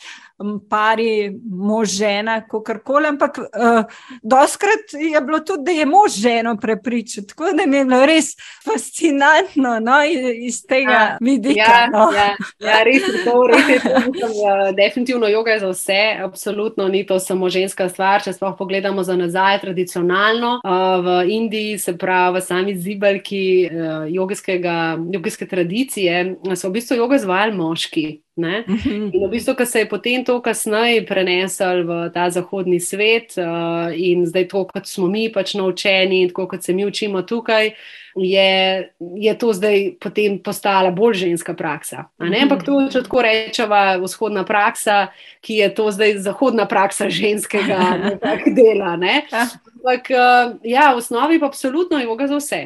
pari, 0.70 1.32
mož, 1.50 1.88
žena, 1.88 2.40
kako 2.48 2.78
koli. 2.84 3.08
Ampak 3.08 3.38
uh, 3.38 3.84
doskrat 4.22 4.92
je 4.92 5.20
bilo 5.20 5.40
tudi, 5.40 5.64
da 5.64 5.70
je 5.70 5.86
mož 5.86 6.12
ženo 6.12 6.56
prepričal. 6.56 7.24
Tako 7.24 7.52
da 7.56 7.66
mi 7.66 7.76
je 7.76 7.84
bilo 7.84 8.06
res 8.06 8.34
fascinantno 8.64 9.78
no, 9.80 9.98
iz 10.34 10.62
tega 10.66 10.90
ja, 10.90 11.18
vidika. 11.20 11.60
Ja, 11.60 11.86
no. 11.92 12.10
ja, 12.12 12.36
ja, 12.60 12.82
res 12.84 13.08
je 13.08 13.24
to, 13.24 13.46
res 13.46 13.68
je 13.68 13.80
to. 13.80 13.94
Mislim, 14.12 14.30
uh, 14.30 14.74
definitivno 14.76 15.26
yoga 15.26 15.56
je 15.56 15.60
za 15.60 15.70
vse, 15.70 16.02
absolutno 16.24 16.88
ni 16.88 17.06
to 17.06 17.18
samo 17.18 17.48
ženska 17.48 17.88
stvar. 17.88 18.22
Če 18.22 18.36
sploh 18.36 18.56
pogledamo 18.58 19.02
za 19.02 19.16
nazaj, 19.16 19.60
tradicionalno 19.64 20.60
uh, 20.60 21.04
v 21.04 21.16
Indiji, 21.32 21.78
se 21.78 21.96
pravi 21.98 22.36
v 22.36 22.44
sami 22.44 22.76
zibelki 22.76 23.70
uh, 23.70 24.04
jogijske 24.12 25.48
tradicije, 25.48 26.36
so 26.54 26.68
v 26.68 26.76
bistvu 26.76 26.96
jogo 26.96 27.14
izvajali 27.14 27.56
moški. 27.56 28.25
Ne? 28.36 28.64
Mhm. 28.68 29.10
In 29.16 29.26
v 29.26 29.30
bistvu, 29.32 29.54
ko 29.56 29.64
se 29.66 29.78
je 29.78 29.88
potem 29.88 30.24
to 30.24 30.40
kasneje 30.44 31.06
prenesel 31.08 31.86
v 31.88 32.10
ta 32.12 32.28
zahodni 32.30 32.80
svet, 32.80 33.32
uh, 33.40 33.88
in 33.96 34.26
zdaj 34.28 34.48
to, 34.52 34.64
kot 34.68 34.86
smo 34.86 35.08
mi 35.08 35.30
pač 35.32 35.54
naučeni, 35.56 36.22
in 36.22 36.28
tako 36.28 36.48
kot 36.52 36.62
se 36.62 36.74
mi 36.76 36.84
učimo 36.84 37.22
tukaj, 37.22 37.72
je, 38.16 38.90
je 39.16 39.38
to 39.38 39.52
zdaj 39.52 39.94
potem 40.00 40.38
postala 40.42 40.90
bolj 40.90 41.14
ženska 41.14 41.54
praksa. 41.54 42.08
Ampak 42.18 42.64
to, 42.64 42.88
če 42.92 43.04
tako 43.04 43.22
rečemo, 43.22 43.80
vzhodna 44.02 44.44
praksa, 44.48 45.12
ki 45.44 45.60
je 45.60 45.68
to 45.76 45.90
zdaj 45.92 46.18
zahodna 46.24 46.66
praksa 46.66 47.10
ženskega 47.12 47.78
dela. 48.56 48.96
Ne? 48.96 49.26
Ja. 49.32 49.46
Ampak, 49.76 50.08
uh, 50.10 50.56
ja, 50.66 50.90
v 50.96 50.98
osnovi 50.98 51.38
pa 51.38 51.46
absolutno 51.46 52.00
je 52.00 52.08
voga 52.08 52.26
za 52.26 52.40
vse. 52.40 52.60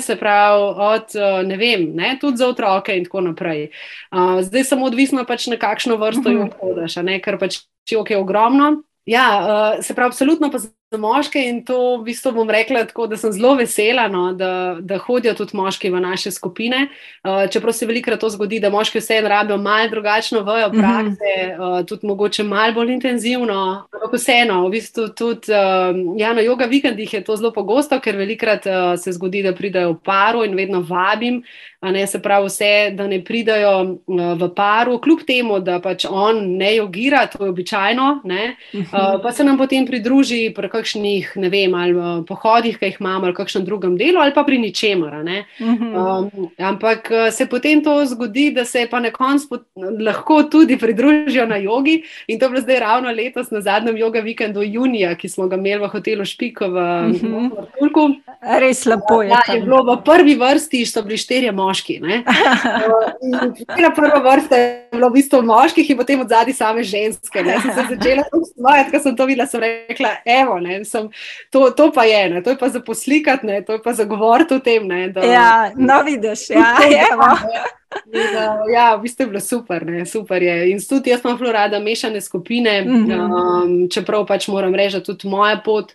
Se 0.00 0.16
pravi, 0.16 0.62
od, 0.72 1.16
uh, 1.18 1.42
ne 1.44 1.56
vem, 1.60 1.90
ne, 1.92 2.14
tudi 2.20 2.40
za 2.40 2.48
otroke 2.48 2.96
in 2.96 3.04
tako 3.04 3.26
naprej. 3.28 3.68
Uh, 4.08 4.40
zdaj 4.40 4.64
samo 4.64 4.86
odvisno 4.86 5.26
pač 5.28 5.50
na 5.52 5.58
kakšno 5.60 5.98
vrsto 6.00 6.30
-huh. 6.30 6.38
jo 6.38 6.48
hodaš, 6.60 6.94
ker 7.24 7.38
pač 7.38 7.66
jog 7.90 8.10
je 8.10 8.16
ogromno. 8.16 8.82
Ja, 9.04 9.82
se 9.82 9.94
pravi, 9.94 10.08
absolutno 10.08 10.50
pa 10.50 10.58
za 10.92 10.98
moške 10.98 11.40
in 11.40 11.62
to 11.64 11.96
v 11.96 12.04
bistvu 12.10 12.32
bom 12.36 12.50
rekla 12.50 12.84
tako, 12.84 13.06
da 13.08 13.16
sem 13.16 13.32
zelo 13.32 13.54
vesela, 13.56 14.08
no, 14.12 14.32
da, 14.36 14.76
da 14.80 14.98
hodijo 15.00 15.32
tudi 15.34 15.56
moški 15.56 15.90
v 15.90 16.00
naše 16.04 16.30
skupine. 16.30 16.88
Uh, 17.24 17.48
čeprav 17.50 17.72
se 17.72 17.86
velikrat 17.88 18.20
to 18.20 18.28
zgodi, 18.30 18.60
da 18.60 18.70
moški 18.70 19.00
vseeno 19.00 19.28
rabijo 19.28 19.56
malo 19.56 19.88
drugačno 19.88 20.42
vojo 20.44 20.68
mhm. 20.68 20.80
prakse, 20.80 21.32
uh, 21.56 21.86
tudi 21.86 22.06
mogoče 22.06 22.44
malo 22.44 22.76
bolj 22.76 22.92
intenzivno. 22.92 23.88
Ampak 23.92 24.18
vseeno, 24.18 24.66
v 24.66 24.70
bistvu 24.76 25.08
tudi 25.16 25.52
uh, 25.52 25.96
ja, 26.20 26.34
na 26.36 26.44
yoga 26.44 26.68
vikendih 26.68 27.14
je 27.14 27.24
to 27.24 27.36
zelo 27.36 27.52
pogosto, 27.52 28.00
ker 28.00 28.16
velikrat 28.16 28.68
uh, 28.68 28.92
se 29.00 29.16
zgodi, 29.16 29.42
da 29.42 29.54
pridajo 29.56 29.96
v 29.96 30.00
paru 30.04 30.44
in 30.44 30.56
vedno 30.56 30.84
vabim. 30.84 31.42
Ne, 31.82 32.06
se 32.06 32.20
pravi, 32.22 32.46
vse, 32.46 32.92
da 32.94 33.08
ne 33.10 33.18
pridajo 33.24 33.72
uh, 33.82 34.20
v 34.38 34.48
paru, 34.54 35.00
kljub 35.02 35.24
temu, 35.26 35.58
da 35.60 35.80
pač 35.82 36.04
on 36.06 36.44
ne 36.60 36.76
jogira, 36.76 37.24
to 37.26 37.42
je 37.42 37.50
običajno, 37.50 38.20
ne, 38.24 38.52
uh, 38.76 39.18
pa 39.22 39.32
se 39.34 39.42
nam 39.44 39.58
potem 39.58 39.86
pridruži 39.86 40.52
pri 40.54 40.70
kakšnih, 40.82 41.32
ne 41.38 41.48
vem, 41.48 41.74
ali 41.78 41.94
uh, 41.94 42.24
pohodih, 42.26 42.78
ki 42.78 42.90
jih 42.90 42.98
imamo, 43.00 43.28
ali 43.28 43.36
kakšnem 43.36 43.64
drugem 43.64 43.94
delu, 43.96 44.18
ali 44.18 44.34
pa 44.34 44.42
pri 44.44 44.58
ničemer. 44.58 45.14
Um, 45.62 46.50
ampak 46.58 47.10
uh, 47.10 47.30
se 47.30 47.46
potem 47.46 47.82
to 47.84 47.94
zgodi, 48.06 48.50
da 48.50 48.64
se 48.64 48.86
pa 48.90 49.00
na 49.00 49.12
koncu 49.14 49.62
lahko 49.76 50.42
tudi 50.50 50.78
pridružijo 50.78 51.46
na 51.46 51.56
jogi. 51.62 52.02
In 52.26 52.38
to 52.38 52.46
je 52.46 52.50
bilo 52.50 52.62
zdaj 52.64 52.80
ravno 52.80 53.10
letos 53.10 53.50
na 53.50 53.60
zadnjem 53.60 53.96
joga 53.96 54.20
vikendu 54.20 54.62
junija, 54.62 55.14
ki 55.14 55.28
smo 55.28 55.46
ga 55.46 55.56
imeli 55.56 55.84
v 55.84 55.90
hotelu 55.92 56.24
Špiko 56.26 56.68
v 56.68 56.86
Vrhunku. 57.12 58.08
Res 58.42 58.84
lepo 58.86 59.22
je. 59.22 59.30
Ja, 59.30 59.42
je 59.54 59.60
bilo 59.62 59.82
v 59.86 59.98
prvi 60.04 60.34
vrsti, 60.40 60.82
so 60.86 61.02
bili 61.06 61.20
štirje 61.20 61.52
moški. 61.52 62.00
Na 62.02 63.90
prvo 63.94 64.22
vrsto 64.24 64.58
je 64.58 64.66
bilo 64.92 65.10
v 65.10 65.18
bistvu 65.20 65.42
moških 65.46 65.90
in 65.90 66.00
potem 66.00 66.20
od 66.20 66.32
zadaj 66.32 66.56
same 66.56 66.82
ženske. 66.82 67.42
Ne? 67.44 67.60
Sem 67.62 67.74
se 67.76 67.86
začela 67.94 68.24
smajati, 68.54 68.90
ko 68.90 69.02
sem 69.02 69.16
to 69.16 69.26
videla, 69.28 69.46
sem 69.46 69.62
rekla, 69.62 70.16
evo, 70.24 70.58
ne, 70.62 70.71
sem, 70.84 71.08
to, 71.50 71.70
to 71.76 71.90
pa 71.94 72.04
je, 72.04 72.22
ne, 72.30 72.42
to 72.42 72.50
je 72.50 72.58
pa 72.58 72.68
za 72.68 72.80
poslikati, 72.80 73.46
ne, 73.46 73.60
to 73.64 73.76
je 73.76 73.82
pa 73.82 73.92
za 73.92 74.04
govoriti 74.04 74.54
o 74.54 74.58
tem. 74.58 74.86
Ne, 74.88 75.08
da, 75.08 75.24
ja, 75.26 75.72
no 75.76 76.02
vidiš, 76.06 76.50
ja, 76.50 76.74
evo. 77.12 77.30
In, 78.12 78.36
uh, 78.36 78.64
ja, 78.72 78.94
v 78.96 79.02
bistvu 79.04 79.26
je 79.26 79.28
bilo 79.28 79.40
super, 79.40 79.86
ne, 79.86 80.06
super 80.06 80.42
je. 80.42 80.56
In 80.72 80.80
tudi 80.88 81.12
jaz 81.12 81.20
imam 81.24 81.38
zelo 81.38 81.52
rada 81.52 81.78
mešane 81.78 82.20
skupine, 82.20 82.82
mm 82.82 83.06
-hmm. 83.06 83.64
um, 83.64 83.88
čeprav 83.90 84.26
pač 84.26 84.48
moram 84.48 84.74
reči, 84.74 84.96
da 84.96 85.04
tudi 85.04 85.28
moja 85.28 85.60
pot 85.64 85.92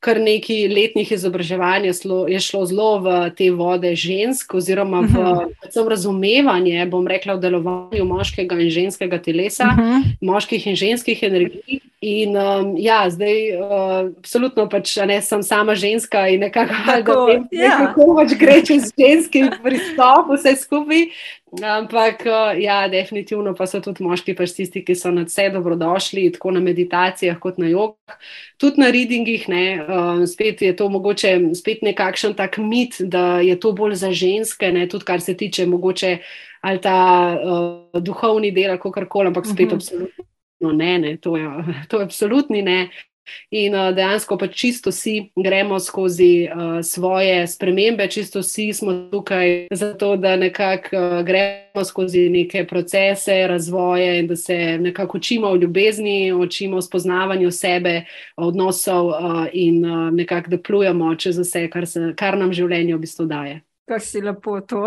kar 0.00 0.16
nekaj 0.20 0.64
letnih 0.72 1.12
izobraževanj 1.12 1.90
je 2.28 2.40
šlo 2.40 2.64
zelo 2.66 2.88
v 3.04 3.16
te 3.36 3.50
vode 3.52 3.92
žensk, 3.96 4.54
oziroma 4.56 5.02
v 5.04 5.12
uh-huh. 5.12 5.88
razumevanje, 5.88 6.86
bom 6.88 7.04
rekla, 7.08 7.36
v 7.36 7.44
delovanju 7.44 8.06
moškega 8.08 8.56
in 8.64 8.70
ženskega 8.72 9.20
telesa, 9.20 9.68
uh-huh. 9.74 10.08
moških 10.24 10.66
in 10.72 10.76
ženskih 10.80 11.22
energij. 11.28 11.82
In 12.00 12.32
um, 12.32 12.72
ja, 12.80 13.02
zdaj, 13.12 13.36
uh, 13.60 14.08
absolutno 14.22 14.64
pač 14.72 14.94
ne 15.04 15.20
sem 15.20 15.42
sama 15.44 15.76
ženska 15.76 16.30
in 16.32 16.40
nekako 16.46 16.80
tako, 16.86 17.12
da 17.12 17.26
vem, 17.28 17.44
ja. 17.52 17.76
kako 17.82 18.14
pač 18.16 18.32
gre 18.40 18.56
čez 18.64 18.88
ženski 18.96 19.50
pristop, 19.60 20.32
vse 20.32 20.56
skupaj. 20.64 21.10
Ampak, 21.50 22.22
ja, 22.62 22.88
definitivno 22.88 23.54
pa 23.58 23.66
so 23.66 23.80
tudi 23.82 24.04
moški, 24.06 24.36
pač 24.38 24.52
tisti, 24.54 24.84
ki 24.86 24.94
so 24.94 25.10
nad 25.10 25.26
vse 25.26 25.48
dobrodošli, 25.50 26.28
tako 26.36 26.52
na 26.54 26.62
meditacijah, 26.62 27.40
kot 27.42 27.58
na 27.58 27.66
jogah, 27.66 28.18
tudi 28.60 28.84
na 28.84 28.90
readingih. 28.94 29.48
Ne, 29.50 29.64
uh, 29.82 30.22
spet 30.30 30.62
je 30.62 30.70
to 30.78 30.86
mogoče 30.94 31.34
spet 31.58 31.82
nekakšen 31.82 32.38
tak 32.38 32.60
mit, 32.62 33.00
da 33.02 33.40
je 33.42 33.58
to 33.58 33.74
bolj 33.74 33.98
za 33.98 34.12
ženske, 34.14 34.70
ne, 34.72 34.86
tudi 34.88 35.08
kar 35.08 35.20
se 35.20 35.34
tiče 35.36 35.66
mogoče 35.66 36.18
ali 36.60 36.80
ta 36.80 36.96
uh, 37.34 38.02
duhovni 38.02 38.50
del, 38.54 38.76
kako 38.76 38.92
kar 38.92 39.08
koli, 39.08 39.32
ampak 39.32 39.46
spet 39.46 39.72
uh 39.72 39.72
mhm. 39.72 39.72
-huh. 39.72 39.82
absolutno 39.82 40.30
no, 40.60 40.72
ne, 40.72 40.98
ne, 40.98 41.16
to 41.16 41.36
je, 41.36 41.48
to 41.88 41.98
je 41.98 42.04
absolutni 42.04 42.62
ne. 42.62 42.90
In 43.50 43.74
uh, 43.74 43.94
dejansko 43.94 44.38
pa 44.38 44.46
čisto 44.46 44.90
vsi 44.90 45.32
gremo 45.36 45.80
skozi 45.80 46.48
uh, 46.48 46.84
svoje 46.84 47.46
spremembe, 47.46 48.08
čisto 48.08 48.40
vsi 48.40 48.72
smo 48.72 48.92
tukaj 49.10 49.68
zato, 49.70 50.16
da 50.16 50.36
nekako 50.36 50.96
uh, 50.96 51.22
gremo 51.26 51.84
skozi 51.84 52.28
neke 52.28 52.66
procese, 52.66 53.46
razvoje 53.46 54.18
in 54.18 54.26
da 54.26 54.36
se 54.36 54.78
nekako 54.78 55.18
učimo 55.18 55.52
v 55.52 55.60
ljubezni, 55.60 56.32
učimo 56.32 56.76
v 56.76 56.82
spoznavanju 56.82 57.50
sebe, 57.50 58.04
odnosov 58.36 59.06
uh, 59.06 59.46
in 59.52 59.84
uh, 59.84 60.12
nekako 60.12 60.50
deplujemo 60.50 61.14
čez 61.14 61.38
vse, 61.38 61.68
kar, 61.70 61.86
se, 61.86 62.12
kar 62.16 62.38
nam 62.38 62.52
življenje 62.52 62.94
v 62.94 63.00
bistvu 63.00 63.26
daje. 63.26 63.60
Kar 63.88 64.00
si 64.00 64.20
lepo 64.22 64.60
to 64.60 64.86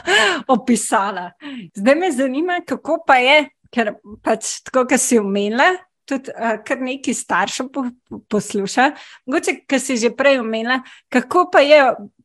opisala. 0.56 1.30
Zdaj 1.74 1.94
me 1.94 2.10
zanima, 2.10 2.60
kako 2.66 3.02
pa 3.06 3.16
je 3.22 3.44
ker 3.74 3.94
pač 4.24 4.58
tako, 4.66 4.84
kot 4.90 5.00
si 5.00 5.18
omenila, 5.20 5.70
tudi 6.10 6.34
uh, 6.34 6.58
kar 6.66 6.82
nekaj 6.82 7.14
staršev 7.14 7.70
po, 7.72 7.84
posluša. 8.30 8.90
Mogoče, 9.26 9.60
kar 9.70 9.82
si 9.82 9.96
že 10.00 10.10
prej 10.16 10.40
omenila, 10.42 10.80
kako 11.12 11.46
pa 11.52 11.62
je 11.62 11.80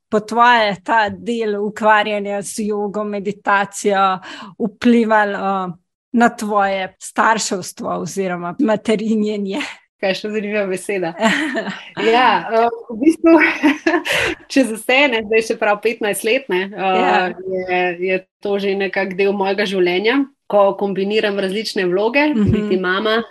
po 0.09 0.21
tvoje 0.25 0.75
ta 0.86 1.07
del 1.09 1.57
ukvarjanja 1.61 2.41
z 2.41 2.67
jogo, 2.69 3.03
meditacijo 3.03 4.19
vplival 4.57 5.33
uh, 5.38 5.73
na 6.15 6.29
tvoje 6.29 6.93
starševstvo 7.01 7.97
oziroma 8.01 8.55
materinjenje. 8.59 9.61
Kaj 10.01 10.13
še 10.19 10.29
zanimiva 10.29 10.65
beseda. 10.69 11.13
Ja, 11.95 12.45
v 12.91 12.95
bistvu, 12.99 13.31
če 14.51 14.63
za 14.67 14.75
vse, 14.75 14.97
ne, 15.13 15.21
zdaj 15.25 15.45
še 15.47 15.55
prav 15.59 15.79
15 15.83 16.25
let, 16.27 16.49
ne, 16.51 16.67
ja. 16.75 17.29
je, 17.31 17.83
je 18.03 18.17
to 18.43 18.59
že 18.59 18.75
nekako 18.75 19.15
del 19.17 19.31
mojega 19.33 19.63
življenja 19.69 20.19
ko 20.47 20.75
kombiniram 20.79 21.39
različne 21.39 21.86
vloge, 21.86 22.19
uh 22.19 22.38
mhm. 22.38 22.41
-huh. 22.41 22.51
biti 22.51 22.79
mama, 22.81 23.23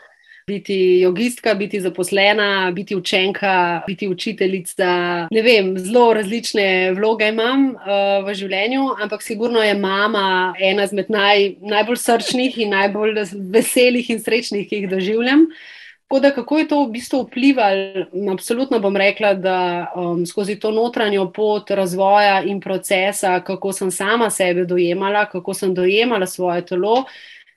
biti 0.46 1.00
jogistka, 1.00 1.54
biti 1.54 1.80
zaposlena, 1.80 2.70
biti 2.70 2.96
učenka, 2.96 3.82
biti 3.86 4.08
učiteljica. 4.08 4.88
Ne 5.30 5.42
vem, 5.42 5.78
zelo 5.78 6.12
različne 6.14 6.92
vloge 6.92 7.28
imam 7.28 7.70
uh, 7.74 8.26
v 8.26 8.34
življenju, 8.34 8.88
ampak 9.02 9.22
sigurno 9.22 9.62
je 9.62 9.74
mama 9.74 10.54
ena 10.60 10.84
izmed 10.84 11.08
naj, 11.08 11.54
najbolj 11.60 11.96
srčnih 11.96 12.58
in 12.58 12.76
najbolj 12.76 13.24
veselih 13.54 14.10
in 14.10 14.20
srečnih, 14.20 14.68
ki 14.68 14.84
jih 14.84 14.90
doživljam. 14.90 15.48
Uh, 15.48 15.80
da, 16.20 16.30
kako 16.30 16.58
je 16.58 16.68
to 16.68 16.84
v 16.84 16.90
bistvu 16.90 17.22
vplivalo, 17.22 18.06
absolutno 18.32 18.78
bom 18.80 18.96
rekla, 18.96 19.34
da 19.34 19.92
um, 19.96 20.26
skozi 20.26 20.56
to 20.60 20.70
notranjo 20.70 21.30
pot 21.32 21.70
razvoja 21.70 22.42
in 22.42 22.60
procesa, 22.60 23.40
kako 23.40 23.72
sem 23.72 23.90
sama 23.90 24.30
sebe 24.30 24.64
dojemala, 24.64 25.26
kako 25.26 25.54
sem 25.54 25.74
dojemala 25.74 26.26
svoje 26.26 26.66
telo, 26.66 27.04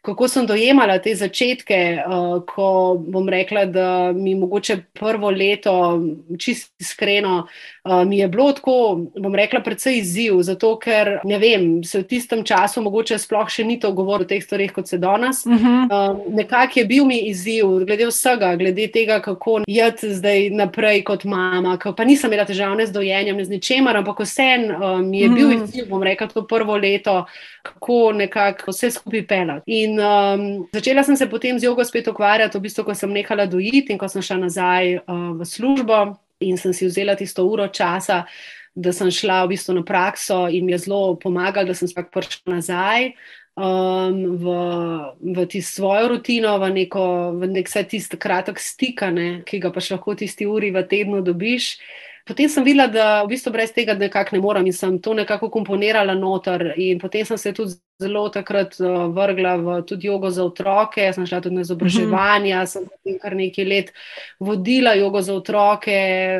kako 0.01 0.27
sem 0.27 0.45
dojemala 0.47 0.99
te 1.03 1.15
začetke, 1.15 1.79
uh, 2.03 2.43
ko 2.47 2.97
bom 3.07 3.29
rekla, 3.29 3.65
da 3.65 4.11
mi 4.15 4.35
mogoče 4.35 4.77
prvo 4.93 5.29
leto, 5.29 5.73
čisto 6.39 6.73
iskreno, 6.79 7.37
uh, 7.43 7.49
mi 8.05 8.17
je 8.17 8.27
bilo 8.27 8.51
tako, 8.51 9.05
bom 9.19 9.35
rekla, 9.35 9.59
predvsej 9.63 9.97
izziv, 9.97 10.41
zato 10.41 10.75
ker 10.79 11.19
ne 11.23 11.39
vem, 11.39 11.83
se 11.83 12.01
v 12.01 12.07
tistem 12.07 12.43
času 12.43 12.81
mogoče 12.81 13.17
sploh 13.19 13.49
še 13.49 13.63
ni 13.63 13.79
to 13.79 13.91
govorilo 13.95 14.27
o 14.27 14.29
teh 14.29 14.43
stvarih, 14.43 14.71
kot 14.73 14.87
se 14.87 14.97
danes. 14.97 15.45
Uh 15.45 15.53
-huh. 15.53 15.87
uh, 15.87 16.33
Nekako 16.33 16.79
je 16.79 16.85
bil 16.85 17.05
mi 17.05 17.19
izziv, 17.29 17.85
glede 17.85 18.05
vsega, 18.05 18.55
glede 18.55 18.87
tega, 18.87 19.19
kako 19.21 19.61
jeti 19.67 20.13
zdaj 20.13 20.49
naprej 20.49 21.03
kot 21.03 21.23
mama, 21.23 21.77
pa 21.97 22.03
nisem 22.03 22.31
imela 22.31 22.45
težav 22.45 22.75
ne 22.75 22.85
z 22.85 22.91
dojenjem, 22.91 23.37
ne 23.37 23.45
z 23.45 23.49
ničemer, 23.49 23.97
ampak 23.97 24.19
vseeno 24.19 24.77
uh, 24.77 25.01
mi 25.01 25.19
je 25.19 25.29
bil 25.29 25.47
uh 25.47 25.53
-huh. 25.53 25.63
izziv, 25.63 25.89
bom 25.89 26.03
rekla, 26.03 26.27
to 26.27 26.47
prvo 26.47 26.77
leto, 26.77 27.25
kako 27.63 28.11
nekako 28.11 28.71
vse 28.71 28.91
skupaj 28.91 29.27
pelati. 29.27 29.63
In 29.65 29.99
um, 29.99 30.67
začela 30.73 31.03
sem 31.03 31.15
se 31.15 31.29
potem 31.29 31.59
z 31.59 31.63
jogo 31.63 31.83
spet 31.83 32.07
ukvarjati, 32.07 32.57
v 32.57 32.61
bistvu, 32.61 32.83
ko 32.83 32.95
sem 32.95 33.11
nehala 33.11 33.45
dojiti 33.45 33.93
in 33.93 33.97
ko 33.97 34.07
sem 34.07 34.21
šla 34.21 34.37
nazaj 34.37 34.95
uh, 34.95 35.39
v 35.39 35.45
službo 35.45 36.17
in 36.39 36.57
sem 36.57 36.73
si 36.73 36.85
vzela 36.85 37.15
tisto 37.15 37.45
uro 37.47 37.67
časa, 37.67 38.25
da 38.75 38.93
sem 38.93 39.09
šla 39.11 39.43
v 39.45 39.55
bistvu 39.55 39.73
na 39.79 39.83
prakso 39.83 40.45
in 40.49 40.65
mi 40.65 40.71
je 40.75 40.85
zelo 40.85 41.15
pomagalo, 41.17 41.67
da 41.67 41.73
sem 41.73 41.89
spet 41.89 42.11
prišla 42.13 42.59
nazaj. 42.59 43.11
Um, 43.57 44.37
v, 44.37 44.45
v 45.33 45.45
tisto 45.49 45.81
svojo 45.81 46.13
rutino, 46.13 46.59
v 46.61 46.69
neko, 46.75 47.33
v 47.41 47.49
nek 47.49 47.65
vse 47.65 47.87
tisti 47.89 48.19
kratek 48.21 48.61
stik, 48.61 49.01
ki 49.49 49.57
ga 49.57 49.71
pa 49.73 49.81
še 49.81 49.97
lahko 49.97 50.13
tisti 50.13 50.45
uri 50.45 50.69
v 50.69 50.85
tednu 50.85 51.23
dobiš. 51.25 51.79
Potem 52.27 52.51
sem 52.51 52.61
videla, 52.61 52.85
da 52.85 53.23
v 53.23 53.33
bistvu 53.33 53.55
brez 53.55 53.73
tega 53.73 53.95
nekako 53.97 54.35
ne 54.35 54.43
morem 54.43 54.69
in 54.69 54.75
sem 54.75 54.99
to 55.01 55.15
nekako 55.17 55.49
komponirala 55.49 56.13
noter. 56.13 56.75
In 56.77 56.99
potem 57.01 57.25
sem 57.25 57.39
se 57.39 57.53
tudi 57.55 57.79
zelo 57.97 58.29
takrat 58.29 58.75
uh, 58.79 59.09
vrgla 59.09 59.55
v 59.57 59.81
tudi 59.81 60.07
jogo 60.07 60.29
za 60.29 60.43
otroke, 60.45 61.01
sem 61.13 61.25
šla 61.25 61.41
tudi 61.41 61.55
na 61.55 61.61
izobraževanje, 61.61 62.53
mm 62.53 62.59
-hmm. 62.61 62.65
sem 62.65 62.83
potem 62.85 63.19
kar 63.19 63.35
nekaj 63.35 63.65
let 63.65 63.93
vodila 64.39 64.93
jogo 64.93 65.21
za 65.21 65.33
otroke 65.33 65.93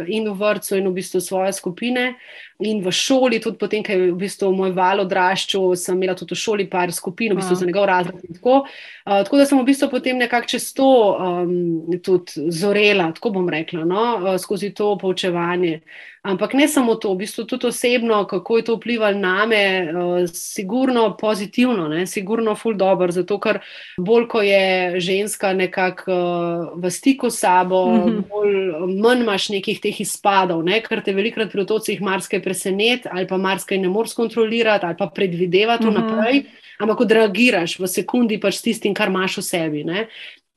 in 0.08 0.30
v 0.30 0.34
vrtu 0.34 0.76
in 0.76 0.88
v 0.88 0.94
bistvu 0.94 1.22
svoje 1.22 1.54
skupine. 1.54 2.14
In 2.60 2.82
v 2.82 2.92
šoli, 2.92 3.40
tudi 3.42 3.58
potem, 3.58 3.84
ko 3.84 3.92
je 3.92 4.12
v 4.12 4.16
bistvu 4.18 4.52
moj 4.52 4.72
val 4.72 5.00
odraščal, 5.00 5.76
sem 5.76 5.96
imela 5.96 6.16
tudi 6.16 6.34
v 6.34 6.38
šoli 6.38 6.70
par 6.70 6.92
skupin, 6.92 7.34
v 7.34 7.36
bistvu 7.36 7.56
za 7.56 7.66
njegov 7.66 7.86
razred. 7.86 8.22
Tako. 8.34 8.66
Uh, 9.06 9.24
tako 9.24 9.38
da 9.38 9.46
sem 9.46 9.60
v 9.60 9.66
bistvu 9.66 9.90
potem 9.90 10.18
nekako 10.18 10.48
čez 10.48 10.74
to 10.74 11.18
um, 11.18 12.02
tudi 12.04 12.52
zorela, 12.52 13.12
tako 13.12 13.30
bom 13.30 13.50
rekla, 13.50 13.86
no, 13.86 14.18
uh, 14.18 14.38
skozi 14.38 14.74
to 14.74 14.98
poučevanje. 14.98 15.82
Ampak 16.28 16.54
ne 16.54 16.68
samo 16.68 16.96
to, 17.00 17.14
v 17.14 17.24
bistvu 17.24 17.46
tudi 17.48 17.70
osebno, 17.72 18.26
kako 18.28 18.58
je 18.58 18.64
to 18.68 18.76
vplivalo 18.76 19.16
na 19.16 19.46
me, 19.46 19.88
uh, 19.88 20.28
sigurno 20.28 21.06
pozitivno, 21.18 21.88
ne, 21.88 22.04
sigurno 22.08 22.56
ful 22.56 22.76
dobro, 22.76 23.08
zato 23.16 23.38
ker 23.40 23.62
bolj, 23.98 24.28
ko 24.28 24.42
je 24.44 25.00
ženska 25.00 25.54
nekako 25.56 26.12
uh, 26.12 26.84
v 26.84 26.92
stiku 26.92 27.30
s 27.32 27.40
sabo, 27.40 27.86
mm 27.88 28.04
-hmm. 28.04 28.24
bolj 28.28 29.00
manj 29.00 29.24
imaš 29.24 29.50
nekih 29.50 29.80
teh 29.80 30.02
izpadov, 30.02 30.64
ne, 30.64 30.82
ker 30.82 31.02
te 31.04 31.14
velikrat 31.14 31.52
pri 31.52 31.62
otocih 31.62 32.02
marsikaj 32.02 32.44
preseneti 32.44 33.08
ali 33.12 33.28
pa 33.28 33.38
marsikaj 33.38 33.78
ne 33.78 33.90
moreš 33.90 34.14
kontrolirati 34.14 34.86
ali 34.86 34.96
pa 34.98 35.08
predvidevati 35.08 35.86
mm 35.86 35.90
-hmm. 35.90 36.10
naprej. 36.12 36.44
Ampak 36.80 37.00
odreagiraš 37.02 37.80
v 37.80 37.88
sekundi 37.88 38.40
pač 38.40 38.56
s 38.56 38.62
tistim, 38.62 38.94
kar 38.94 39.08
imaš 39.08 39.38
v 39.38 39.42
sebi. 39.42 39.84
Ne? 39.84 40.08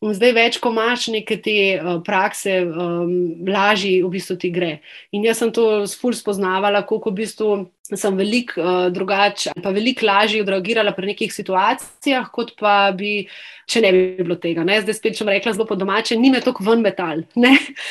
In 0.00 0.14
zdaj, 0.16 0.32
več 0.32 0.56
ko 0.64 0.70
imaš 0.72 1.10
neke 1.12 1.36
te 1.44 1.56
uh, 1.76 1.98
prakse, 2.04 2.54
um, 2.64 3.10
lažje 3.44 3.98
v 4.00 4.08
bistvu 4.14 4.38
ti 4.40 4.48
gre. 4.54 4.78
In 5.12 5.26
jaz 5.28 5.42
sem 5.42 5.52
to 5.52 5.84
spoznavala, 5.84 6.80
kako 6.88 7.12
v 7.12 7.18
bistvu 7.18 7.50
sem 7.98 8.16
veliko 8.16 8.60
uh, 8.60 8.88
drugače, 8.92 9.54
pa 9.62 9.72
veliko 9.74 10.06
lažje 10.06 10.42
odreagirala 10.42 10.92
pri 10.96 11.12
nekih 11.12 11.32
situacijah, 11.34 12.28
kot 12.32 12.52
pa 12.58 12.92
bi, 12.96 13.24
če 13.70 13.82
ne 13.84 13.92
bi 13.94 14.02
bilo 14.20 14.36
tega. 14.40 14.64
Ne? 14.66 14.80
Zdaj 14.82 14.96
spet, 14.98 15.16
če 15.18 15.26
bom 15.26 15.32
rekla 15.34 15.54
zelo 15.56 15.66
po 15.68 15.76
domače, 15.78 16.18
ni 16.18 16.30
me 16.32 16.42
toliko 16.44 16.66
ven 16.66 16.84
metal. 16.84 17.22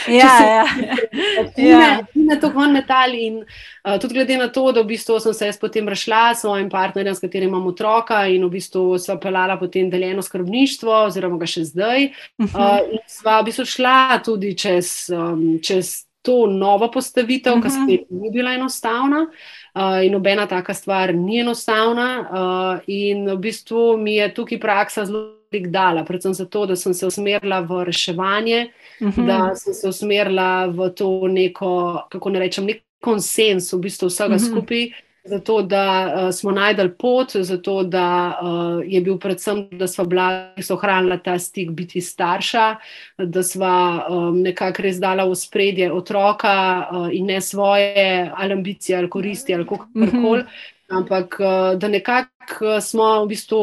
Ja, 0.08 0.32
ja. 0.46 0.66
ja. 1.72 1.92
Ni 2.16 2.26
me 2.28 2.40
toliko 2.40 2.64
ven 2.64 2.76
metal. 2.78 3.16
In 3.16 3.40
uh, 3.44 3.96
tudi 4.02 4.18
glede 4.18 4.40
na 4.40 4.50
to, 4.54 4.66
da 4.76 4.84
v 4.84 4.92
bistvu 4.94 5.20
sem 5.24 5.36
se 5.36 5.52
jaz 5.52 5.62
potem 5.62 5.88
rešila 5.90 6.34
s 6.34 6.44
svojim 6.46 6.70
partnerjem, 6.72 7.16
s 7.16 7.24
katerim 7.24 7.52
imam 7.54 7.70
otroka 7.72 8.26
in 8.32 8.46
v 8.48 8.54
bistvu 8.58 9.00
sva 9.02 9.20
pelala 9.22 9.60
potem 9.62 9.90
deljeno 9.92 10.24
skrbništvo, 10.26 11.06
oziroma 11.10 11.40
ga 11.42 11.50
še 11.50 11.66
zdaj. 11.72 12.12
Uh, 12.50 12.84
in 12.96 13.02
sva 13.10 13.40
v 13.42 13.50
bistvu 13.50 13.68
šla 13.78 14.20
tudi 14.26 14.56
čez. 14.58 15.10
Um, 15.14 15.58
čez 15.64 16.04
To 16.28 16.50
novo 16.52 16.90
postavitev, 16.92 17.54
uh 17.54 17.60
-huh. 17.60 17.64
ki 17.64 17.70
spet 17.72 18.10
ni 18.12 18.30
bila 18.30 18.52
enostavna, 18.54 19.22
uh, 19.24 19.30
Uh, 19.80 20.02
in 20.04 20.12
nobena 20.12 20.44
taka 20.48 20.74
stvar 20.74 21.14
ni 21.16 21.40
enostavna. 21.40 22.08
Uh, 22.20 22.82
in 22.88 23.30
v 23.30 23.38
bistvu 23.38 23.98
mi 23.98 24.18
je 24.18 24.34
tukaj 24.34 24.60
praksa 24.60 25.06
zelo 25.06 25.40
dala, 25.72 26.04
predvsem 26.06 26.34
zato, 26.34 26.66
da 26.66 26.76
sem 26.76 26.94
se 26.94 27.08
usmerila 27.08 27.62
v 27.62 27.86
reševanje, 27.86 28.68
uh 29.00 29.08
mhm. 29.08 29.22
-huh. 29.22 29.28
da 29.28 29.56
sem 29.56 29.74
se 29.74 29.88
usmerila 29.88 30.66
v 30.66 30.90
to 30.90 31.28
neko, 31.28 32.04
kako 32.10 32.30
ne 32.30 32.40
rečem, 32.40 32.66
nek 32.66 32.84
konsens 33.02 33.74
v 33.74 33.80
bistvu 33.80 34.08
vsega 34.08 34.36
uh 34.36 34.42
mhm. 34.42 34.44
-huh. 34.44 34.52
skupaj 34.52 35.09
zato 35.24 35.62
da 35.62 36.14
uh, 36.16 36.34
smo 36.34 36.52
najdel 36.52 36.90
pot, 37.00 37.36
zato 37.36 37.84
da 37.84 38.40
uh, 38.42 38.84
je 38.86 39.02
bil 39.02 39.18
predvsem, 39.18 39.68
da 39.72 39.88
smo 39.88 40.06
bila, 40.06 40.54
so 40.62 40.74
ohranila 40.74 41.18
ta 41.18 41.40
stik 41.40 41.72
biti 41.72 42.02
starša, 42.02 42.76
da 43.18 43.44
smo 43.44 44.02
um, 44.10 44.42
nekako 44.42 44.82
res 44.82 45.00
dala 45.00 45.26
v 45.28 45.36
spredje 45.36 45.92
otroka 45.94 46.88
uh, 46.92 47.08
in 47.12 47.26
ne 47.26 47.42
svoje 47.42 48.32
ali 48.36 48.54
ambicije 48.54 48.98
ali 48.98 49.10
koristi 49.10 49.56
ali 49.56 49.68
kako 49.68 49.88
koli. 49.94 50.42
Mm 50.42 50.46
-hmm. 50.46 50.46
Ampak 50.90 51.36
da 51.78 51.88
nekako 51.88 52.82
smo 52.82 53.24
v 53.24 53.28
bistvu 53.28 53.60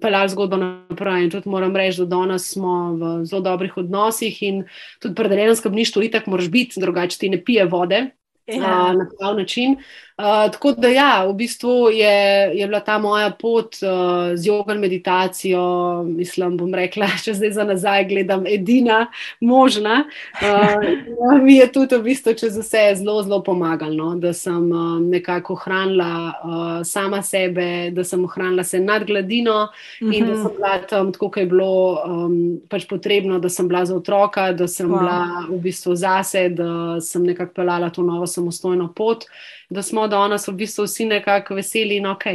pelali 0.00 0.28
zgodbo 0.28 0.56
naprej 0.56 1.24
in 1.24 1.30
tudi 1.30 1.48
moram 1.48 1.76
reči, 1.76 1.98
da 1.98 2.04
danes 2.04 2.52
smo 2.52 2.92
v 2.92 3.24
zelo 3.24 3.40
dobrih 3.40 3.76
odnosih 3.76 4.42
in 4.42 4.64
tudi 5.00 5.14
predeljeno 5.14 5.54
skrbništvo, 5.56 6.02
itak 6.02 6.26
moraš 6.26 6.50
biti, 6.50 6.80
drugače 6.80 7.18
ti 7.18 7.28
ne 7.28 7.44
pije 7.44 7.64
vode. 7.64 8.10
Ja. 8.46 8.92
Na 8.92 9.06
prav 9.18 9.36
način. 9.36 9.76
Uh, 10.16 10.52
tako 10.52 10.72
da, 10.72 10.88
ja, 10.88 11.26
v 11.28 11.34
bistvu 11.36 11.90
je, 11.92 12.50
je 12.56 12.66
bila 12.66 12.80
ta 12.80 12.94
moja 12.98 13.30
pot 13.30 13.76
uh, 13.82 14.32
z 14.34 14.46
jogo 14.46 14.72
in 14.72 14.78
meditacijo, 14.80 15.60
mislim, 16.08 16.54
bom 16.56 16.72
rekla, 16.74 17.10
če 17.24 17.34
zdaj 17.36 17.50
za 17.52 17.64
nazaj 17.68 18.06
gledam, 18.08 18.46
edina 18.48 19.02
možna. 19.40 20.06
Uh, 20.40 21.42
mi 21.44 21.58
je 21.58 21.66
tudi 21.72 21.98
v 22.00 22.06
bistvu 22.06 22.32
čez 22.32 22.56
vse 22.56 22.94
zelo, 22.96 23.18
zelo 23.26 23.42
pomagalo, 23.44 23.92
no? 23.92 24.14
da 24.16 24.32
sem 24.32 24.70
uh, 24.72 24.94
nekako 25.04 25.52
ohranila 25.52 26.08
uh, 26.32 26.80
sama 26.84 27.20
sebe, 27.22 27.90
da 27.92 28.04
sem 28.04 28.24
ohranila 28.24 28.64
se 28.64 28.80
nad 28.80 29.04
gladino 29.04 29.68
in 30.00 30.08
uh 30.08 30.14
-huh. 30.14 30.26
da 30.26 30.32
mhm. 30.32 30.42
sem 30.42 30.52
bila 30.56 30.78
tam, 30.78 31.12
tako 31.12 31.28
kot 31.28 31.36
je 31.36 31.46
bilo 31.46 32.00
um, 32.06 32.60
pač 32.68 32.88
potrebno, 32.88 33.38
da 33.38 33.48
sem 33.48 33.68
bila 33.68 33.84
za 33.84 33.96
otroka, 33.96 34.52
da 34.52 34.68
sem 34.68 34.88
wow. 34.88 34.98
bila 34.98 35.44
v 35.50 35.60
bistvu 35.60 35.94
zase, 35.94 36.48
da 36.48 37.00
sem 37.00 37.22
nekako 37.22 37.52
pelala 37.52 37.90
to 37.90 38.02
novo 38.02 38.26
samostojno 38.26 38.92
pot 38.96 39.24
da 39.68 39.82
smo 39.82 40.05
danes 40.06 40.48
v 40.48 40.54
bistvu 40.62 40.86
vsi 40.86 41.08
nekako 41.10 41.58
veseli 41.58 41.96
in 42.00 42.06
ok. 42.06 42.26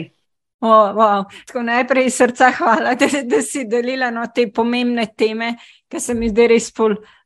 Oh, 0.61 0.93
wow. 0.93 1.24
Tako 1.47 1.63
najprej 1.65 2.09
srca 2.09 2.51
hvala, 2.51 2.95
da, 2.99 3.07
da 3.24 3.41
si 3.41 3.65
delila 3.65 4.11
no, 4.11 4.28
te 4.36 4.45
pomembne 4.53 5.07
teme, 5.17 5.55
ki 5.89 5.99
se 5.99 6.13
mi 6.13 6.30
zdaj 6.30 6.47
res 6.51 6.69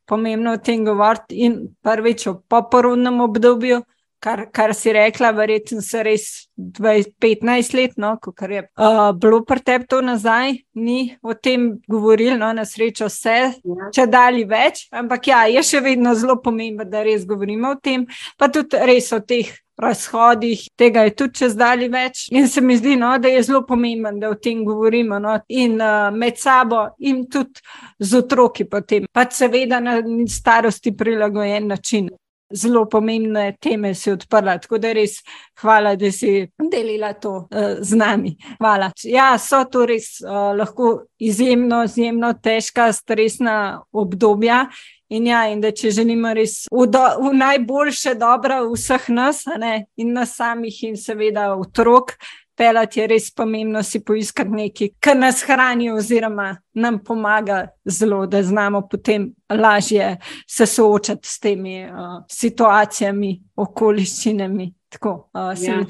pomembno 0.06 0.54
o 0.56 0.62
tem 0.62 0.84
govoriti. 0.84 1.42
In 1.44 1.58
prvič 1.82 2.26
o 2.30 2.38
poporodnem 2.48 3.20
obdobju, 3.20 3.82
kar, 4.20 4.46
kar 4.52 4.74
si 4.74 4.92
rekla, 4.92 5.30
verjetno 5.36 5.80
se 5.82 6.02
res 6.02 6.26
15 6.56 7.74
let, 7.76 7.96
no, 8.00 8.16
ko 8.22 8.32
je 8.50 8.62
uh, 8.64 9.10
bilo 9.16 9.42
pri 9.44 9.60
tebi 9.64 9.86
to 9.86 10.00
nazaj, 10.04 10.56
ni 10.74 11.16
o 11.22 11.34
tem 11.34 11.68
govorili, 11.88 12.38
no, 12.38 12.52
na 12.52 12.64
srečo 12.64 13.10
vse, 13.10 13.36
ja. 13.52 13.90
če 13.94 14.06
dali 14.10 14.44
več, 14.48 14.86
ampak 14.90 15.30
ja, 15.32 15.44
je 15.50 15.62
še 15.62 15.84
vedno 15.84 16.14
zelo 16.14 16.40
pomembno, 16.42 16.88
da 16.88 17.04
res 17.06 17.26
govorimo 17.28 17.76
o 17.76 17.80
tem, 17.82 18.06
pa 18.38 18.50
tudi 18.52 18.80
res 18.88 19.12
o 19.12 19.20
teh 19.20 19.52
razhodih, 19.76 20.68
tega 20.76 21.02
je 21.04 21.14
tudi 21.14 21.42
čez 21.42 21.56
dalje 21.56 21.88
več. 21.92 22.26
In 22.32 22.48
se 22.48 22.62
mi 22.64 22.78
zdi, 22.78 22.96
no, 22.96 23.12
da 23.20 23.28
je 23.28 23.42
zelo 23.44 23.62
pomembno, 23.68 24.14
da 24.20 24.30
o 24.32 24.38
tem 24.40 24.64
govorimo 24.64 25.18
no, 25.20 25.36
in 25.48 25.76
uh, 25.76 26.08
med 26.16 26.40
sabo, 26.40 26.86
in 27.04 27.26
tudi 27.28 27.60
z 28.00 28.22
otroki, 28.22 28.64
potem 28.64 29.04
pa 29.12 29.26
seveda 29.30 29.80
na 29.80 29.98
starosti 30.28 30.96
prilagojen 30.96 31.68
način. 31.68 32.08
Zelo 32.54 32.84
pomembne 32.86 33.56
teme 33.60 33.94
si 33.94 34.10
odprla, 34.12 34.58
tako 34.62 34.78
da 34.78 34.92
res 34.94 35.16
hvala, 35.60 35.96
da 35.98 36.12
si 36.14 36.46
delila 36.70 37.12
to 37.18 37.32
uh, 37.50 37.80
z 37.80 37.98
nami. 37.98 38.36
Hvala. 38.60 38.92
Ja, 39.02 39.32
so 39.38 39.64
to 39.70 39.86
res 39.90 40.20
uh, 40.22 40.52
lahko 40.54 41.08
izjemno, 41.18 41.82
izjemno 41.84 42.30
težka, 42.42 42.92
stresna 42.92 43.82
obdobja. 43.92 44.66
In, 45.08 45.26
ja, 45.26 45.44
in 45.50 45.60
da 45.62 45.70
če 45.70 45.90
želimo 45.94 46.32
res 46.34 46.64
v, 46.70 46.86
do, 46.90 47.02
v 47.22 47.34
najboljše 47.38 48.16
dobro 48.18 48.64
vseh 48.72 49.04
nas, 49.14 49.44
ne, 49.58 49.84
in 49.98 50.10
nas 50.16 50.34
samih, 50.34 50.80
in 50.88 50.96
seveda 50.98 51.52
otrok, 51.54 52.16
pelati 52.56 53.00
je 53.00 53.06
res 53.06 53.30
pomembno 53.34 53.82
si 53.82 54.00
poiskati 54.04 54.50
nekaj, 54.50 54.88
kar 55.00 55.16
nas 55.16 55.42
hrani, 55.46 55.90
oziroma 55.92 56.56
nam 56.74 56.98
pomaga 57.04 57.66
zelo, 57.84 58.24
da 58.26 58.42
znamo 58.42 58.82
potem 58.90 59.30
lažje 59.50 60.16
se 60.46 60.66
soočati 60.66 61.28
s 61.28 61.40
temi 61.40 61.84
uh, 61.84 62.22
situacijami, 62.30 63.40
okoliščinami. 63.56 64.72
Tako, 64.88 65.14
uh, 65.34 65.52
ja. 65.62 65.80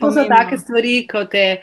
To 0.00 0.12
so 0.12 0.28
take 0.28 0.58
stvari, 0.58 1.06
kot 1.10 1.34
je 1.34 1.58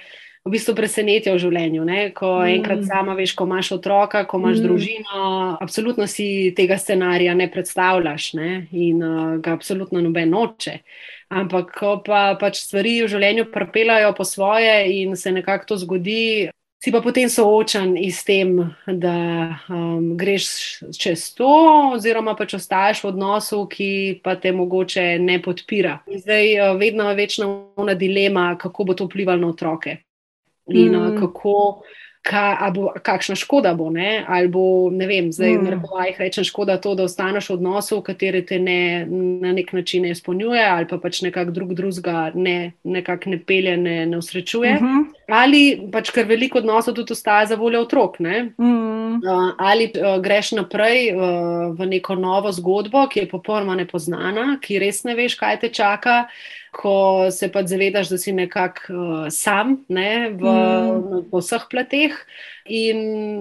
v 0.45 0.51
bistvu 0.55 0.73
presenetijo 0.75 1.35
v 1.35 1.41
življenju. 1.43 1.85
Ne? 1.85 2.01
Ko 2.17 2.39
mm. 2.39 2.53
enkrat 2.57 2.85
sama 2.89 3.15
veš, 3.17 3.35
ko 3.37 3.45
imaš 3.49 3.71
otroka, 3.77 4.25
ko 4.29 4.41
imaš 4.41 4.59
mm. 4.59 4.65
družino, 4.65 5.23
absolutno 5.61 6.07
si 6.09 6.51
tega 6.57 6.79
scenarija 6.81 7.35
ne 7.37 7.49
predstavljaš 7.51 8.33
ne? 8.39 8.51
in 8.71 9.01
uh, 9.05 9.35
ga 9.41 9.55
absolutno 9.57 10.01
noben 10.01 10.33
noče. 10.33 10.79
Ampak, 11.31 11.69
ko 11.79 11.97
pa 12.03 12.33
pač 12.35 12.59
stvari 12.65 12.97
v 13.05 13.11
življenju 13.11 13.47
prepelajo 13.53 14.11
po 14.17 14.25
svoje 14.27 14.73
in 14.99 15.15
se 15.15 15.31
nekako 15.31 15.69
to 15.69 15.77
zgodi, 15.85 16.49
si 16.81 16.91
pa 16.91 16.99
potem 17.01 17.29
soočen 17.29 17.93
s 17.95 18.25
tem, 18.25 18.55
da 18.87 19.15
um, 19.69 20.17
greš 20.17 20.81
čez 20.97 21.29
to, 21.37 21.47
oziroma 21.93 22.33
pač 22.35 22.55
ostaješ 22.57 23.03
v 23.05 23.09
odnosu, 23.13 23.61
ki 23.69 23.89
pa 24.25 24.33
te 24.35 24.51
mogoče 24.51 25.21
ne 25.21 25.37
podpira. 25.43 25.99
In 26.09 26.23
zdaj 26.23 26.47
uh, 26.57 26.73
vedno 26.81 27.05
je 27.11 27.19
večna 27.21 27.95
dilema, 27.95 28.55
kako 28.57 28.89
bo 28.89 28.97
to 28.97 29.05
vplivalo 29.05 29.45
na 29.45 29.53
otroke 29.53 30.01
in 30.67 30.95
uh, 30.95 31.11
mm. 31.11 31.19
kako. 31.21 31.57
Ka, 32.21 32.69
bo, 32.69 32.91
kakšna 33.01 33.33
škoda 33.35 33.73
bo, 33.73 33.89
ne? 33.89 34.21
ali 34.29 34.45
bo, 34.47 34.91
ne 34.93 35.07
vem, 35.09 35.31
zdaj 35.33 35.55
mm. 35.57 35.69
rekovajih 35.73 36.19
rečem, 36.21 36.45
škoda 36.45 36.75
to, 36.77 36.93
da 36.95 37.07
ostaneš 37.09 37.49
v 37.49 37.55
odnosu, 37.55 37.97
v 37.97 38.05
kateri 38.11 38.43
te 38.45 38.59
ne, 38.61 39.07
na 39.41 39.49
nek 39.57 39.73
način 39.73 40.05
ne 40.05 40.11
izpolnjuje, 40.13 40.61
ali 40.61 40.85
pa 40.85 40.99
pač 41.01 41.23
nekako 41.25 41.55
drug 41.55 41.73
drugega 41.73 42.29
ne, 42.35 42.73
nekako 42.83 43.33
ne 43.33 43.41
pelje, 43.41 43.73
ne, 43.77 44.05
ne 44.05 44.21
usrečuje. 44.21 44.75
Mm 44.75 44.85
-hmm. 44.85 45.09
Ali 45.33 45.89
pač 45.91 46.11
ker 46.13 46.29
veliko 46.29 46.61
odnosov 46.61 46.93
tudi 46.93 47.13
ostaja 47.17 47.45
za 47.45 47.55
voljo 47.55 47.81
otrok. 47.81 48.19
Mm. 48.19 49.15
Uh, 49.25 49.53
ali 49.57 49.89
uh, 49.89 50.21
greš 50.21 50.51
naprej 50.51 51.15
uh, 51.15 51.73
v 51.77 51.85
neko 51.85 52.15
novo 52.15 52.51
zgodbo, 52.51 53.07
ki 53.07 53.19
je 53.19 53.29
popolnoma 53.29 53.75
nepoznana, 53.75 54.57
ki 54.61 54.79
res 54.79 55.03
ne 55.03 55.15
veš, 55.15 55.35
kaj 55.35 55.59
te 55.59 55.69
čaka 55.69 56.27
ko 56.71 57.27
se 57.31 57.51
pa 57.51 57.65
zavedaš, 57.67 58.09
da 58.09 58.17
si 58.17 58.31
nekako 58.31 58.93
uh, 58.93 59.25
sam 59.29 59.83
ne, 59.87 60.29
v, 60.29 60.45
mm. 60.45 61.27
v 61.31 61.41
vseh 61.43 61.67
plateh. 61.69 62.15
In 62.71 62.97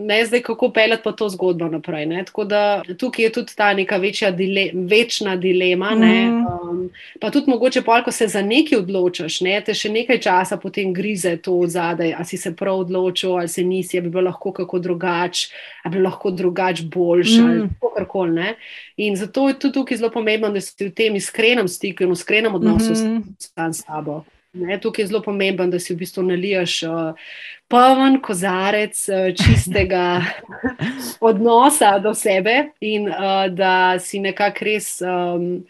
ne 0.08 0.24
zdaj, 0.26 0.40
kako 0.42 0.70
peljati 0.72 1.02
pa 1.04 1.12
to 1.12 1.28
zgodbo 1.28 1.68
naprej. 1.68 2.06
Ne? 2.06 2.24
Tako 2.24 2.44
da 2.44 2.82
tukaj 2.98 3.24
je 3.24 3.32
tudi 3.32 3.52
ta 3.56 3.74
neka 3.74 3.96
večja 3.96 4.30
dile, 4.30 4.70
večna 4.74 5.36
dilema. 5.36 5.90
Mm. 5.94 6.46
Um, 6.46 6.90
pa 7.20 7.30
tudi 7.30 7.50
mogoče, 7.50 7.82
pol, 7.82 8.02
ko 8.04 8.12
se 8.12 8.26
za 8.28 8.42
nekaj 8.42 8.78
odločiš, 8.78 9.40
ne? 9.46 9.60
te 9.60 9.74
še 9.76 9.92
nekaj 9.92 10.18
časa 10.24 10.56
potem 10.56 10.94
grize 10.96 11.36
to 11.36 11.60
zadaj, 11.66 12.14
ali 12.16 12.26
si 12.26 12.40
se 12.40 12.54
prav 12.56 12.80
odločil, 12.86 13.36
ali 13.36 13.48
se 13.48 13.62
nisi, 13.62 13.98
ali 13.98 14.08
bi 14.08 14.16
bilo 14.16 14.30
lahko 14.30 14.52
kako 14.56 14.78
drugače, 14.78 15.52
ali 15.84 15.94
bi 15.94 16.02
lahko 16.02 16.30
drugače 16.30 16.88
boljš, 16.90 17.36
mm. 17.38 17.46
ali 17.46 17.94
kar 17.94 18.08
koli. 18.08 18.54
In 18.96 19.16
zato 19.16 19.48
je 19.48 19.58
tudi 19.58 19.74
tukaj 19.74 20.00
zelo 20.00 20.10
pomembno, 20.10 20.48
da 20.50 20.60
si 20.60 20.74
v 20.80 20.90
tem 20.96 21.14
iskrenem 21.16 21.68
stiku 21.68 22.04
in 22.04 22.10
v 22.10 22.18
iskrenem 22.18 22.54
odnosu 22.54 22.92
mm 22.92 22.96
-hmm. 22.96 23.19
S 23.38 23.84
sabo. 23.84 24.24
Ne, 24.52 24.80
tukaj 24.80 25.02
je 25.02 25.06
zelo 25.06 25.22
pomembno, 25.22 25.68
da 25.70 25.78
si 25.78 25.94
v 25.94 26.00
bistvu 26.02 26.24
nalijaš 26.26 26.82
uh, 26.82 27.28
poln 27.70 28.18
kozarec 28.22 28.98
uh, 29.08 29.28
čistega 29.38 30.24
odnosa 31.30 31.98
do 32.02 32.14
sebe 32.14 32.72
in 32.80 33.06
uh, 33.08 33.46
da 33.46 33.98
si 34.02 34.18
nekako 34.18 34.66
res. 34.66 34.96
Um, 35.02 35.62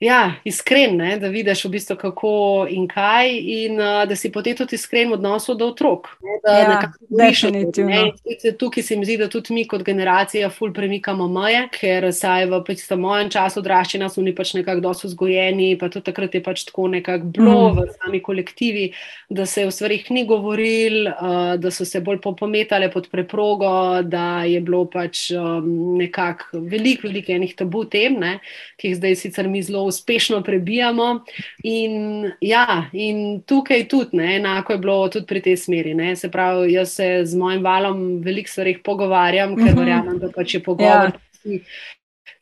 Ja, 0.00 0.34
iskren, 0.44 0.96
ne, 0.96 1.16
da 1.18 1.26
vidiš, 1.26 1.64
v 1.64 1.72
bistvu, 1.72 1.96
kako 1.98 2.30
in 2.70 2.84
kaj, 2.86 3.32
in 3.34 3.80
uh, 3.82 4.04
da 4.06 4.14
si 4.16 4.28
potem 4.30 4.54
tudi 4.54 4.76
iskren 4.78 5.08
v 5.10 5.16
odnosu 5.16 5.56
do 5.58 5.72
otrok. 5.72 6.06
Ne, 6.22 6.36
ja, 6.54 6.76
definitivno. 7.10 8.12
Tukaj 8.60 8.84
se 8.86 8.96
mi 8.96 9.08
zdi, 9.08 9.16
da 9.18 9.26
tudi 9.28 9.56
mi, 9.56 9.64
kot 9.66 9.82
generacija, 9.82 10.52
ful 10.54 10.70
premikamo 10.74 11.26
meje, 11.32 11.64
ker 11.74 12.06
saj 12.14 12.46
v 12.46 12.60
pač, 12.68 12.84
mojem 12.94 13.32
času 13.34 13.58
odraščanja 13.58 14.10
smo 14.14 14.22
mi 14.28 14.36
pač 14.38 14.52
nekako 14.54 14.84
dosto 14.86 15.10
vzgojeni, 15.10 15.72
pa 15.80 15.90
tudi 15.90 16.06
takrat 16.12 16.38
je 16.38 16.42
pač 16.46 16.62
tako 16.70 16.86
nekako 16.94 17.32
bilo 17.34 17.56
mm. 17.56 17.80
v 17.80 17.88
sami 17.96 18.22
kolektivi, 18.22 18.86
da 19.34 19.48
se 19.50 19.66
v 19.66 19.74
stvarih 19.74 20.06
ni 20.14 20.22
govoril, 20.30 21.10
uh, 21.10 21.56
da 21.58 21.74
so 21.74 21.82
se 21.82 22.04
bolj 22.06 22.22
popometale 22.22 22.86
pod 22.94 23.10
preprogo, 23.10 23.74
da 24.06 24.46
je 24.46 24.62
bilo 24.62 24.84
pač 24.86 25.26
um, 25.34 25.98
nekako 25.98 26.62
veliko, 26.70 27.10
veliko 27.10 27.34
enih 27.34 27.58
tabu 27.58 27.82
tem, 27.90 28.14
ne, 28.22 28.38
ki 28.78 28.92
jih 28.92 29.02
zdaj 29.02 29.20
sicer 29.26 29.50
mi 29.50 29.66
zelo 29.66 29.87
uspešno 29.88 30.42
prebijamo. 30.42 31.24
In, 31.62 32.30
ja, 32.40 32.84
in 32.92 33.42
tukaj 33.46 33.86
tudi, 33.88 34.16
ne, 34.16 34.36
enako 34.36 34.72
je 34.72 34.78
bilo 34.78 35.08
tudi 35.08 35.26
pri 35.26 35.42
tej 35.42 35.56
smeri. 35.56 35.94
Ne. 35.94 36.16
Se 36.16 36.30
pravi, 36.30 36.72
jaz 36.72 36.96
se 36.98 37.20
z 37.24 37.36
mojim 37.36 37.62
valom 37.64 38.22
veliko 38.24 38.50
stvari 38.50 38.78
pogovarjam, 38.84 39.56
ker 39.56 39.72
mhm. 39.72 39.78
verjamem, 39.78 40.18
da 40.18 40.32
pač 40.34 40.54
je 40.54 40.62
pogovor, 40.64 41.12
ja. 41.44 41.60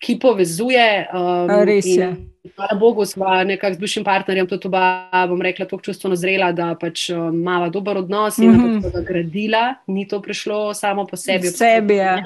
ki, 0.02 0.18
povezuje. 0.22 0.88
Um, 1.14 1.52
Res 1.66 1.86
je. 1.86 2.14
Hvala 2.56 2.76
Bogu, 2.78 3.02
sva 3.04 3.40
nekako 3.44 3.74
z 3.74 3.80
bivšim 3.82 4.04
partnerjem 4.06 4.46
tudi 4.46 4.68
oba, 4.68 5.10
bom 5.26 5.40
rekla, 5.42 5.66
tako 5.66 5.82
čustveno 5.82 6.14
zrela, 6.16 6.52
da 6.54 6.76
pač 6.78 7.08
um, 7.10 7.34
imava 7.34 7.72
dober 7.74 7.98
odnos 8.04 8.38
in 8.38 8.50
mm 8.50 8.60
-hmm. 8.60 8.80
da 8.82 8.90
ga 8.94 9.02
gradila. 9.02 9.74
Ni 9.86 10.08
to 10.08 10.22
prišlo 10.22 10.74
samo 10.74 11.06
po 11.06 11.16
sebi. 11.16 11.50
Sebi, 11.50 11.96
ja 11.96 12.22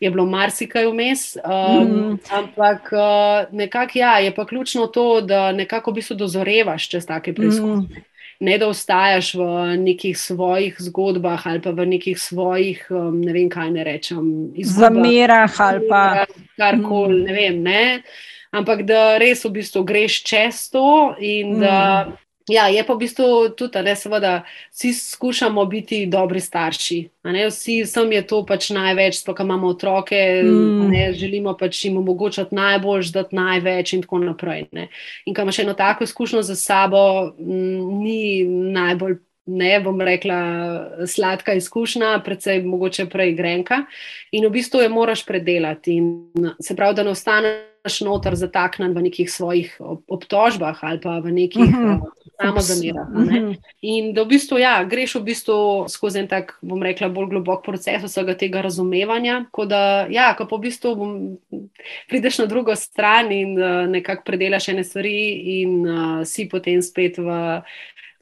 je 0.00 0.10
bilo 0.10 0.26
marsikaj 0.26 0.86
vmes. 0.86 1.36
Um, 1.36 1.88
mm. 1.88 2.18
Ampak 2.30 2.92
uh, 2.92 3.52
nekako 3.52 3.98
ja, 3.98 4.18
je 4.18 4.34
pa 4.34 4.46
ključno 4.46 4.86
to, 4.86 5.20
da 5.20 5.52
nekako 5.52 5.90
v 5.90 5.94
bistvu 5.94 6.16
dozorevaš 6.16 6.88
čez 6.88 7.06
take 7.06 7.34
preizkušnje. 7.34 7.98
Mm. 7.98 8.04
Ne 8.40 8.58
da 8.58 8.68
ostajaš 8.68 9.32
v 9.34 9.44
nekih 9.76 10.18
svojih 10.18 10.76
zgodbah 10.78 11.46
ali 11.46 11.60
pa 11.60 11.70
v 11.70 11.86
nekih 11.86 12.18
svojih, 12.18 12.86
um, 12.90 13.20
ne 13.20 13.32
vem, 13.32 13.48
kaj 13.50 13.70
ne 13.70 13.84
rečem, 13.84 14.52
zamerah 14.62 15.60
ali 15.60 15.88
pa 15.88 16.26
karkoli, 16.56 17.20
mm. 17.20 17.24
ne 17.24 17.32
vem. 17.32 17.62
Ne? 17.62 18.02
Ampak 18.54 18.86
da 18.86 19.18
res 19.18 19.44
v 19.44 19.50
bistvu 19.58 19.82
greš 19.84 20.22
čez 20.24 20.68
to 20.70 21.16
in 21.18 21.58
da 21.60 22.06
mm. 22.06 22.27
Ja, 22.48 22.66
je 22.68 22.80
pa 22.86 22.94
v 22.94 23.04
bistvu 23.04 23.26
tudi, 23.56 23.82
da 23.84 23.94
seveda 23.96 24.32
vsi 24.72 24.92
skušamo 24.92 25.64
biti 25.64 26.06
dobri 26.06 26.40
starši. 26.40 26.98
Vsi, 27.24 27.82
vsem 27.84 28.12
je 28.12 28.22
to 28.26 28.40
pač 28.46 28.70
največ, 28.72 29.20
sploh 29.20 29.42
imamo 29.44 29.68
otroke, 29.74 30.16
mm. 30.44 30.88
ne, 30.90 31.04
želimo 31.12 31.52
pač 31.60 31.84
jim 31.84 31.98
omogočati 32.00 32.54
najbolj, 32.54 33.12
dati 33.12 33.36
največ 33.36 33.92
in 33.92 34.02
tako 34.02 34.22
naprej. 34.24 34.66
Ne. 34.72 34.88
In 35.26 35.36
ko 35.36 35.44
imaš 35.44 35.58
eno 35.64 35.76
tako 35.76 36.08
izkušnjo 36.08 36.42
za 36.42 36.56
sabo, 36.56 37.32
m, 37.38 37.54
mm, 37.54 38.02
ni 38.02 38.20
najbolj. 38.74 39.18
Ne 39.48 39.78
bom 39.80 39.96
rekla, 40.04 40.38
sladka 41.08 41.54
izkušnja, 41.56 42.18
predvsej 42.24 42.58
mogoče 42.68 43.06
prej 43.08 43.30
grenka. 43.32 43.78
In 44.36 44.44
v 44.44 44.50
bistvu 44.58 44.82
jo 44.82 44.90
moraš 44.92 45.22
predelati. 45.24 45.94
In 45.96 46.10
se 46.60 46.76
pravi, 46.76 46.98
da 46.98 47.06
ne 47.06 47.14
ostaneš 47.16 47.77
noter 48.04 48.36
zataknen 48.36 48.92
v 48.94 49.08
nekih 49.08 49.30
svojih 49.30 49.72
obtožbah 50.08 50.78
ali 50.84 51.00
pa 51.00 51.18
v 51.24 51.32
nekih 51.32 51.64
uh 51.64 51.74
-huh. 51.74 51.96
uh, 52.02 52.18
samo 52.42 52.60
zamera. 52.60 53.04
Mhm. 53.04 53.52
In 53.82 54.12
da 54.14 54.22
v 54.22 54.26
bistvu, 54.26 54.58
ja, 54.58 54.84
greš 54.84 55.14
v 55.18 55.22
bistvu 55.22 55.56
skozi 55.88 56.22
en 56.22 56.28
tak, 56.28 56.54
bom 56.62 56.82
rekla, 56.82 57.08
bolj 57.08 57.32
globok 57.34 57.64
proces 57.66 58.02
vsega 58.04 58.34
tega 58.38 58.62
razumevanja. 58.62 59.44
Ko 59.50 59.66
da, 59.66 60.06
ja, 60.10 60.34
ko 60.38 60.46
pa 60.46 60.56
v 60.56 60.68
bistvu 60.68 60.94
bom, 60.96 61.12
prideš 62.08 62.38
na 62.38 62.46
drugo 62.46 62.76
stran 62.76 63.32
in 63.32 63.58
uh, 63.58 63.86
nekako 63.90 64.22
predelaš 64.26 64.68
ene 64.68 64.84
stvari, 64.84 65.18
in 65.60 65.86
uh, 65.86 66.24
si 66.24 66.48
potem 66.48 66.82
spet 66.82 67.18
v, 67.18 67.60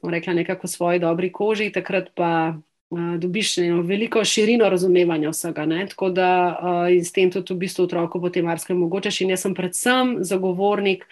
bom 0.01 0.13
rekla, 0.13 0.33
nekako 0.33 0.67
svoji 0.67 0.99
dobri 0.99 1.31
koži, 1.31 1.71
takrat 1.71 2.09
pa. 2.15 2.57
Uh, 2.89 3.17
dobiš 3.19 3.57
eno 3.57 3.81
veliko 3.83 4.23
širino 4.23 4.69
razumevanja 4.69 5.29
vsega. 5.29 5.65
Ne? 5.65 5.87
Tako 5.87 6.09
da 6.09 6.29
uh, 6.61 6.93
s 7.03 7.11
tem 7.11 7.31
tudi 7.31 7.53
v 7.53 7.57
bistvu 7.65 7.83
otroku 7.83 8.21
potem 8.21 8.45
marsikaj 8.45 8.75
omogočaš. 8.75 9.21
In 9.21 9.33
jaz 9.35 9.43
sem 9.43 9.55
predvsem 9.55 10.17
zagovornik 10.23 11.03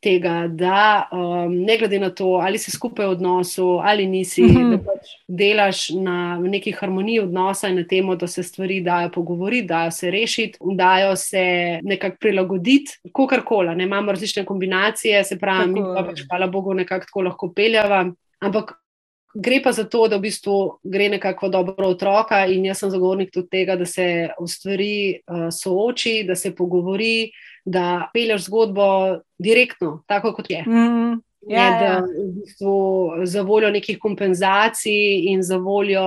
tega, 0.00 0.46
da 0.48 1.08
um, 1.12 1.54
ne 1.64 1.76
glede 1.78 1.98
na 1.98 2.10
to, 2.10 2.38
ali 2.42 2.58
si 2.58 2.70
skupaj 2.70 3.06
v 3.06 3.16
odnosu 3.16 3.66
ali 3.82 4.06
nisi, 4.06 4.42
mm 4.42 4.56
-hmm. 4.56 4.70
da 4.70 4.78
pač 4.78 5.06
delaš 5.28 5.88
na 5.90 6.38
neki 6.38 6.72
harmoniji 6.72 7.20
odnosa 7.20 7.68
in 7.68 7.76
na 7.76 7.84
tem, 7.84 8.18
da 8.18 8.26
se 8.26 8.42
stvari 8.42 8.80
dajo 8.80 9.10
pogovoriti, 9.10 9.66
dajo 9.66 9.90
se 9.90 10.10
rešiti, 10.10 10.58
dajo 10.74 11.16
se 11.16 11.78
nekako 11.82 12.16
prilagoditi, 12.20 12.98
kako 13.12 13.42
koli. 13.44 13.82
Imamo 13.82 14.12
različne 14.12 14.44
kombinacije, 14.44 15.24
se 15.24 15.38
pravi, 15.38 15.72
mi 15.72 15.80
pa 15.80 16.04
pač, 16.08 16.22
hvala 16.30 16.46
Bogu, 16.46 16.74
nekako 16.74 17.04
tako 17.06 17.20
lahko 17.22 17.52
peljava. 17.52 18.12
Ampak 18.40 18.72
gre 19.38 19.60
pa 19.62 19.70
za 19.72 19.84
to, 19.86 20.08
da 20.10 20.18
v 20.18 20.26
bistvu 20.26 20.56
gre 20.82 21.08
nekako 21.14 21.48
dobro 21.48 21.92
otroka, 21.94 22.42
in 22.50 22.66
jaz 22.66 22.82
sem 22.82 22.90
zagovornik 22.90 23.30
tudi 23.30 23.48
tega, 23.54 23.76
da 23.78 23.86
se 23.86 24.08
v 24.34 24.48
stvari 24.50 24.96
uh, 25.14 25.46
sooči, 25.54 26.24
da 26.26 26.34
se 26.34 26.54
pogovori 26.54 27.30
da 27.68 28.10
peleš 28.12 28.44
zgodbo 28.44 29.18
direktno, 29.38 30.02
tako 30.06 30.32
kot 30.32 30.50
je. 30.50 30.64
Mm, 30.66 31.20
ja, 31.48 31.70
ne, 31.70 31.86
ja. 31.86 32.00
v 32.00 32.32
bistvu 32.40 32.76
za 33.24 33.42
voljo 33.42 33.70
nekih 33.70 33.98
kompenzacij 34.00 35.30
in 35.32 35.42
za 35.42 35.56
voljo 35.56 36.02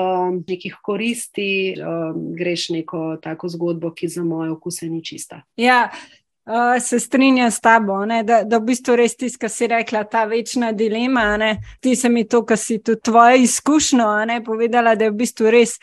nekih 0.48 0.78
koristi 0.84 1.76
um, 1.78 2.34
greš 2.36 2.70
neko 2.70 3.18
tako 3.22 3.50
zgodbo, 3.50 3.94
ki 3.94 4.08
za 4.08 4.24
moje 4.24 4.52
okuse 4.52 4.90
ni 4.90 5.04
čista. 5.06 5.42
Ja. 5.56 5.90
Uh, 6.52 6.82
se 6.84 7.00
strinjam 7.00 7.52
s 7.52 7.62
tabo, 7.64 8.06
ne, 8.06 8.24
da, 8.28 8.42
da 8.44 8.58
v 8.60 8.66
bistvu 8.74 8.98
res 9.00 9.14
ti, 9.16 9.30
kar 9.40 9.50
si 9.50 9.70
rekla, 9.72 10.02
ta 10.04 10.26
večna 10.28 10.74
dilema. 10.76 11.38
Ne, 11.40 11.52
ti 11.80 11.96
se 11.96 12.10
mi 12.10 12.26
to, 12.28 12.42
kar 12.46 12.60
si 12.60 12.82
tudi 12.84 13.00
tvoja 13.08 13.38
izkušnja 13.40 14.42
povedala, 14.46 14.96
da 15.00 15.08
je 15.08 15.14
v 15.14 15.20
bistvu 15.22 15.54
res 15.54 15.78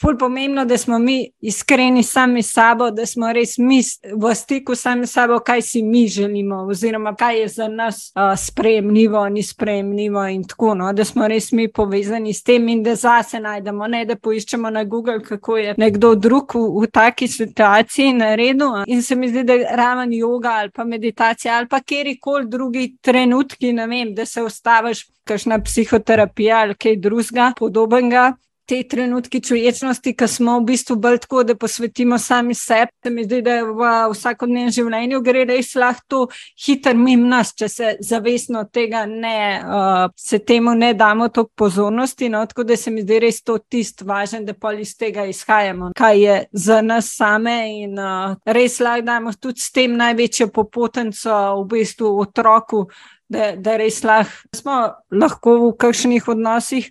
ful 0.00 0.16
pomembno, 0.18 0.64
da 0.64 0.78
smo 0.78 0.98
mi 0.98 1.30
iskreni 1.40 2.02
sami 2.02 2.42
s 2.42 2.52
sabo, 2.52 2.90
da 2.90 3.06
smo 3.06 3.32
res 3.32 3.58
mi 3.58 3.80
v 4.16 4.34
stiku 4.34 4.74
sami 4.74 5.06
s 5.06 5.12
sabo, 5.12 5.38
kaj 5.38 5.62
si 5.62 5.82
mi 5.82 6.06
želimo, 6.08 6.62
oziroma 6.70 7.14
kaj 7.14 7.40
je 7.40 7.48
za 7.48 7.68
nas 7.68 8.12
uh, 8.14 8.38
sprejemljivo, 8.38 9.28
ni 9.28 9.42
sprejemljivo 9.42 10.24
in 10.26 10.44
tako, 10.48 10.74
no, 10.74 10.92
da 10.92 11.04
smo 11.04 11.28
res 11.28 11.52
mi 11.52 11.68
povezani 11.72 12.34
s 12.34 12.42
tem 12.42 12.68
in 12.68 12.82
da 12.82 12.94
zase 12.94 13.40
najdemo, 13.40 13.86
ne 13.86 14.04
da 14.04 14.16
poiščemo 14.16 14.70
na 14.70 14.84
Google, 14.84 15.20
kako 15.22 15.56
je 15.56 15.74
nekdo 15.78 16.14
drug 16.14 16.54
v, 16.54 16.66
v 16.80 16.90
taki 16.92 17.28
situaciji 17.28 18.12
naredil. 18.12 18.84
In 18.86 19.02
se 19.02 19.16
mi 19.16 19.28
zdi, 19.28 19.44
da 19.44 19.56
raven 19.76 20.10
yoga 20.10 20.56
ali 20.60 20.70
pa 20.70 20.84
meditacija 20.84 21.56
ali 21.56 21.68
pa 21.68 21.80
kjerkoli 21.80 22.48
drugi 22.48 22.96
trenutki, 23.00 23.72
ne 23.72 23.86
vem, 23.86 24.14
da 24.14 24.26
se 24.26 24.42
ustaviš, 24.42 25.06
kakšna 25.24 25.60
psihoterapija 25.62 26.58
ali 26.58 26.74
kaj 26.74 26.96
drugega 26.96 27.52
podobnega 27.58 28.32
te 28.70 28.82
trenutke 28.88 29.40
čuječnosti, 29.42 30.12
ki 30.14 30.26
smo 30.30 30.54
v 30.60 30.68
bistvu 30.68 30.94
bolj 31.02 31.18
tako, 31.24 31.42
da 31.44 31.56
posvetimo 31.58 32.18
sami 32.18 32.54
sebi. 32.54 32.92
Se 33.02 33.10
mi 33.10 33.24
zdi, 33.24 33.40
da 33.42 33.56
je 33.56 33.64
v 33.66 33.88
vsakodnevnem 34.12 34.70
življenju 34.76 35.20
gre 35.26 35.42
res 35.48 35.72
lahko 35.74 36.28
hitro 36.64 36.94
mimo 36.94 37.26
nas, 37.32 37.50
če 37.58 37.68
se 37.68 37.90
zavestno 38.06 38.62
tega 38.70 39.02
ne, 39.10 39.40
uh, 39.64 40.04
se 40.14 40.38
temu 40.38 40.76
ne 40.78 40.92
damo 40.94 41.28
toliko 41.28 41.64
pozornosti. 41.64 42.28
No? 42.30 42.44
Tako 42.46 42.68
da 42.68 42.76
se 42.78 42.94
mi 42.94 43.02
zdi 43.02 43.18
res 43.26 43.42
to 43.42 43.58
tisto 43.58 44.06
važno, 44.06 44.44
da 44.46 44.54
pol 44.54 44.78
iz 44.84 44.94
tega 44.98 45.26
izhajamo, 45.26 45.90
kaj 45.98 46.22
je 46.22 46.40
za 46.52 46.80
nas 46.86 47.10
same 47.16 47.56
in 47.82 47.98
uh, 47.98 48.36
res 48.46 48.78
lahko 48.78 49.08
damo 49.10 49.32
tudi 49.34 49.64
s 49.64 49.72
tem 49.74 49.98
največjo 49.98 50.52
popotnico 50.54 51.40
v 51.64 51.70
bistvu 51.74 52.18
otroku 52.22 52.86
da, 53.30 53.52
da 53.56 53.76
res 53.78 54.02
lah, 54.04 54.28
smo 54.54 54.76
lahko 55.14 55.54
v 55.62 55.70
kakšnih 55.78 56.26
odnosih 56.32 56.88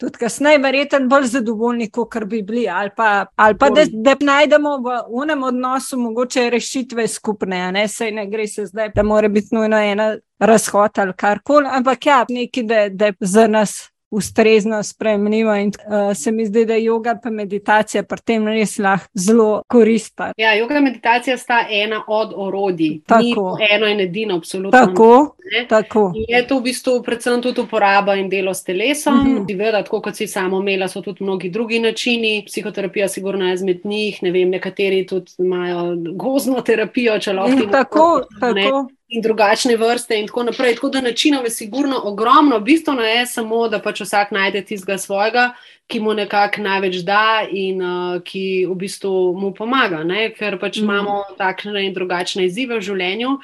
tudi 0.00 0.18
kasneje, 0.18 0.58
verjetno 0.62 1.04
bolj 1.10 1.28
zadovoljni, 1.34 1.90
kot 1.92 2.16
bi 2.26 2.40
bili. 2.42 2.64
Ali 2.68 2.90
pa, 2.96 3.26
ali 3.36 3.58
pa 3.58 3.68
da, 3.70 3.84
da 3.92 4.16
najdemo 4.20 4.76
v 4.82 4.96
unem 5.22 5.44
odnosu 5.52 6.00
mogoče 6.00 6.48
rešitve 6.50 7.06
skupne, 7.08 7.60
ne 7.72 7.86
se 7.88 8.10
ne 8.10 8.26
gre 8.26 8.48
se 8.48 8.66
zdaj, 8.66 8.94
da 8.96 9.02
mora 9.02 9.28
biti 9.28 9.54
nujno 9.54 9.78
ena 9.78 10.16
razhod 10.40 10.98
ali 10.98 11.14
karkoli, 11.16 11.68
ampak 11.70 12.06
ja, 12.06 12.24
nekaj, 12.28 12.62
da, 12.62 12.88
da 12.88 13.12
je 13.12 13.14
za 13.20 13.46
nas 13.46 13.91
ustrezno 14.12 14.82
sprejemljivo. 14.82 15.54
In 15.54 15.68
uh, 15.68 16.16
se 16.16 16.32
mi 16.32 16.46
zdi, 16.46 16.64
da 16.64 16.74
je 16.74 16.90
yoga 16.90 17.18
in 17.28 17.34
meditacija 17.34 18.02
pri 18.02 18.20
tem 18.24 18.48
res 18.48 18.78
lahko 18.78 19.08
zelo 19.14 19.62
koristna. 19.68 20.32
Ja, 20.36 20.52
yoga 20.56 20.76
in 20.78 20.84
meditacija 20.84 21.36
sta 21.38 21.66
ena 21.70 22.02
od 22.06 22.32
orodij. 22.36 23.00
Tako. 23.06 23.56
Ni 23.58 23.66
eno 23.70 23.86
in 23.86 24.00
edino, 24.00 24.36
absolutno. 24.36 24.86
Tako. 24.86 25.36
Tako. 25.68 26.12
Je 26.28 26.46
to 26.46 26.58
v 26.58 26.62
bistvu 26.62 27.02
predvsem 27.02 27.42
tudi 27.42 27.60
uporaba 27.60 28.14
in 28.14 28.28
delo 28.28 28.54
s 28.54 28.64
telesom. 28.64 29.14
Mm 29.14 29.38
-hmm. 29.38 29.58
Veda, 29.58 29.82
tako 29.82 30.00
kot 30.00 30.16
si 30.16 30.26
samo 30.26 30.56
omela, 30.56 30.88
so 30.88 31.00
tudi 31.00 31.24
mnogi 31.24 31.50
drugi 31.50 31.80
načini. 31.80 32.44
Psihoterapija, 32.46 33.08
sigurno 33.08 33.48
je 33.48 33.54
izmed 33.54 33.80
njih, 33.84 34.22
ne 34.22 34.30
vem, 34.30 34.50
nekateri 34.50 35.06
tudi 35.06 35.32
imajo 35.38 35.96
gozno 36.14 36.60
terapijo, 36.60 37.18
če 37.18 37.32
lahko. 37.32 37.62
Ja, 37.62 37.70
tako, 37.70 38.22
tako 38.40 38.88
in 39.12 39.22
drugačne 39.22 39.76
vrste, 39.76 40.16
in 40.16 40.26
tako 40.26 40.42
naprej. 40.48 40.74
Tako 40.74 40.88
da 40.88 41.00
načinov 41.00 41.44
je 41.44 41.50
sigurno 41.50 42.00
ogromno, 42.04 42.60
bistveno 42.60 43.02
je 43.02 43.26
samo, 43.26 43.68
da 43.68 43.78
pač 43.82 44.00
vsak 44.00 44.30
najde 44.30 44.64
tistega 44.64 44.98
svojega, 44.98 45.52
ki 45.86 46.00
mu 46.00 46.14
nekako 46.14 46.62
največ 46.64 47.02
da 47.04 47.44
in 47.50 47.82
uh, 47.82 48.22
ki 48.24 48.66
v 48.70 48.76
bistvu 48.80 49.12
mu 49.36 49.52
pomaga, 49.54 50.00
ne? 50.04 50.30
ker 50.32 50.56
pač 50.60 50.78
mm. 50.78 50.84
imamo 50.84 51.18
takšne 51.38 51.84
in 51.86 51.92
drugačne 51.92 52.46
izzive 52.48 52.78
v 52.78 52.86
življenju 52.86 53.34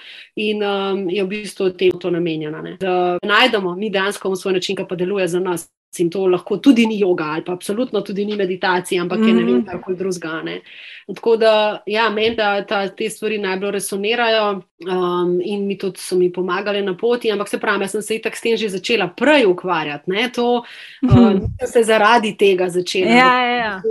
in 0.41 0.65
um, 0.65 1.09
je 1.13 1.25
v 1.25 1.29
bistvu 1.29 1.71
temu 1.77 2.01
to 2.01 2.11
namenjeno. 2.11 2.63
Da 2.81 3.19
najdemo 3.23 3.75
mi 3.77 3.91
dejansko 3.91 4.37
svoj 4.37 4.57
način, 4.57 4.77
ki 4.77 4.89
pa 4.89 4.97
deluje 4.97 5.29
za 5.29 5.41
nas. 5.41 5.69
In 5.99 6.11
to 6.11 6.27
lahko 6.29 6.59
tudi 6.63 6.87
ni 6.87 7.01
yoga, 7.01 7.33
ali 7.35 7.45
pa 7.45 7.53
absolutno 7.53 8.01
tudi 8.01 8.25
ni 8.25 8.37
meditacija, 8.37 9.03
ampak 9.03 9.19
je 9.19 9.33
ne 9.33 9.45
vem, 9.45 9.65
kako 9.65 9.91
mhm. 9.91 9.99
drugega. 9.99 10.61
Tako 11.15 11.37
da, 11.37 11.83
ja, 11.87 12.11
meni 12.11 12.37
da 12.37 12.67
ta, 12.67 12.89
te 12.89 13.09
stvari 13.11 13.39
najbolj 13.39 13.71
resonirajo 13.71 14.51
um, 14.53 15.41
in 15.45 15.67
mi 15.67 15.79
tudi 15.79 15.99
so 15.99 16.17
mi 16.17 16.33
pomagali 16.33 16.83
na 16.83 16.97
poti. 16.97 17.33
Ampak 17.33 17.49
se 17.49 17.59
pravi, 17.59 17.87
jaz 17.87 17.95
sem 17.97 18.03
se 18.03 18.17
itak 18.19 18.37
s 18.37 18.45
tem 18.45 18.57
že 18.57 18.69
začela 18.69 19.09
prej 19.09 19.47
ukvarjati. 19.47 20.11
Ne? 20.11 20.29
To 20.35 20.65
um, 21.03 21.41
se 21.73 21.83
zaradi 21.83 22.35
tega 22.37 22.69
začela. 22.69 23.11
Ja, 23.11 23.33
ja, 23.45 23.57
ja. 23.57 23.83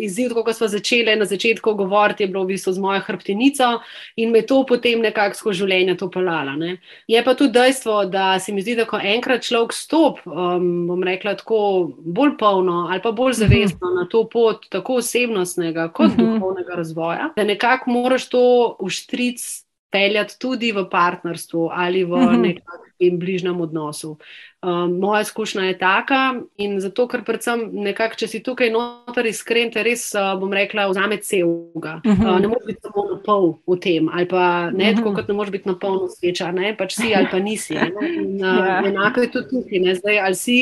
Izziv, 0.00 0.32
ko 0.34 0.52
smo 0.52 0.68
začeli 0.68 1.16
na 1.16 1.28
začetku 1.28 1.74
govoriti, 1.74 2.24
je 2.24 2.32
bilo 2.32 2.44
v 2.44 2.54
bistvu 2.56 2.72
z 2.72 2.80
mojo 2.80 3.00
hrbtenico 3.00 3.82
in 4.16 4.32
me 4.32 4.42
to 4.42 4.64
potem 4.64 5.04
nekako 5.04 5.36
skozi 5.36 5.58
življenje 5.58 5.98
to 6.00 6.08
pelala. 6.10 6.56
Ne? 6.56 6.78
Je 7.06 7.20
pa 7.24 7.34
tudi 7.34 7.52
dejstvo, 7.52 8.06
da 8.08 8.38
se 8.40 8.52
mi 8.52 8.64
zdi, 8.64 8.78
da 8.80 8.88
ko 8.88 8.96
enkrat 8.96 9.44
človek 9.44 9.76
stop, 9.76 10.24
um, 10.24 10.86
bom 10.88 11.04
rekla 11.04 11.33
tako 11.36 11.90
bolj 12.04 12.36
polno 12.38 12.88
ali 12.90 13.02
pa 13.02 13.12
bolj 13.12 13.32
zavestno 13.42 13.90
na 13.98 14.06
to 14.10 14.24
pot, 14.32 14.66
tako 14.70 15.00
osebnostnega 15.02 15.88
kot 15.92 16.16
duhovnega 16.18 16.54
duhovnega 16.54 16.74
razvoja, 16.74 17.30
da 17.36 17.44
nekako 17.44 17.90
moraš 17.90 18.28
to 18.28 18.76
uštric 18.80 19.64
peljati 19.90 20.38
tudi 20.38 20.72
v 20.72 20.88
partnerstvu 20.90 21.70
ali 21.72 22.04
v 22.04 22.16
mhm. 22.16 22.42
nekem 22.42 23.18
bližnjem 23.18 23.60
odnosu. 23.60 24.18
Um, 24.64 24.98
moja 24.98 25.20
izkušnja 25.20 25.62
je 25.62 25.78
taka 25.78 26.34
in 26.56 26.80
zato, 26.80 27.04
ker 27.08 27.20
predvsem 27.24 27.68
nekako, 27.84 28.16
če 28.16 28.28
si 28.28 28.40
tukaj 28.42 28.70
noter 28.72 29.26
iskren, 29.28 29.68
te 29.70 29.82
res, 29.84 30.06
uh, 30.16 30.32
bom 30.40 30.52
rekla, 30.56 30.86
vzame 30.88 31.18
celega. 31.20 31.98
Uh, 32.00 32.12
mhm. 32.12 32.40
ne 32.42 32.48
moreš 32.48 32.66
biti 32.66 32.80
samo 32.80 33.04
na 33.10 33.18
pol 33.26 33.50
v 33.68 33.76
tem, 33.76 34.08
ali 34.08 34.28
pa 34.28 34.70
ne, 34.72 34.94
tako 34.96 35.10
mhm. 35.10 35.18
kot 35.18 35.28
ne 35.28 35.36
moreš 35.36 35.52
biti 35.52 35.68
na 35.68 35.76
polno 35.78 36.08
sveča, 36.08 36.48
ne, 36.56 36.72
pač 36.78 36.96
si 36.96 37.12
ali 37.14 37.28
pa 37.30 37.42
nisi. 37.44 37.76
In, 37.76 38.40
uh, 38.40 38.64
ja. 38.70 38.80
Enako 38.88 39.26
je 39.26 39.32
tudi 39.36 39.52
tukaj, 39.52 39.84
ne, 39.84 39.94
zdaj 40.00 40.20
ali 40.24 40.40
si 40.40 40.58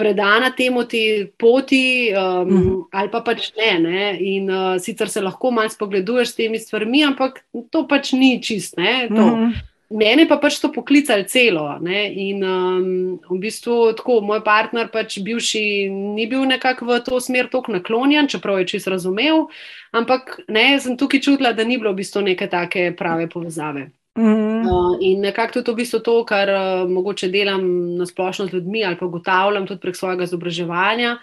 predana 0.00 0.50
temu 0.56 0.84
ti 0.88 1.28
poti, 1.38 2.10
um, 2.16 2.48
uh 2.48 2.60
-huh. 2.60 2.84
ali 2.92 3.10
pa 3.12 3.20
pač 3.20 3.52
ne. 3.56 3.78
ne? 3.78 4.18
In 4.20 4.50
uh, 4.50 4.80
sicer 4.80 5.08
se 5.08 5.20
lahko 5.20 5.50
malo 5.50 5.68
spogleduješ 5.68 6.28
s 6.28 6.34
temi 6.34 6.58
stvarmi, 6.58 7.04
ampak 7.04 7.44
to 7.70 7.86
pač 7.88 8.12
ni 8.12 8.40
čist. 8.42 8.78
Uh 8.78 8.84
-huh. 8.84 9.52
Mene 9.90 10.28
pa 10.28 10.36
pač 10.36 10.60
to 10.60 10.72
poklicali 10.72 11.24
celo. 11.26 11.78
Ne? 11.80 12.14
In 12.14 12.44
um, 12.44 13.18
v 13.30 13.38
bistvu 13.38 13.92
tako, 13.92 14.20
moj 14.20 14.44
partner, 14.44 14.88
pač 14.88 15.18
bivši, 15.18 15.90
ni 15.90 16.26
bil 16.26 16.46
nekako 16.46 16.86
v 16.86 17.00
to 17.04 17.20
smer 17.20 17.48
tako 17.50 17.72
naklonjen, 17.72 18.28
čeprav 18.28 18.58
je 18.58 18.66
čist 18.66 18.86
razumel, 18.86 19.46
ampak 19.92 20.40
ne, 20.48 20.80
sem 20.80 20.96
tukaj 20.96 21.20
čutila, 21.20 21.52
da 21.52 21.64
ni 21.64 21.78
bilo 21.78 21.92
v 21.92 21.96
bistvu 21.96 22.22
neke 22.22 22.46
take 22.46 22.94
prave 22.96 23.26
povezave. 23.28 23.90
Mm. 24.20 24.66
Uh, 24.68 24.96
in 25.00 25.20
nekako 25.20 25.52
tudi 25.52 25.64
to, 25.64 25.72
v 25.72 25.76
bistvu 25.76 26.00
to 26.04 26.16
kar 26.28 26.50
uh, 26.52 26.90
mogoče 26.90 27.28
delam 27.32 27.62
na 27.96 28.06
splošno 28.06 28.46
z 28.46 28.52
ljudmi 28.52 28.84
ali 28.84 28.96
pa 28.96 29.06
ugotavljam 29.06 29.66
tudi 29.66 29.80
prek 29.80 29.96
svojega 29.96 30.26
izobraževanja, 30.28 31.16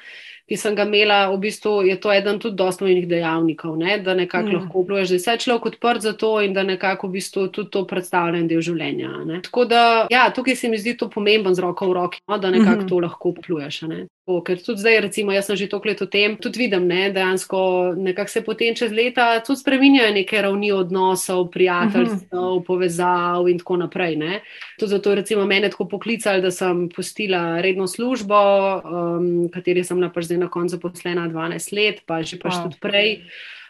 ki 0.47 0.57
sem 0.57 0.75
ga 0.75 0.85
imela, 0.87 1.27
v 1.29 1.37
bistvu 1.43 1.81
je 1.85 1.97
to 2.01 2.11
eden 2.13 2.39
tudi 2.39 2.55
dostojnih 2.55 3.07
dejavnikov, 3.07 3.77
ne? 3.77 3.99
da 3.99 4.15
nekako 4.15 4.47
mm. 4.47 4.55
lahko 4.55 4.81
vpluješ, 4.81 5.09
da 5.09 5.15
je 5.15 5.19
vse 5.19 5.37
človek 5.43 5.65
odprt 5.65 6.01
za 6.01 6.13
to 6.13 6.41
in 6.41 6.53
da 6.55 6.63
nekako 6.63 7.07
v 7.07 7.19
bistvu 7.19 7.47
tudi 7.47 7.69
to 7.69 7.83
predstavlja 7.87 8.41
del 8.47 8.63
življenja. 8.63 9.11
Ne? 9.25 9.41
Tako 9.43 9.65
da, 9.65 9.81
ja, 10.09 10.29
tukaj 10.33 10.55
se 10.55 10.69
mi 10.71 10.79
zdi 10.79 10.97
to 10.97 11.09
pomemben 11.09 11.55
z 11.55 11.61
roko 11.61 11.91
v 11.91 11.99
roki, 11.99 12.23
no? 12.27 12.39
da 12.39 12.51
nekako 12.51 12.81
mm. 12.81 12.87
to 12.87 13.01
lahko 13.03 13.35
vpluješ. 13.37 13.81
Ne? 13.91 14.05
Ker 14.27 14.59
tudi 14.59 14.83
zdaj, 14.83 14.97
recimo, 15.07 15.31
jaz 15.31 15.47
sem 15.47 15.55
že 15.55 15.69
toliko 15.71 15.87
let 15.87 16.01
v 16.03 16.07
tem, 16.11 16.35
tudi 16.35 16.59
vidim, 16.59 16.83
da 16.91 17.07
dejansko 17.15 17.59
nekako 17.95 18.31
se 18.31 18.41
potem 18.43 18.75
čez 18.75 18.91
leta 18.91 19.39
tudi 19.39 19.63
spremenjajo 19.63 20.11
neke 20.13 20.41
ravni 20.41 20.71
odnosov, 20.75 21.47
prijateljstv, 21.51 22.35
uh 22.35 22.39
-huh. 22.39 22.63
povezav 22.67 23.47
in 23.47 23.57
tako 23.57 23.77
naprej. 23.77 24.19
Tudi 24.79 24.89
zato 24.89 25.11
je 25.11 25.45
mene 25.45 25.69
tako 25.69 25.87
poklicali, 25.87 26.41
da 26.41 26.51
sem 26.51 26.89
postila 26.89 27.61
redno 27.61 27.87
službo, 27.87 28.35
um, 28.83 29.49
kateri 29.49 29.83
sem 29.83 29.99
na, 29.99 30.11
pač 30.11 30.25
zdaj 30.25 30.37
na 30.37 30.49
koncu 30.49 30.79
poslena 30.79 31.29
12 31.29 31.73
let, 31.73 32.01
pa 32.05 32.21
že 32.21 32.37
pač 32.37 32.53
wow. 32.53 32.63
tudi 32.63 32.77
prej. 32.81 33.21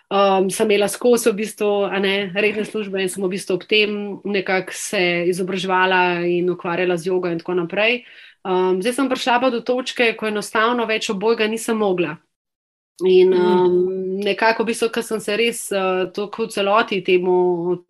Um, 0.07 0.49
sem 0.49 0.71
imela 0.71 0.87
skozi 0.87 1.29
v 1.29 1.35
bistvu 1.35 1.87
ne, 1.99 2.31
redne 2.31 2.63
službe 2.65 3.01
in 3.01 3.09
sem 3.09 3.23
v 3.23 3.27
bistvu 3.27 3.55
ob 3.55 3.63
tem 3.67 4.19
nekako 4.23 4.71
se 4.71 5.27
izobraževala 5.27 6.23
in 6.23 6.49
ukvarjala 6.49 6.95
z 6.97 7.07
jogo 7.07 7.27
in 7.27 7.39
tako 7.39 7.53
naprej. 7.53 8.05
Um, 8.47 8.79
zdaj 8.79 8.93
sem 8.95 9.09
prišla 9.11 9.41
pa 9.43 9.49
do 9.51 9.59
točke, 9.59 10.13
ko 10.15 10.29
enostavno 10.29 10.85
več 10.87 11.09
obojga 11.11 11.49
nisem 11.51 11.75
mogla. 11.83 12.15
In 13.05 13.33
um, 13.35 13.73
nekako, 14.23 14.63
v 14.63 14.71
bistvu, 14.71 14.87
ko 14.95 15.03
sem 15.05 15.19
se 15.21 15.35
res 15.37 15.59
uh, 15.75 16.07
tako 16.15 16.47
v 16.47 16.53
celoti 16.55 17.01
temu 17.05 17.35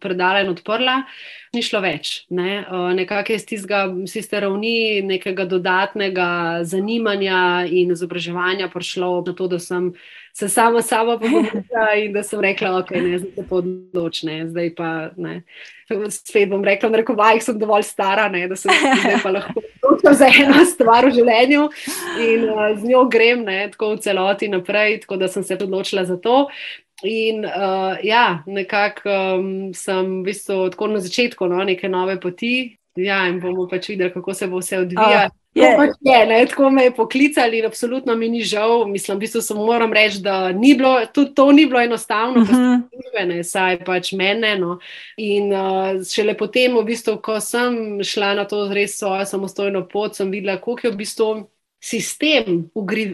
predala 0.01 0.41
in 0.43 0.49
odprla, 0.51 0.97
ni 1.53 1.63
šlo 1.63 1.81
več. 1.83 2.25
Ne? 2.29 2.65
Nekako 2.97 3.33
je 3.33 3.39
z 3.39 3.59
tiste 4.13 4.39
ravni 4.39 5.01
nekega 5.05 5.45
dodatnega 5.45 6.29
zanimanja 6.67 7.65
in 7.69 7.91
izobraževanja 7.95 8.69
prišlo 8.73 9.21
na 9.27 9.33
to, 9.33 9.47
da 9.47 9.59
sem 9.59 9.91
se 10.37 10.49
sama 10.49 10.81
s 10.81 10.87
sabo 10.87 11.17
pogovarjala 11.19 11.95
in 12.03 12.13
da 12.13 12.23
sem 12.23 12.41
rekla, 12.41 12.75
ok, 12.77 12.91
ne, 13.01 13.17
zdaj 13.17 13.31
se 13.33 13.45
podločne, 13.49 14.35
zdaj 14.51 14.69
pa 14.77 14.89
ne. 15.17 15.39
Spet 16.13 16.51
bom 16.51 16.61
rekla, 16.61 16.91
na 16.93 16.99
rekovajih 17.01 17.41
sem 17.41 17.57
dovolj 17.57 17.87
stara, 17.87 18.27
ne, 18.29 18.43
da 18.51 18.55
se 18.59 18.69
lahko 18.69 19.63
odločim 19.81 20.13
za 20.19 20.29
eno 20.29 20.65
stvar 20.69 21.07
v 21.07 21.15
življenju 21.15 21.63
in 22.21 22.45
uh, 22.51 22.67
z 22.77 22.91
njo 22.91 23.07
grem 23.09 23.41
ne, 23.47 23.63
tako 23.73 23.95
v 23.95 24.03
celoti 24.05 24.51
naprej, 24.51 24.99
tako 25.07 25.17
da 25.23 25.31
sem 25.31 25.47
se 25.47 25.57
odločila 25.57 26.05
za 26.05 26.19
to. 26.21 26.37
In 27.03 27.45
uh, 27.45 27.97
ja, 28.03 28.43
nekako 28.45 29.09
um, 29.37 29.73
sem 29.73 30.21
v 30.21 30.23
bistvu 30.31 30.69
tako 30.73 30.87
na 30.87 30.99
začetku 30.99 31.45
no, 31.45 31.61
neke 31.63 31.89
nove 31.89 32.17
poti. 32.21 32.77
Ja, 32.97 33.27
in 33.29 33.37
bomo 33.37 33.67
pač 33.69 33.91
videli, 33.91 34.09
kako 34.09 34.33
se 34.33 34.47
bo 34.49 34.57
vse 34.57 34.79
odvijalo. 34.81 35.27
Uh. 35.29 35.35
Je. 35.57 35.69
Pač 35.77 35.95
je, 36.05 36.17
ne, 36.29 36.37
tako 36.45 36.69
me 36.69 36.83
je 36.83 36.91
poklicali 36.93 37.59
in 37.59 37.65
absolutno 37.65 38.15
mi 38.15 38.29
ni 38.29 38.43
žal. 38.45 38.85
Mislim, 38.85 39.17
v 39.17 39.25
bistvu 39.25 39.55
moram 39.57 39.93
reči, 39.93 40.19
da 40.21 40.51
ni 40.51 40.75
bilo, 40.77 40.99
tudi 41.13 41.33
to 41.33 41.51
ni 41.51 41.65
bilo 41.65 41.81
enostavno, 41.81 42.41
uh 42.41 42.49
-huh. 42.49 42.81
službene, 42.89 43.43
saj 43.43 43.83
pač 43.85 44.11
mene. 44.11 44.57
No. 44.59 44.79
In 45.17 45.53
uh, 45.53 46.03
šele 46.05 46.37
potem, 46.37 46.77
v 46.77 46.83
bistvu, 46.83 47.17
ko 47.17 47.39
sem 47.39 48.03
šla 48.03 48.33
na 48.33 48.45
to 48.45 48.67
res 48.73 48.97
svojo 48.97 49.25
samostojno 49.25 49.87
pot, 49.87 50.15
sem 50.15 50.31
videla, 50.31 50.61
koliko 50.61 50.87
je 50.87 50.93
v 50.93 50.97
bistvu 50.97 51.49
sistem 51.81 52.69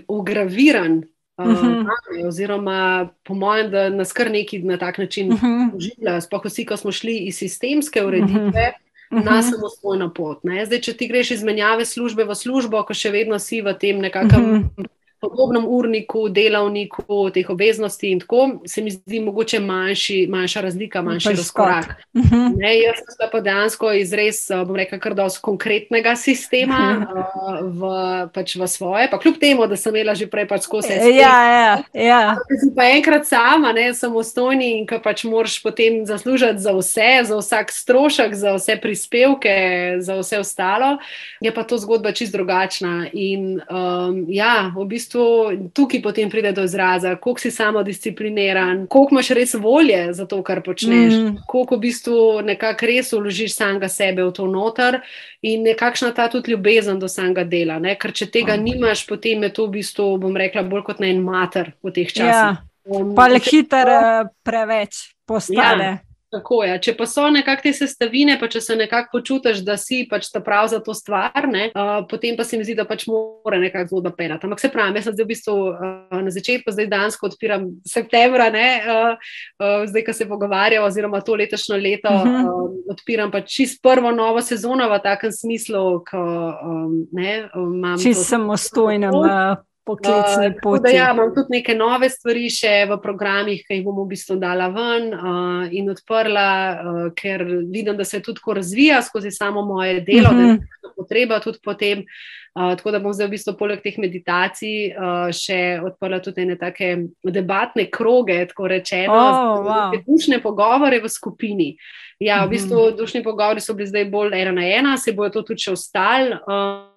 ugraviran. 0.08 1.04
Uh, 1.38 1.48
uh 1.48 1.58
-huh. 1.58 2.28
Oziroma, 2.28 3.10
po 3.24 3.34
mojem, 3.34 3.72
da 3.72 3.90
nas 3.90 4.14
kar 4.14 4.32
neki 4.32 4.60
na 4.60 4.78
tak 4.78 4.98
način 4.98 5.34
uh 5.34 5.44
-huh. 5.44 5.76
uživa, 5.76 6.22
sploh 6.22 6.46
vsi, 6.46 6.66
ko 6.66 6.78
smo 6.78 6.92
šli 6.92 7.18
iz 7.18 7.38
sistemske 7.38 8.06
ureditve. 8.06 8.40
Uh 8.40 8.54
-huh 8.54 8.84
na 9.14 9.32
mhm. 9.32 9.42
samostojno 9.42 10.14
pot. 10.14 10.40
Zdaj, 10.66 10.80
če 10.82 10.94
ti 10.94 11.08
greš 11.08 11.32
iz 11.32 11.44
menjave 11.44 11.86
službe 11.86 12.24
v 12.26 12.36
službo, 12.36 12.84
ko 12.84 12.94
še 12.94 13.12
vedno 13.12 13.40
si 13.40 13.62
v 13.62 13.74
tem 13.78 14.00
nekakšnem 14.02 14.52
uh 14.52 14.62
-huh 14.78 14.88
podobnem 15.24 15.64
urniku, 15.68 16.28
delavniku, 16.30 17.30
teh 17.34 17.50
obveznosti 17.50 18.12
in 18.12 18.20
tako, 18.20 18.48
se 18.68 18.84
mi 18.84 18.92
zdi 18.92 19.22
mogoče 19.24 19.60
manjši, 19.64 20.18
manjša 20.30 20.62
razlika, 20.62 21.02
manjši 21.02 21.30
razkorak. 21.30 21.96
Uh 22.14 22.22
mhm. 22.22 22.36
-huh. 22.36 22.52
ne, 22.58 22.74
jaz 22.80 23.00
sem 23.18 23.30
pa 23.32 23.40
dejansko 23.40 23.92
iz 23.94 24.14
res, 24.14 24.50
eh, 24.50 24.66
bom 24.66 24.76
rekel, 24.76 25.00
kar 25.00 25.16
dosti 25.16 25.42
konkretnega 25.42 26.16
sistema 26.16 26.82
uh 27.00 27.08
-huh. 27.08 27.60
uh, 27.60 27.80
v, 27.80 28.34
pač 28.34 28.56
v 28.56 28.68
svoje, 28.68 29.08
pa 29.12 29.20
kljub 29.20 29.40
temu, 29.40 29.68
da 29.68 29.76
sem 29.76 29.96
imela 29.96 30.16
že 30.16 30.28
prej 30.28 30.48
pač 30.48 30.62
skozi 30.62 30.88
vse. 30.88 31.10
Ja, 31.16 31.38
ja, 31.52 31.84
ja. 31.94 32.36
Pa 32.76 32.84
enkrat 32.84 33.28
sama, 33.28 33.72
ne, 33.72 33.94
samostojni 33.94 34.80
in 34.80 34.88
ko 34.88 35.00
pač 35.04 35.24
moraš 35.24 35.64
potem 35.64 36.06
zaslužiti 36.06 36.60
za 36.60 36.74
vse, 36.74 37.24
za 37.24 37.38
vsak 37.38 37.72
strošek, 37.72 38.34
za 38.34 38.54
vse 38.54 38.76
prispevke, 38.82 39.56
za 40.00 40.16
vse 40.20 40.40
ostalo, 40.40 40.98
je 41.42 41.54
pa 41.54 41.64
to 41.64 41.78
zgodba 41.78 42.12
čist 42.12 42.34
drugačna. 42.34 43.08
In 43.14 43.62
um, 43.70 44.26
ja, 44.28 44.72
v 44.76 44.86
bistvu 44.86 45.13
bistvu 45.14 45.70
tukaj 45.74 46.02
potem 46.02 46.30
pride 46.30 46.52
do 46.52 46.64
izraza, 46.64 47.16
koliko 47.16 47.40
si 47.40 47.52
samo 47.52 47.84
discipliniran, 47.84 48.88
koliko 48.88 49.14
imaš 49.14 49.30
res 49.30 49.54
volje 49.54 50.14
za 50.14 50.26
to, 50.26 50.44
kar 50.44 50.62
počneš, 50.64 51.14
mm. 51.14 51.38
koliko 51.48 51.76
v 51.76 51.80
bistvu 51.80 52.42
nekako 52.42 52.86
res 52.86 53.14
uložiš 53.14 53.56
samega 53.56 53.90
sebe 53.90 54.24
v 54.24 54.32
to 54.32 54.48
noter 54.48 55.02
in 55.42 55.64
nekakšna 55.64 56.14
ta 56.14 56.28
tudi 56.30 56.52
ljubezen 56.52 57.00
do 57.00 57.08
samega 57.08 57.44
dela. 57.44 57.80
Ne? 57.80 57.96
Ker 57.96 58.12
če 58.12 58.30
tega 58.32 58.58
mm. 58.58 58.64
nimaš, 58.64 59.06
potem 59.08 59.44
je 59.44 59.54
to 59.54 59.68
v 59.68 59.80
bistvu, 59.80 60.18
bom 60.18 60.38
rekla, 60.38 60.64
bolj 60.64 60.84
kot 60.84 61.00
na 61.00 61.08
en 61.08 61.22
mater 61.24 61.74
v 61.84 61.92
teh 61.92 62.08
časih. 62.08 62.30
Ja. 62.30 62.64
Um, 62.84 63.14
pa 63.16 63.30
le 63.32 63.40
hiter, 63.40 63.88
uh, 63.88 64.32
preveč 64.44 65.14
postane. 65.26 65.92
Ja. 66.00 66.13
Tako 66.34 66.64
je. 66.66 66.78
Če 66.88 66.94
pa 66.98 67.06
so 67.06 67.28
nekakšne 67.30 67.64
te 67.64 67.72
sestavine, 67.78 68.36
pa 68.42 68.48
če 68.50 68.62
se 68.64 68.76
nekako 68.78 69.20
počutiš, 69.20 69.62
da 69.66 69.76
si 69.78 70.02
pač 70.10 70.32
ta 70.34 70.42
prav 70.44 70.66
za 70.72 70.80
to 70.84 70.96
stvar, 70.98 71.46
ne, 71.50 71.68
uh, 71.70 72.02
potem 72.10 72.38
pa 72.40 72.46
se 72.48 72.58
mi 72.58 72.66
zdi, 72.66 72.74
da 72.80 72.88
pač 72.90 73.06
mora 73.10 73.60
nekako 73.62 73.92
zgodba 73.92 74.14
penati. 74.18 74.48
Ampak 74.48 74.64
se 74.64 74.72
pravi, 74.74 74.98
jaz 74.98 75.08
sem 75.08 75.16
zdaj 75.16 75.28
v 75.28 75.30
bistvu 75.30 75.56
uh, 75.70 76.16
na 76.26 76.34
začetku, 76.34 76.74
zdaj 76.74 76.90
dansko 76.90 77.30
odpiram 77.30 77.68
septembra, 77.86 78.50
ne, 78.54 78.68
uh, 78.82 79.36
uh, 79.62 79.84
zdaj, 79.90 80.08
ko 80.08 80.16
se 80.18 80.28
pogovarjamo, 80.30 80.88
oziroma 80.90 81.22
to 81.22 81.38
letošnjo 81.38 81.78
leto, 81.78 82.10
uh 82.10 82.26
-huh. 82.26 82.50
uh, 82.50 82.96
odpiram 82.96 83.32
pač 83.32 83.54
čist 83.54 83.82
prvo 83.84 84.12
novo 84.12 84.42
sezono 84.42 84.90
v 84.90 85.00
takem 85.04 85.32
smislu, 85.32 86.02
ko 86.10 86.24
um, 86.66 87.06
ne, 87.12 87.46
imam. 87.54 88.00
Čist 88.02 88.26
samostojnem. 88.30 89.14
Uh, 89.14 89.62
poklicne 89.86 90.48
uh, 90.50 90.60
poti. 90.64 90.96
Ja, 90.96 91.12
imam 91.14 91.34
tudi 91.36 91.58
neke 91.58 91.76
nove 91.76 92.10
stvari 92.10 92.48
še 92.52 92.74
v 92.90 92.98
programih, 93.04 93.64
ki 93.68 93.80
jih 93.80 93.86
bom 93.86 94.00
v 94.04 94.12
bistvu 94.14 94.38
dala 94.42 94.70
ven 94.74 95.10
uh, 95.14 95.74
in 95.76 95.90
odprla, 95.92 96.52
uh, 96.52 97.02
ker 97.18 97.44
vidim, 97.46 97.98
da 97.98 98.08
se 98.08 98.22
tudi 98.24 98.40
tako 98.40 98.58
razvija 98.62 99.02
skozi 99.04 99.32
samo 99.32 99.66
moje 99.66 100.02
delo, 100.02 100.32
mm 100.32 100.40
-hmm. 100.40 100.58
da 100.58 100.88
je 100.88 100.96
potreba 100.96 101.40
tudi 101.40 101.60
potem. 101.64 102.06
Uh, 102.54 102.76
tako 102.78 102.92
da 102.92 103.00
bom 103.00 103.14
zdaj 103.14 103.28
v 103.28 103.32
bistvu 103.32 103.56
poleg 103.58 103.82
teh 103.82 103.96
meditacij 103.98 104.94
uh, 104.94 105.32
še 105.34 105.80
odprla 105.82 106.20
tudi 106.22 106.46
neke 106.46 106.60
take 106.60 106.98
debatne 107.24 107.90
kroge, 107.90 108.46
tako 108.48 108.68
rečeno, 108.68 109.14
oh, 109.14 109.66
wow. 109.66 110.04
dušne 110.06 110.38
pogovore 110.42 111.02
v 111.02 111.10
skupini. 111.10 111.78
Ja, 112.20 112.46
v 112.46 112.50
bistvu 112.50 112.78
mm 112.78 112.90
-hmm. 112.92 112.98
dušni 112.98 113.24
pogovori 113.24 113.60
so 113.60 113.74
bili 113.74 113.88
zdaj 113.88 114.06
bolj 114.06 114.42
ena 114.42 114.52
na 114.52 114.66
ena, 114.66 114.98
se 114.98 115.12
bojo 115.12 115.30
to 115.30 115.42
tudi 115.42 115.60
še 115.60 115.72
ostali. 115.72 116.32
Uh, 116.32 116.93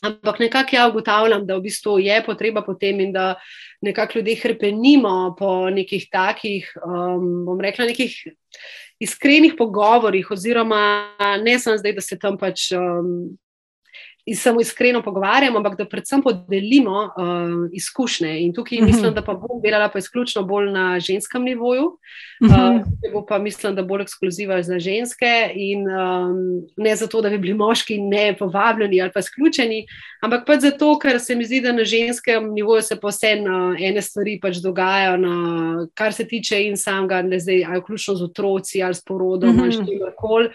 Ampak 0.00 0.38
nekako 0.40 0.76
ja 0.76 0.88
ugotavljam, 0.88 1.46
da 1.46 1.56
v 1.56 1.66
bistvu 1.68 1.98
je 2.00 2.22
potreba 2.26 2.62
potem 2.64 3.00
in 3.00 3.12
da 3.12 3.34
nekako 3.80 4.18
ljudje 4.18 4.36
hrpenimo 4.42 5.34
po 5.38 5.70
nekih 5.70 6.06
takih, 6.10 6.72
um, 6.84 7.44
bom 7.46 7.60
rekla, 7.60 7.84
nekih 7.90 8.14
iskrenih 9.00 9.54
pogovorih, 9.58 10.30
oziroma 10.30 10.82
ne 11.42 11.58
samo 11.58 11.78
zdaj, 11.78 11.92
da 11.92 12.00
se 12.00 12.18
tam 12.18 12.38
pač 12.38 12.70
um, 12.76 13.36
samo 14.34 14.60
iskreno 14.60 15.02
pogovarjamo, 15.02 15.58
ampak 15.58 15.76
da 15.78 15.84
predvsem 15.84 16.22
podelimo 16.22 17.02
uh, 17.04 17.70
izkušnje. 17.72 18.40
In 18.40 18.54
tukaj 18.54 18.78
uh 18.78 18.82
mhm. 18.82 18.90
-huh. 18.90 18.94
mislim, 18.94 19.14
da 19.14 19.22
pa 19.22 19.34
bom 19.34 19.60
delala 19.62 19.88
pa 19.88 19.98
izključno 19.98 20.42
bolj 20.42 20.70
na 20.72 21.00
ženskem 21.00 21.42
nivoju, 21.42 21.84
uh 21.84 22.48
-huh. 22.50 22.80
uh, 22.80 23.12
bo 23.12 23.26
pa 23.26 23.38
mislim, 23.38 23.74
da 23.74 23.82
bolj 23.82 24.02
ekskluziva 24.02 24.62
za 24.62 24.78
ženske 24.78 25.50
in 25.54 25.80
um, 25.80 26.62
ne 26.76 26.96
zato, 26.96 27.20
da 27.20 27.28
bi 27.28 27.38
bili 27.38 27.54
moški 27.54 27.98
ne 27.98 28.36
povabljeni 28.38 29.02
ali 29.02 29.10
pa 29.14 29.20
izključeni, 29.20 29.86
ampak 30.22 30.46
pač 30.46 30.60
zato, 30.60 30.98
ker 30.98 31.20
se 31.20 31.34
mi 31.34 31.44
zdi, 31.44 31.60
da 31.60 31.72
na 31.72 31.84
ženskem 31.84 32.52
nivoju 32.52 32.82
se 32.82 33.00
posebno 33.00 33.70
uh, 33.70 33.76
ene 33.80 34.02
stvari 34.02 34.38
pač 34.42 34.56
dogajajo, 34.56 35.16
na, 35.16 35.86
kar 35.94 36.12
se 36.12 36.28
tiče 36.28 36.64
in 36.64 36.76
samega, 36.76 37.22
ne 37.22 37.38
zdaj, 37.38 37.64
ali 37.64 37.80
vključno 37.80 38.14
z 38.14 38.22
otroci 38.22 38.82
ali 38.82 38.94
s 38.94 39.04
porodom 39.04 39.50
uh 39.50 39.56
-huh. 39.56 39.62
ali 39.62 39.72
s 39.72 39.76
čimkoli. 39.76 40.48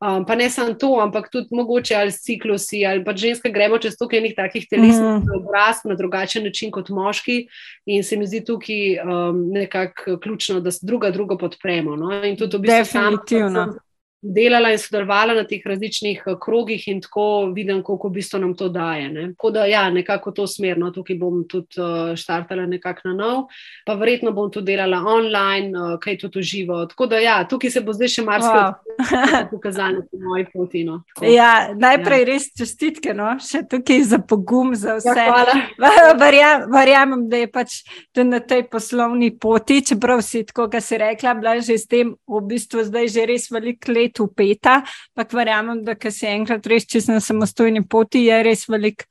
Um, 0.00 0.26
pa 0.26 0.34
ne 0.34 0.50
samo 0.50 0.74
to, 0.74 0.98
ampak 1.00 1.30
tudi 1.30 1.48
mogoče 1.50 1.94
ali 1.94 2.10
s 2.10 2.22
ciklusi 2.22 2.86
ali 2.86 3.04
pač 3.04 3.21
ženske 3.22 3.52
gremo 3.54 3.78
čez 3.78 3.96
toliko 3.98 4.18
enih 4.18 4.34
takih 4.36 4.66
telesnih 4.70 5.22
mm. 5.22 5.38
obrazov 5.38 5.92
na 5.92 5.96
drugačen 5.98 6.44
način 6.48 6.72
kot 6.74 6.90
moški, 6.90 7.38
in 7.86 8.04
se 8.04 8.18
mi 8.18 8.26
zdi 8.26 8.42
tukaj 8.44 8.98
um, 9.04 9.46
nekako 9.54 10.18
ključno, 10.22 10.60
da 10.60 10.70
se 10.74 10.86
druga 10.86 11.10
drugo 11.10 11.38
podpremo. 11.38 11.96
No? 11.96 12.12
In 12.24 12.36
tudi 12.36 12.58
v 12.58 12.66
bistvu 12.66 12.84
Definitivno. 12.84 13.64
Sam, 13.70 13.80
delala 14.22 14.70
in 14.70 14.78
sodelovala 14.78 15.34
na 15.34 15.42
teh 15.44 15.62
različnih 15.66 16.22
eh, 16.26 16.36
krogih, 16.40 16.86
in 16.88 17.00
tako 17.02 17.52
vidim, 17.54 17.82
koliko 17.82 18.08
v 18.08 18.16
bistvu 18.18 18.38
nam 18.40 18.54
to 18.54 18.68
daje. 18.68 19.08
Ne. 19.10 19.26
Tako 19.34 19.50
da, 19.50 19.64
ja, 19.66 19.90
nekako 19.90 20.30
to 20.30 20.46
smerno, 20.46 20.90
tukaj 20.94 21.16
bom 21.18 21.42
tudi 21.48 21.80
uh, 21.82 22.14
štartala 22.16 22.66
nekako 22.66 23.08
na 23.10 23.14
nov, 23.14 23.40
pa 23.86 23.96
verjetno 23.98 24.32
bom 24.32 24.50
tudi 24.50 24.72
delala 24.72 25.02
online, 25.02 25.72
uh, 25.74 25.96
kaj 26.00 26.20
tudi 26.22 26.38
uživo. 26.38 26.84
Tako 26.86 27.06
da, 27.10 27.18
ja, 27.18 27.40
tukaj 27.48 27.74
se 27.74 27.82
bo 27.82 27.94
zdaj 27.96 28.12
še 28.14 28.24
marsikaj 28.26 28.62
wow. 28.62 29.50
pokazalo 29.52 30.04
po 30.06 30.22
moji 30.22 30.46
poti. 30.52 30.84
No. 30.86 31.00
Ja, 31.26 31.72
najprej 31.74 32.22
ja. 32.22 32.28
res 32.30 32.48
čestitke, 32.58 33.16
no? 33.18 33.32
še 33.42 33.64
tukaj 33.66 34.06
za 34.06 34.22
pogum, 34.22 34.76
za 34.78 35.00
ja, 35.00 35.00
vse. 35.02 35.26
Ja, 35.82 36.14
verjamem, 36.24 36.68
verjamem, 36.70 37.26
da 37.32 37.42
je 37.42 37.50
pač 37.50 37.80
na 38.22 38.38
tej 38.38 38.68
poslovni 38.70 39.32
poti, 39.34 39.80
čeprav 39.82 40.22
si 40.22 40.44
tako, 40.46 40.68
kar 40.70 40.84
si 40.84 41.00
rekla, 41.00 41.34
bila 41.34 41.58
že 41.58 41.74
s 41.78 41.90
tem 41.90 42.14
v 42.14 42.42
bistvu 42.46 42.86
zdaj 42.86 43.10
že 43.10 43.26
res 43.26 43.50
veliko 43.50 43.90
let 43.90 44.11
spet 44.12 44.20
upeta, 44.20 44.82
ampak 45.16 45.32
verjamem, 45.32 45.84
da 45.84 45.96
se 46.10 46.26
enkrat 46.26 46.66
res 46.66 46.86
čez 46.86 47.08
na 47.08 47.20
samostojni 47.20 47.86
poti, 47.88 48.26
je 48.28 48.42
res 48.42 48.68
velik 48.68 49.06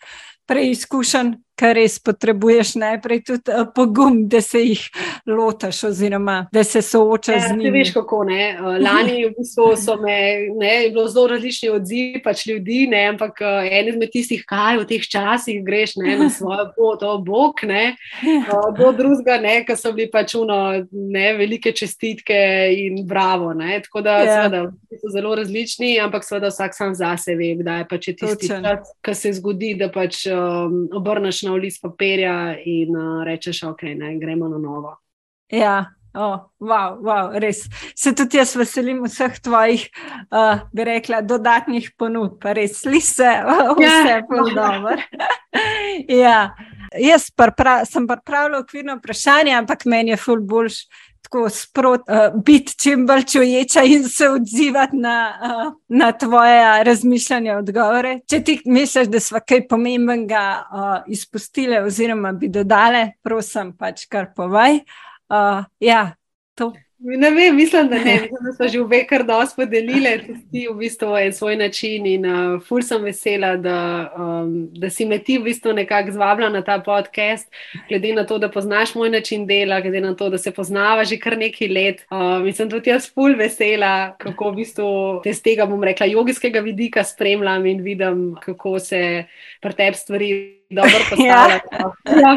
preizkušen 0.47 1.35
kar 1.61 1.75
res 1.77 1.99
potrebuješ 2.01 2.73
najprej 2.81 3.21
tudi 3.27 3.53
uh, 3.53 3.67
pogum, 3.75 4.23
da 4.29 4.41
se 4.41 4.63
jih 4.63 4.81
lotaš, 5.29 5.83
oziroma 5.91 6.37
da 6.53 6.63
se 6.63 6.81
soočaš 6.81 7.35
ja, 7.35 7.47
z 7.49 7.57
njimi. 7.57 7.71
Veš, 7.77 7.93
kako 7.93 8.23
ne. 8.29 8.41
Uh, 8.57 8.77
lani 8.81 9.19
v 9.27 9.33
bistvu 9.37 9.67
so 9.77 9.97
me, 10.01 10.17
ne, 10.57 10.73
je 10.83 10.89
bilo 10.89 11.05
zelo 11.11 11.27
različni 11.35 11.69
odzivi 11.69 12.21
pač 12.23 12.45
ljudi, 12.49 12.85
ne, 12.91 13.03
ampak 13.13 13.43
uh, 13.45 13.61
en 13.69 13.91
izmed 13.93 14.13
tistih, 14.13 14.43
kaj 14.47 14.81
v 14.81 14.87
teh 14.89 15.05
časih 15.13 15.61
greš 15.65 15.95
ne, 16.01 16.17
na 16.23 16.29
svojo 16.33 16.67
pot, 16.77 17.05
o 17.05 17.17
bog, 17.21 17.61
ne, 17.67 17.95
uh, 18.25 18.71
do 18.77 18.91
drugega, 18.97 19.37
ne, 19.43 19.59
ker 19.67 19.77
so 19.77 19.93
bili 19.95 20.09
pač 20.11 20.35
uno, 20.39 20.57
ne, 20.91 21.27
velike 21.37 21.75
čestitke 21.77 22.41
in 22.73 23.03
bravo. 23.07 23.53
Ne, 23.57 23.81
tako 23.85 24.01
da 24.05 24.17
ja. 24.23 24.33
seveda, 24.35 24.63
so 25.01 25.13
zelo 25.13 25.35
različni, 25.37 25.93
ampak 26.01 26.25
seveda 26.25 26.49
vsak 26.49 26.75
sam 26.77 26.95
zase 26.97 27.35
ve, 27.37 27.53
kdaj 27.61 27.85
pač 27.91 28.09
je 28.11 28.15
tisti 28.23 28.49
čas, 28.49 28.93
ki 29.05 29.15
se 29.17 29.33
zgodi, 29.37 29.73
da 29.79 29.91
pač 29.93 30.23
um, 30.31 30.85
obrneš 30.97 31.43
na 31.45 31.50
na 31.51 31.59
list 31.59 31.83
papirja 31.83 32.55
in 32.65 32.95
uh, 32.95 33.23
rečeš, 33.27 33.63
ok, 33.71 33.83
ne, 33.95 34.15
gremo 34.19 34.49
na 34.51 34.57
novo. 34.61 34.95
Ja. 35.51 35.91
Oh, 36.13 36.51
wow, 36.59 36.99
wow, 36.99 37.39
res. 37.39 37.69
Se 37.95 38.11
tudi 38.11 38.35
jaz 38.35 38.51
veselim 38.59 38.99
vseh 39.05 39.37
tvojih, 39.39 39.85
uh, 40.27 40.59
bi 40.75 40.83
rekla, 40.83 41.21
dodatnih 41.23 41.87
ponudb, 41.95 42.43
res 42.51 42.81
slise, 42.81 43.29
vse 43.79 44.09
je 44.09 44.17
bilo 44.27 44.49
dobro. 44.51 44.97
ja. 46.23 46.51
Jaz 46.99 47.29
pripra 47.31 47.85
sem 47.87 48.03
pripravila 48.07 48.59
okvirno 48.59 48.97
vprašanje, 48.97 49.53
ampak 49.55 49.85
meni 49.87 50.11
je 50.11 50.19
ful 50.19 50.43
boljš 50.43 50.81
tako 51.21 51.49
sprot, 51.49 52.01
uh, 52.09 52.41
biti 52.43 52.75
čim 52.77 53.05
bolj 53.07 53.23
čuječa 53.31 53.83
in 53.83 54.07
se 54.09 54.29
odzivati 54.29 54.97
na, 54.97 55.17
uh, 55.43 55.73
na 55.87 56.11
tvoje 56.11 56.83
razmišljanje, 56.83 57.55
odgovore. 57.55 58.19
Če 58.29 58.43
ti 58.43 58.59
misliš, 58.65 59.07
da 59.07 59.19
smo 59.19 59.39
kaj 59.47 59.67
pomembnega 59.67 60.43
uh, 60.61 60.87
izpustili, 61.07 61.77
oziroma 61.77 62.31
bi 62.31 62.49
dodali, 62.49 63.05
prosim, 63.23 63.75
pač 63.77 64.05
kar 64.11 64.33
povej. 64.35 64.81
Uh, 65.29 65.63
ja, 65.79 66.11
to. 66.55 66.73
Ne 67.03 67.31
vem, 67.31 67.55
mislim, 67.55 67.87
da 67.87 67.95
ne. 67.95 68.13
Mislim, 68.13 68.43
da 68.45 68.51
smo 68.53 68.67
že 68.67 68.79
v 68.79 69.05
kar 69.09 69.23
dosti 69.25 69.55
podelili, 69.55 70.11
tudi 70.27 70.67
v 70.69 70.75
bistvu 70.77 71.15
en 71.17 71.33
svoj 71.33 71.55
način. 71.55 72.05
In 72.05 72.25
uh, 72.25 72.61
ful 72.61 72.83
sem 72.85 73.01
vesela, 73.01 73.55
da, 73.57 74.11
um, 74.17 74.69
da 74.77 74.89
si 74.89 75.05
me 75.05 75.17
ti 75.17 75.39
v 75.39 75.49
bistvu 75.49 75.73
nekako 75.73 76.11
zvabila 76.11 76.49
na 76.49 76.61
ta 76.61 76.77
podcast, 76.79 77.49
glede 77.89 78.13
na 78.13 78.25
to, 78.25 78.37
da 78.37 78.51
poznaš 78.51 78.93
moj 78.95 79.09
način 79.09 79.47
dela, 79.47 79.81
glede 79.81 80.01
na 80.01 80.13
to, 80.15 80.29
da 80.29 80.37
se 80.37 80.51
poznava 80.51 81.03
že 81.03 81.17
kar 81.17 81.37
nekaj 81.37 81.67
let. 81.67 82.05
Um, 82.11 82.45
in 82.45 82.53
sem 82.53 82.69
tudi 82.69 82.93
jaz 82.93 83.09
ful 83.09 83.33
vesela, 83.35 84.13
kako 84.21 84.51
v 84.51 84.55
bistvu 84.61 84.87
te 85.23 85.33
z 85.33 85.41
tega, 85.41 85.65
bom 85.65 85.83
rekla, 85.83 86.05
jogijskega 86.05 86.61
vidika 86.61 87.03
spremljam 87.03 87.65
in 87.65 87.81
vidim, 87.81 88.35
kako 88.45 88.79
se 88.79 89.25
pri 89.61 89.73
tebi 89.73 89.97
stvari 89.97 90.60
dobro 90.71 90.99
postavljajo. 91.09 91.59
Ja, 92.21 92.31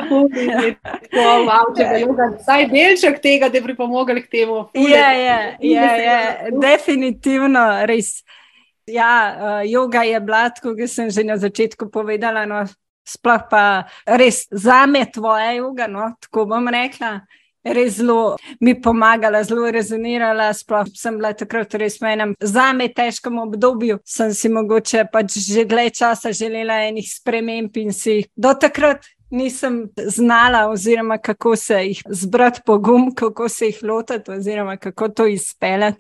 ja, 1.23 1.41
wow, 1.47 1.71
če 1.77 1.89
bi 1.91 2.01
joga, 2.03 2.29
vsaj 2.39 2.67
delček 2.73 3.21
tega, 3.23 3.49
da 3.49 3.61
bi 3.61 3.65
pripomogli 3.71 4.23
k 4.25 4.31
temu. 4.31 4.65
Ja, 4.75 5.13
ja, 5.13 5.39
ja, 5.61 5.91
ja, 5.97 6.19
definitivno, 6.63 7.65
res. 7.89 8.19
Ja, 8.87 9.13
uh, 9.33 9.61
yoga 9.65 10.03
je 10.05 10.21
blat, 10.21 10.59
kot 10.61 10.83
sem 10.93 11.09
že 11.11 11.25
na 11.25 11.39
začetku 11.41 11.89
povedala. 11.89 12.45
No, 12.45 12.65
sploh 13.09 13.47
pa 13.49 13.65
res 14.05 14.45
za 14.51 14.85
me 14.87 15.07
tvoja 15.09 15.55
yoga, 15.57 15.89
no, 15.89 16.13
tako 16.21 16.47
bom 16.53 16.69
rekla 16.69 17.23
res 17.65 17.97
zelo 17.99 18.37
mi 18.61 18.75
pomagala, 18.81 19.43
zelo 19.45 19.71
rezonirala. 19.71 20.53
Sploh 20.55 20.89
sem 20.95 21.17
bila 21.17 21.33
takrat 21.33 21.75
res 21.81 21.99
v 22.01 22.13
enem 22.13 22.35
zame 22.41 22.89
težkem 22.93 23.39
obdobju. 23.39 23.99
Sem 24.05 24.35
si 24.37 24.49
mogoče 24.53 25.07
pač 25.13 25.39
že 25.41 25.65
dlje 25.65 25.91
časa 26.01 26.33
želela 26.33 26.85
enih 26.89 27.09
sprememb 27.09 27.77
in 27.77 27.93
si 27.93 28.25
do 28.37 28.55
takrat 28.55 29.05
nisem 29.35 29.89
znala, 29.97 30.69
oziroma 30.71 31.19
kako 31.19 31.57
se 31.57 31.75
jih 31.75 32.03
zbrati 32.09 32.61
pogum, 32.67 33.15
kako 33.15 33.49
se 33.49 33.67
jih 33.67 33.83
lotiti, 33.83 34.31
oziroma 34.31 34.77
kako 34.77 35.09
to 35.09 35.27
izpeljati. 35.27 35.99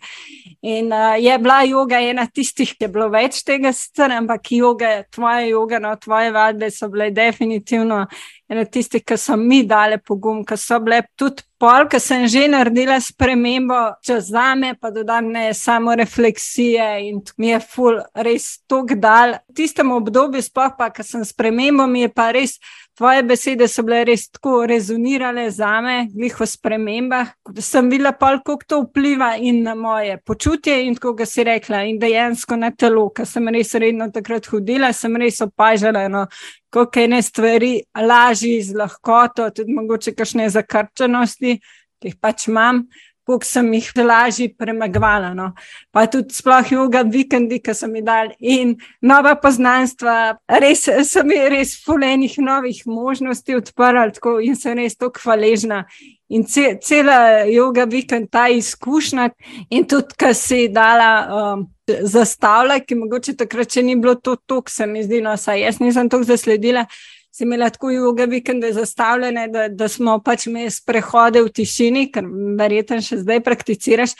In 0.63 0.93
uh, 0.93 1.17
je 1.19 1.39
bila 1.39 1.63
yoga 1.67 2.01
ena 2.11 2.27
tistih, 2.27 2.71
ki 2.79 2.85
je 2.85 2.89
bilo 2.89 3.09
več 3.13 3.43
tega, 3.45 3.73
sicer, 3.73 4.13
ampak 4.13 4.53
yoga, 4.55 5.03
tvoje 5.11 5.51
yoga, 5.51 5.81
no, 5.83 5.97
tvoje 5.97 6.31
vadbe 6.33 6.71
so 6.71 6.89
bile 6.89 7.11
definitivno 7.11 8.07
ena 8.49 8.65
tistih, 8.65 9.03
ki 9.05 9.19
so 9.19 9.37
mi 9.37 9.63
dale 9.67 9.99
pogum, 9.99 10.45
ki 10.47 10.57
so 10.61 10.79
bile 10.81 11.03
tudi 11.19 11.45
pol, 11.61 11.87
ki 11.89 12.01
sem 12.03 12.27
že 12.29 12.45
naredila 12.51 12.97
spremembo, 13.01 13.79
če 14.05 14.19
za 14.27 14.53
me 14.59 14.75
pa 14.77 14.91
dodam 14.93 15.31
ne 15.33 15.47
samo 15.57 15.95
refleksije 15.97 16.89
in 17.09 17.23
mi 17.41 17.53
je 17.53 17.61
ful 17.61 18.01
res 18.27 18.59
tok 18.69 18.97
dal. 19.01 19.39
V 19.49 19.57
tistem 19.63 19.93
obdobju, 19.95 20.43
sploh 20.45 20.75
pa, 20.79 20.91
ki 20.93 21.07
sem 21.07 21.25
spremembo, 21.25 21.87
mi 21.89 22.05
je 22.05 22.13
pa 22.13 22.31
res. 22.37 22.59
Tvoje 22.95 23.23
besede 23.27 23.67
so 23.69 23.83
bile 23.83 24.05
res 24.07 24.29
tako 24.31 24.61
rezonirale 24.71 25.49
za 25.51 25.81
me, 25.83 25.97
glih 26.15 26.37
o 26.41 26.47
spremembah. 26.47 27.33
Sem 27.59 27.89
videla, 27.91 28.13
kako 28.15 28.55
to 28.69 28.79
vpliva 28.85 29.33
in 29.37 29.65
na 29.67 29.75
moje 29.75 30.21
počutje, 30.23 30.77
in 30.87 30.95
tako 30.95 31.13
ga 31.19 31.27
si 31.27 31.43
rekla, 31.45 31.83
in 31.91 31.99
dejansko 31.99 32.57
na 32.57 32.71
telo, 32.71 33.09
ker 33.11 33.27
sem 33.27 33.51
res 33.51 33.75
redno 33.75 34.07
takrat 34.15 34.47
hodila, 34.47 34.93
sem 34.95 35.17
res 35.19 35.41
opažala, 35.43 36.07
no, 36.09 36.29
kako 36.71 37.01
je 37.01 37.09
ne 37.09 37.21
stvari 37.23 37.73
lažje 37.99 38.63
z 38.63 38.79
lahkoto, 38.79 39.51
tudi 39.51 39.75
mogoče 39.75 40.15
kakšne 40.15 40.47
zakrčenosti, 40.55 41.59
ki 41.99 42.13
jih 42.13 42.21
pač 42.23 42.47
imam 42.47 42.85
kako 43.27 43.45
sem 43.45 43.73
jih 43.75 43.91
lažje 43.97 44.55
premagvala. 44.59 45.35
No. 45.35 45.53
Pa 45.93 46.07
tudi 46.07 46.35
sploh 46.35 46.73
joga 46.73 47.03
vikendi, 47.03 47.59
ki 47.63 47.75
so 47.75 47.89
mi 47.89 48.03
dali 48.03 48.35
in 48.41 48.77
nova 49.01 49.35
poznanstva, 49.41 50.37
res 50.61 50.85
so 51.09 51.25
mi 51.25 51.39
res 51.49 51.77
fulenih 51.85 52.37
novih 52.39 52.83
možnosti 52.87 53.57
odprli 53.57 54.13
tako, 54.15 54.39
in 54.41 54.57
sem 54.57 54.79
res 54.79 54.97
tako 54.97 55.25
hvaležna. 55.25 55.85
In 56.29 56.45
ce, 56.49 56.79
cela 56.83 57.45
joga 57.47 57.85
vikend, 57.85 58.31
ta 58.33 58.49
izkušnja, 58.49 59.29
in 59.71 59.85
tudi, 59.87 60.17
kar 60.19 60.33
si 60.35 60.69
dala 60.73 61.11
um, 61.29 61.67
zastavljati, 61.87 62.87
ki 62.89 62.97
mogoče 62.99 63.37
takrat, 63.45 63.71
če 63.71 63.85
ni 63.85 63.97
bilo 64.01 64.17
to, 64.17 64.37
to, 64.37 64.63
se 64.69 64.87
mi 64.89 65.05
zdi, 65.05 65.21
no, 65.23 65.37
saj 65.37 65.63
jaz 65.63 65.81
nisem 65.85 66.09
to 66.11 66.23
zasledila 66.25 66.87
si 67.35 67.43
imela 67.45 67.71
tako 67.71 67.91
jugo 67.91 68.27
vikende 68.31 68.73
zastavljene, 68.73 69.49
da, 69.49 69.69
da 69.69 69.89
smo 69.89 70.21
pač 70.23 70.47
imeli 70.47 70.71
sprehode 70.71 71.43
v 71.43 71.51
tišini, 71.51 72.07
ker 72.15 72.29
verjetno 72.59 73.01
še 73.03 73.19
zdaj 73.25 73.41
prakticiraš. 73.43 74.15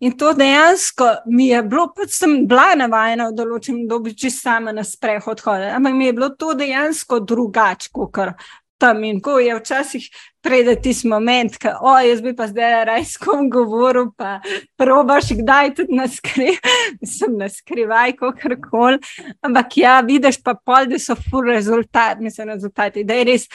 In 0.00 0.14
to 0.18 0.32
dejansko 0.32 1.10
mi 1.28 1.50
je 1.50 1.60
bilo, 1.68 1.90
pač 1.92 2.16
sem 2.16 2.38
bila 2.48 2.70
navajena 2.80 3.28
v 3.28 3.36
določenem 3.36 3.84
dobi, 3.90 4.14
če 4.16 4.32
sama 4.32 4.72
na 4.72 4.84
sprehod 4.84 5.44
hodila, 5.44 5.74
ampak 5.76 5.98
mi 5.98 6.08
je 6.08 6.16
bilo 6.16 6.30
to 6.40 6.54
dejansko 6.56 7.20
drugače, 7.20 7.92
kot 7.92 8.16
tam 8.78 9.04
in 9.04 9.20
ko 9.20 9.38
je 9.38 9.54
včasih 9.58 10.08
pride 10.44 10.74
tisti 10.82 11.08
moment, 11.08 11.56
ko 11.58 11.72
oh, 11.80 12.00
jaz 12.04 12.20
bi 12.22 12.34
pa 12.36 12.46
zdaj 12.50 12.84
rajskom 12.84 13.48
govoril, 13.50 14.10
pa 14.16 14.40
probaš 14.76 15.32
kdaj 15.38 15.74
tudi 15.78 15.96
na 15.96 16.08
skrivaj, 16.08 16.58
sem 17.16 17.38
na 17.38 17.48
skrivaj, 17.48 18.16
kako 18.20 18.58
koli. 18.68 18.98
Ampak 19.40 19.78
ja, 19.80 20.00
vidiš 20.04 20.42
pa 20.44 20.54
pol, 20.54 20.90
da 20.90 21.00
so 21.00 21.16
full 21.16 21.48
rezultat, 21.48 22.20
mislim, 22.20 22.52
rezultati, 22.52 23.04
da 23.04 23.16
je 23.20 23.30
res 23.30 23.48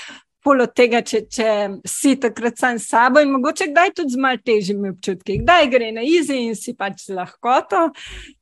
pol 0.44 0.64
od 0.64 0.74
tega, 0.76 1.02
če, 1.06 1.24
če 1.28 1.54
si 1.88 2.16
takrat 2.22 2.60
sam 2.60 2.80
s 2.80 2.90
sabo 2.90 3.22
in 3.24 3.32
mogoče 3.34 3.70
kdaj 3.72 3.94
tudi 3.98 4.16
z 4.16 4.22
malo 4.22 4.40
težjimi 4.46 4.94
občutki, 4.94 5.40
kdaj 5.44 5.68
gre 5.72 5.92
na 5.96 6.04
izi 6.06 6.40
in 6.48 6.56
si 6.56 6.74
pač 6.78 7.06
z 7.10 7.18
lahkoto. 7.18 7.90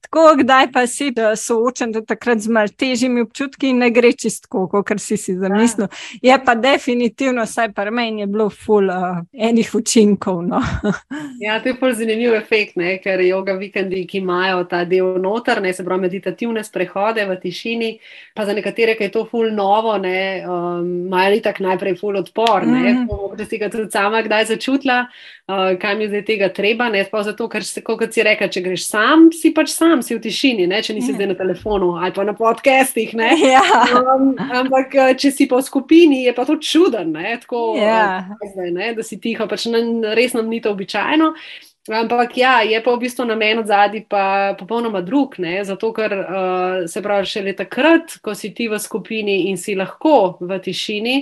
Tako, 0.08 0.38
kdaj 0.40 0.70
pa 0.72 0.86
si 0.88 1.10
soočen 1.12 1.92
takrat 2.08 2.40
z 2.40 2.54
malo 2.54 2.72
težjimi 2.72 3.26
občutki 3.26 3.74
in 3.74 3.82
ne 3.84 3.90
gre 3.92 4.14
čistko, 4.14 4.68
kot 4.72 5.02
si 5.04 5.18
si 5.20 5.36
zamislil. 5.36 5.90
Ja. 6.22 6.38
Je 6.38 6.38
pa 6.46 6.56
definitivno, 6.56 7.46
saj 7.46 7.74
pa 7.76 7.90
meni 7.92 8.22
je 8.22 8.28
bilo 8.32 8.48
ful 8.50 8.88
uh, 8.94 9.20
enih 9.34 9.74
učinkov. 9.76 10.44
No. 10.48 10.62
ja, 11.46 11.58
to 11.64 11.74
je 11.74 11.76
pa 11.80 11.92
zanimiv 11.94 12.38
efekt, 12.38 12.78
ne? 12.80 12.98
ker 13.04 13.22
joga 13.26 13.58
vikendi, 13.60 14.06
ki 14.08 14.22
imajo 14.22 14.64
ta 14.70 14.84
del 14.86 15.18
noter, 15.22 15.62
ne 15.62 15.74
se 15.74 15.84
pravi 15.86 16.08
meditativne 16.08 16.64
sprehode 16.64 17.26
v 17.28 17.36
tišini, 17.42 17.92
pa 18.36 18.46
za 18.46 18.56
nekatere, 18.56 18.96
ki 18.96 19.10
je 19.10 19.14
to 19.18 19.26
ful 19.28 19.52
novo, 19.52 19.98
ne, 20.00 20.46
um, 20.48 20.88
imajo 21.08 21.42
tako 21.44 21.64
najprej 21.68 21.87
najprej 21.88 22.00
full 22.00 22.18
odpor. 22.18 22.66
Mm 22.66 22.74
-hmm. 22.74 23.38
Da 23.38 23.46
si 23.46 23.58
ga 23.58 23.70
tudi 23.70 23.92
sama 23.92 24.22
kdaj 24.22 24.46
začutila, 24.46 25.08
uh, 25.48 25.80
kaj 25.80 25.96
mi 25.96 26.04
je 26.04 26.08
zdaj 26.08 26.26
tega 26.26 26.50
treba. 26.50 26.90
Ne 26.90 27.06
pa 27.12 27.24
zato, 27.24 27.48
ker 27.50 27.64
se, 27.64 27.82
kot 27.82 28.14
si 28.14 28.24
reka, 28.24 28.48
če 28.48 28.62
greš 28.62 28.88
sam, 28.88 29.32
si 29.32 29.54
pač 29.54 29.70
sam, 29.70 30.02
si 30.02 30.16
v 30.16 30.22
tišini, 30.22 30.68
ne? 30.68 30.82
če 30.82 30.94
nisi 30.94 31.12
mm. 31.12 31.16
zdaj 31.16 31.28
na 31.28 31.34
telefonu 31.36 31.96
ali 31.96 32.12
pa 32.12 32.24
na 32.24 32.34
podcestih. 32.34 33.14
Ja. 33.48 33.62
Um, 34.16 34.36
ampak 34.38 34.94
uh, 34.94 35.16
če 35.18 35.32
si 35.32 35.48
pa 35.48 35.56
v 35.56 35.62
skupini, 35.62 36.24
je 36.24 36.34
pa 36.34 36.46
to 36.46 36.56
čuden, 36.56 37.14
Tako, 37.42 37.78
ja. 37.78 38.26
uh, 38.30 38.52
zdaj, 38.54 38.72
ne? 38.72 38.94
da 38.94 39.04
si 39.04 39.20
tiho, 39.20 39.48
pač 39.48 39.66
ne, 39.66 40.14
res 40.16 40.34
nam 40.34 40.50
ni 40.50 40.62
to 40.62 40.72
običajno. 40.72 41.34
Ampak 41.88 42.38
ja, 42.38 42.62
je 42.68 42.84
pa 42.84 42.92
v 42.92 43.00
bistvu 43.00 43.24
namen 43.26 43.64
od 43.64 43.68
zadaj 43.68 44.04
pa 44.12 44.56
popolnoma 44.60 45.02
drug. 45.02 45.40
Ne? 45.40 45.64
Zato, 45.64 45.94
ker 45.96 46.12
uh, 46.12 46.88
se 46.88 47.02
pravi, 47.04 47.28
še 47.28 47.44
leta 47.46 47.66
krat, 47.66 48.20
ko 48.24 48.36
si 48.36 48.52
ti 48.52 48.68
v 48.68 48.80
skupini 48.80 49.48
in 49.48 49.58
si 49.58 49.76
lahko 49.76 50.38
v 50.44 50.60
tišini, 50.60 51.18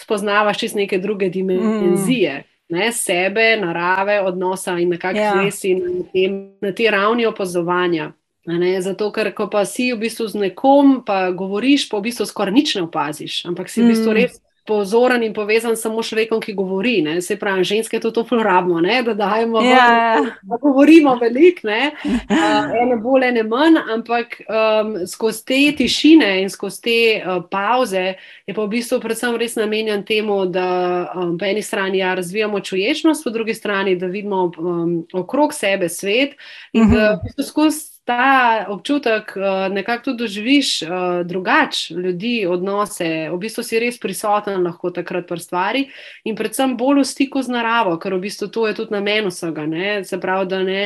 spoznavaš 0.00 0.58
čez 0.58 0.74
neke 0.74 0.98
druge 0.98 1.28
dimenzije. 1.28 2.38
Mm. 2.38 2.48
Ne, 2.68 2.92
sebe, 2.92 3.56
narave, 3.56 4.20
odnosa 4.20 4.74
in 4.78 4.90
na 4.92 4.98
kakšen 5.00 5.24
ja. 5.24 5.34
način 5.34 5.78
na, 5.80 6.68
na 6.68 6.72
tej 6.72 6.90
ravni 6.90 7.26
opazovanja. 7.26 8.12
Ne, 8.46 8.80
zato, 8.80 9.10
ker 9.12 9.32
ko 9.36 9.48
pa 9.50 9.64
si 9.64 9.90
v 9.92 9.98
bistvu 10.04 10.28
z 10.28 10.40
nekom, 10.40 11.02
pa 11.06 11.30
govoriš, 11.30 11.88
pa 11.88 11.98
v 11.98 12.08
bistvu 12.08 12.26
skoraj 12.28 12.54
nič 12.54 12.74
ne 12.76 12.84
opaziš, 12.84 13.44
ampak 13.48 13.68
si 13.68 13.82
v 13.82 13.92
bistvu 13.92 14.12
mm. 14.12 14.16
res 14.16 14.38
pozoren 14.68 15.22
in 15.24 15.32
povezan 15.34 15.76
samo 15.76 16.02
s 16.02 16.12
človekom, 16.12 16.40
ki 16.44 16.52
govori. 16.54 16.98
Ne? 17.02 17.20
Se 17.24 17.38
pravi, 17.40 17.64
ženske 17.64 18.00
to 18.00 18.12
zelo 18.12 18.42
rabimo, 18.42 18.80
da 18.80 19.14
dajemo, 19.14 19.62
yeah. 19.64 19.72
Ja. 19.72 20.20
da 20.42 20.56
govorimo 20.60 21.16
veliko, 21.16 21.68
uh, 21.68 22.74
ene 22.82 22.96
bolj, 22.96 23.28
ene 23.28 23.42
manj, 23.42 23.80
ampak 23.94 24.40
um, 24.44 24.94
skozi 25.06 25.44
te 25.44 25.60
tišine 25.78 26.42
in 26.42 26.50
skozi 26.50 26.82
te 26.82 26.98
uh, 27.24 27.42
pauze 27.50 28.14
je 28.46 28.54
pa 28.54 28.64
v 28.64 28.68
bistvu 28.68 29.00
predvsem 29.00 29.36
res 29.40 29.56
namenjen 29.56 30.04
temu, 30.04 30.44
da 30.46 30.68
um, 31.14 31.36
po 31.38 31.48
eni 31.48 31.62
strani 31.62 31.98
ja, 31.98 32.14
razvijamo 32.14 32.60
čuječnost, 32.60 33.24
po 33.24 33.30
drugi 33.30 33.54
strani, 33.54 33.96
da 33.96 34.06
vidimo 34.06 34.50
um, 34.58 35.06
okrog 35.12 35.54
sebe 35.54 35.88
svet 35.88 36.36
in 36.72 36.82
mm 36.84 36.90
-hmm. 36.90 36.94
da 36.94 37.14
v 37.14 37.24
bistvu 37.24 37.42
skozi 37.44 37.97
ta 38.08 38.64
občutek 38.72 39.34
uh, 39.36 39.68
nekako 39.74 40.04
tudi 40.04 40.24
doživiš 40.24 40.82
uh, 40.82 40.88
drugače, 41.28 41.94
ljudi, 41.94 42.46
odnose, 42.48 43.28
v 43.28 43.36
bistvu 43.36 43.64
si 43.66 43.80
res 43.82 43.98
prisoten 44.00 44.62
lahko 44.64 44.88
takrat 44.96 45.26
pri 45.28 45.44
stvari 45.44 45.82
in 46.24 46.38
predvsem 46.38 46.72
bolj 46.80 47.02
v 47.02 47.08
stiku 47.10 47.42
z 47.44 47.52
naravo, 47.52 47.98
ker 48.00 48.16
v 48.16 48.22
bistvu 48.24 48.48
to 48.48 48.64
je 48.64 48.78
tudi 48.80 48.96
namen 48.96 49.28
vsega, 49.28 49.66
ne? 49.68 49.98
se 50.08 50.16
pravi, 50.20 50.48
da 50.48 50.62
ne 50.64 50.82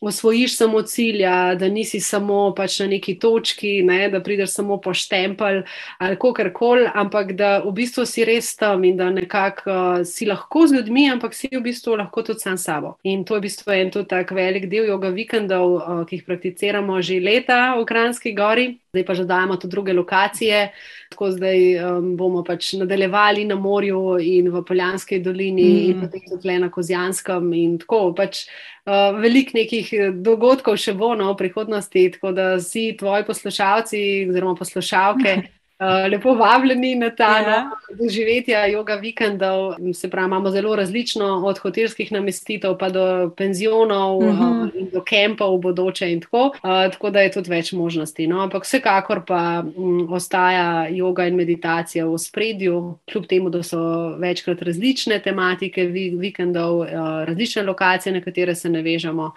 osvojiš 0.00 0.56
samo 0.56 0.82
cilja, 0.82 1.54
da 1.54 1.68
nisi 1.68 2.00
samo 2.00 2.54
pač 2.54 2.80
na 2.80 2.86
neki 2.86 3.18
točki, 3.18 3.82
ne, 3.82 4.08
da 4.08 4.20
prideš 4.20 4.52
samo 4.52 4.80
po 4.80 4.94
štempelj 4.94 5.62
ali 5.98 6.16
kar 6.36 6.52
koli, 6.52 6.88
ampak 6.94 7.32
da 7.32 7.58
v 7.64 7.72
bistvu 7.72 8.06
si 8.06 8.24
res 8.24 8.56
tam 8.56 8.84
in 8.84 8.96
da 8.96 9.10
nekako 9.10 9.70
uh, 9.70 10.04
si 10.04 10.26
lahko 10.26 10.66
z 10.66 10.76
ljudmi, 10.76 11.10
ampak 11.10 11.34
si 11.34 11.48
v 11.52 11.62
bistvu 11.64 11.96
lahko 11.96 12.22
tudi 12.22 12.44
sam 12.44 12.58
sabo. 12.58 12.96
In 13.02 13.24
to 13.24 13.34
je 13.34 13.40
v 13.40 13.48
bistvu 13.48 13.72
en 13.72 13.90
tudi 13.90 14.08
tak 14.08 14.30
velik 14.30 14.68
del 14.68 14.86
joga 14.86 15.08
vikendov, 15.08 15.76
uh, 15.76 16.04
ki 16.06 16.20
jih 16.20 16.26
prakticiramo 16.26 17.00
že 17.02 17.20
leta 17.20 17.76
v 17.80 17.84
Kranski 17.84 18.34
gori. 18.36 18.76
Zdaj 18.96 19.04
pa 19.04 19.14
že 19.14 19.26
dajemo 19.28 19.56
tudi 19.60 19.76
druge 19.76 19.92
lokacije. 19.92 20.72
Tako 21.12 21.30
zdaj 21.36 21.58
um, 21.78 22.16
bomo 22.16 22.42
pač 22.44 22.72
nadaljevali 22.80 23.44
na 23.44 23.54
morju 23.54 24.16
in 24.18 24.48
v 24.50 24.64
Poljanski 24.64 25.20
dolini, 25.20 25.68
mm. 25.68 25.90
in 25.90 26.00
potem 26.00 26.24
tudi 26.32 26.58
na 26.58 26.70
Kozjanskem. 26.72 27.52
Tako 27.84 28.00
pač 28.16 28.46
uh, 28.88 29.20
veliko 29.20 29.58
nekih 29.60 29.92
dogodkov 30.24 30.80
še 30.80 30.96
bo 30.96 31.14
no, 31.14 31.32
v 31.34 31.40
prihodnosti, 31.44 32.08
tako 32.16 32.32
da 32.32 32.54
vsi 32.56 32.96
tvoji 32.98 33.28
poslušalci 33.28 34.00
oziroma 34.30 34.56
poslušalke. 34.58 35.36
Uh, 35.76 36.10
lepo 36.10 36.32
vabljeni 36.34 36.94
na 36.94 37.10
ta 37.10 37.38
ja. 37.38 37.70
doživetje 37.98 38.56
yoga 38.72 38.94
vikendov. 39.00 39.74
Se 39.94 40.08
pravi, 40.10 40.26
imamo 40.26 40.50
zelo 40.50 40.76
različno, 40.76 41.26
od 41.44 41.58
hotelskih 41.58 42.12
namestitev 42.12 42.78
pa 42.78 42.88
do 42.88 43.30
penzionov 43.36 44.16
uh 44.18 44.24
-huh. 44.24 44.62
uh, 44.62 44.70
in 44.74 44.88
do 44.92 45.02
kempov 45.04 45.56
v 45.56 45.60
bodoče 45.60 46.12
in 46.12 46.20
tako. 46.20 46.44
Uh, 46.46 46.92
tako 46.92 47.10
da 47.10 47.20
je 47.20 47.32
tudi 47.32 47.50
več 47.50 47.72
možnosti. 47.72 48.26
No? 48.26 48.40
Ampak 48.40 48.64
vsekakor 48.64 49.24
pa 49.26 49.64
um, 49.76 50.12
ostaja 50.12 50.88
yoga 50.90 51.28
in 51.28 51.36
meditacija 51.36 52.06
v 52.06 52.18
spredju, 52.18 52.98
kljub 53.12 53.26
temu, 53.26 53.50
da 53.50 53.62
so 53.62 54.08
večkrat 54.18 54.62
različne 54.62 55.18
tematike 55.18 55.84
vikendov, 56.18 56.78
uh, 56.78 56.88
različne 57.24 57.62
lokacije, 57.62 58.12
na 58.12 58.20
katere 58.20 58.54
se 58.54 58.68
navežemo. 58.68 59.32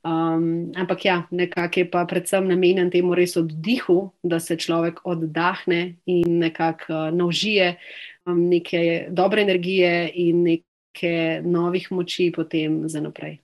Um, 0.00 0.72
ampak 0.76 1.04
ja, 1.04 1.22
nekako 1.30 1.80
je 1.80 1.90
pa 1.90 2.06
predvsem 2.08 2.46
namenjen 2.48 2.90
temu 2.90 3.14
res 3.14 3.36
oddihu, 3.36 4.10
da 4.22 4.40
se 4.40 4.56
človek 4.56 5.02
oddahne 5.04 5.96
in 6.06 6.38
nekako 6.40 6.92
uh, 6.92 7.10
naužije 7.12 7.74
um, 8.24 8.48
neke 8.48 9.08
dobre 9.10 9.42
energije 9.42 10.10
in 10.14 10.42
neke 10.42 11.42
novih 11.44 11.92
moči 11.92 12.32
potem 12.32 12.88
za 12.88 13.00
naprej. 13.00 13.38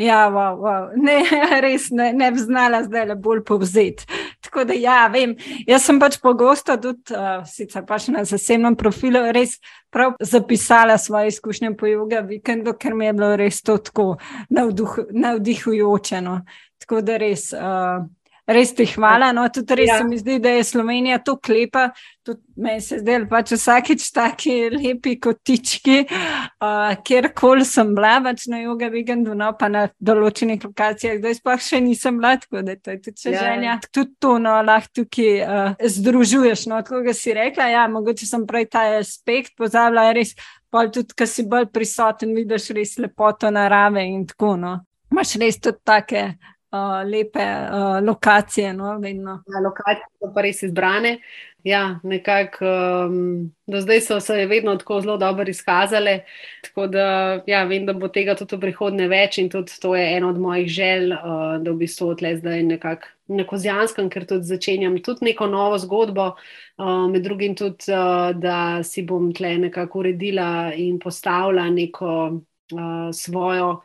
Ja, 0.00 0.30
wow, 0.32 0.58
wow. 0.58 0.90
Ne, 0.96 1.22
res 1.64 1.90
ne, 1.90 2.12
ne 2.12 2.30
bi 2.32 2.42
znala 2.42 2.82
zdaj 2.82 3.06
le 3.06 3.14
bolj 3.14 3.44
povzeti. 3.44 4.06
Tako 4.40 4.64
da, 4.64 4.74
ja, 4.74 5.04
vem, 5.12 5.34
jaz 5.68 5.84
sem 5.84 5.98
pač 6.00 6.16
pogosto 6.22 6.76
tudi, 6.80 7.12
uh, 7.12 7.42
sicer 7.48 7.84
pač 7.88 8.08
na 8.08 8.24
zasebnem 8.24 8.76
profilu, 8.78 9.26
res 9.36 9.58
prav 9.92 10.14
zapisala 10.16 10.96
svoje 10.98 11.34
izkušnje 11.34 11.74
po 11.76 11.90
jugu 11.90 12.22
vikendu, 12.28 12.72
ker 12.72 12.96
mi 12.96 13.10
je 13.10 13.16
bilo 13.18 13.34
res 13.36 13.60
to 13.62 13.76
tako 13.84 14.14
navduh, 14.48 14.96
navdihujoče. 15.12 16.22
No. 16.24 16.40
Tako 16.80 17.02
da 17.04 17.20
res. 17.20 17.50
Uh, 17.52 18.08
Res 18.50 18.72
ti 18.74 18.84
hvala. 18.90 19.30
No, 19.36 19.44
tudi 19.52 19.76
res 19.78 19.90
ja. 19.92 19.98
se 20.00 20.06
mi 20.08 20.18
zdi, 20.18 20.40
da 20.42 20.50
je 20.56 20.64
Slovenija 20.66 21.20
to 21.22 21.36
klepa. 21.38 21.90
Tudi 22.26 22.40
meni 22.60 22.82
se 22.82 22.98
zdaj 22.98 23.22
pač 23.30 23.52
vsakeč 23.54 24.08
taki 24.14 24.54
lepi 24.74 25.14
kotički, 25.22 26.00
uh, 26.10 26.90
kjerkoli 27.06 27.64
sem 27.64 27.94
bila, 27.94 28.16
pač 28.24 28.48
na 28.50 28.60
jugu, 28.64 28.90
vikendu, 28.92 29.36
no, 29.38 29.52
pa 29.58 29.70
na 29.72 29.86
določenih 30.02 30.66
lokacijah, 30.66 31.16
zdaj 31.22 31.38
pa 31.46 31.56
še 31.62 31.80
nisem 31.84 32.18
bila, 32.20 32.34
tako 32.42 32.64
da 32.66 32.76
to 32.76 32.96
je 32.96 33.00
tudi 33.06 33.22
če 33.22 33.32
ja. 33.36 33.46
želja. 33.46 33.78
Tudi 33.88 34.14
to 34.20 34.36
no, 34.42 34.58
lahko 34.66 35.00
tukaj 35.00 35.32
uh, 35.46 35.88
združuješ. 35.96 36.66
No, 36.72 36.82
tako 36.84 37.04
da 37.06 37.16
si 37.16 37.36
rekla, 37.36 37.70
ja, 37.70 37.86
mogoče 37.92 38.28
sem 38.28 38.46
prej 38.50 38.70
ta 38.74 38.84
aspekt 38.98 39.54
pozabila, 39.60 40.10
res 40.16 40.34
pa 40.70 40.88
tudi, 40.90 41.14
ker 41.16 41.30
si 41.30 41.46
bolj 41.46 41.70
prisoten, 41.70 42.34
vidiš 42.34 42.72
res 42.74 42.98
lepoto 42.98 43.50
narave 43.54 44.04
in 44.10 44.26
tako. 44.26 44.56
No. 44.58 44.78
Imáš 45.10 45.38
res 45.42 45.62
tudi 45.62 45.82
take 45.86 46.32
uh, 46.72 47.10
lepe 47.10 47.44
uh, 47.44 48.06
lokacije. 48.06 48.72
No, 48.72 48.98
ja, 49.04 49.60
lokacije 49.64 50.06
so 50.18 50.32
pa 50.34 50.42
res 50.42 50.62
izbrane. 50.62 51.18
Ja, 51.64 52.00
nekako 52.02 52.64
um, 52.64 53.50
do 53.66 53.80
zdaj 53.80 54.00
so 54.00 54.20
se 54.20 54.46
vedno 54.46 54.76
tako 54.76 55.00
zelo 55.00 55.16
dobro 55.16 55.44
izkazale. 55.48 56.20
Tako 56.62 56.86
da 56.86 57.06
ja, 57.46 57.64
vem, 57.64 57.84
da 57.86 57.92
bo 57.92 58.08
tega 58.08 58.34
tudi 58.34 58.56
v 58.56 58.60
prihodnje 58.60 59.08
več 59.08 59.38
in 59.38 59.50
tudi 59.52 59.76
to 59.80 59.92
je 59.94 60.06
ena 60.16 60.30
od 60.30 60.38
mojih 60.40 60.68
želj, 60.68 61.12
uh, 61.12 61.58
da 61.60 61.70
v 61.70 61.76
bistvu 61.82 62.14
tle 62.16 62.36
zdaj 62.38 62.62
nekako 62.62 63.12
neko 63.30 63.58
zjanskem, 63.60 64.08
ker 64.10 64.24
tudi 64.26 64.48
začenjam 64.48 64.96
tudi 65.04 65.28
neko 65.28 65.46
novo 65.46 65.78
zgodbo. 65.78 66.32
Uh, 66.80 67.04
med 67.12 67.22
drugim 67.28 67.54
tudi, 67.54 67.92
uh, 67.92 68.32
da 68.32 68.82
si 68.82 69.04
bom 69.04 69.28
tle 69.36 69.58
nekako 69.68 70.00
uredila 70.00 70.72
in 70.72 70.98
postavila 70.98 71.68
neko 71.70 72.14
uh, 72.32 73.10
svojo 73.12 73.82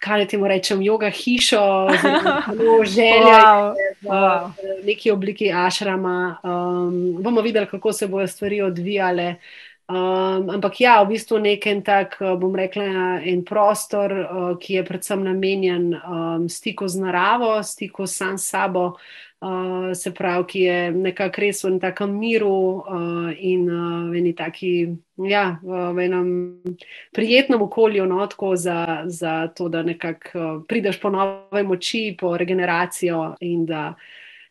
kaj 0.00 0.26
ti 0.28 0.36
mu 0.36 0.48
rečem, 0.48 0.82
yoga 0.82 1.10
hišo, 1.10 1.88
zelo 2.56 2.84
želja, 2.84 3.40
wow. 3.40 3.74
v 4.02 4.06
wow. 4.06 4.52
neki 4.84 5.10
obliki 5.10 5.52
ašrama. 5.52 6.36
Um, 6.42 7.22
bomo 7.22 7.40
videli, 7.40 7.66
kako 7.66 7.92
se 7.92 8.08
bodo 8.08 8.26
stvari 8.26 8.62
odvijale. 8.62 9.34
Um, 9.90 10.50
ampak 10.50 10.80
ja, 10.80 11.00
v 11.02 11.08
bistvu 11.16 11.38
nekem 11.38 11.82
tak, 11.82 12.20
bom 12.38 12.54
rekla, 12.54 13.18
en 13.26 13.42
prostor, 13.44 14.12
uh, 14.12 14.52
ki 14.58 14.74
je 14.74 14.84
predvsem 14.86 15.24
namenjen 15.24 15.94
um, 15.94 16.48
stiku 16.48 16.88
z 16.88 17.02
naravo, 17.02 17.62
stiku 17.62 18.06
sam 18.06 18.38
s 18.38 18.52
sabo. 18.54 18.84
Uh, 18.86 19.29
se 19.94 20.14
pravi, 20.14 20.44
ki 20.46 20.60
je 20.60 20.92
nekako 20.92 21.40
res 21.40 21.64
v 21.64 21.70
nekem 21.78 22.12
miru 22.12 22.52
uh, 22.84 23.30
in 23.32 23.64
uh, 23.64 24.10
v 24.12 24.20
eni 24.20 24.34
taki, 24.36 24.72
ja, 25.16 25.44
v 25.64 26.04
enem 26.04 26.28
prijetnem 27.16 27.62
okolju, 27.64 28.04
no, 28.06 28.20
tako 28.28 28.52
za, 28.56 29.04
za 29.06 29.48
to, 29.56 29.70
da 29.72 29.82
nekako 29.82 30.38
uh, 30.38 30.62
prideš 30.68 31.00
po 31.00 31.10
nove 31.10 31.62
moči, 31.64 32.16
po 32.20 32.36
regeneracijo 32.36 33.36
in 33.40 33.64
da 33.66 33.94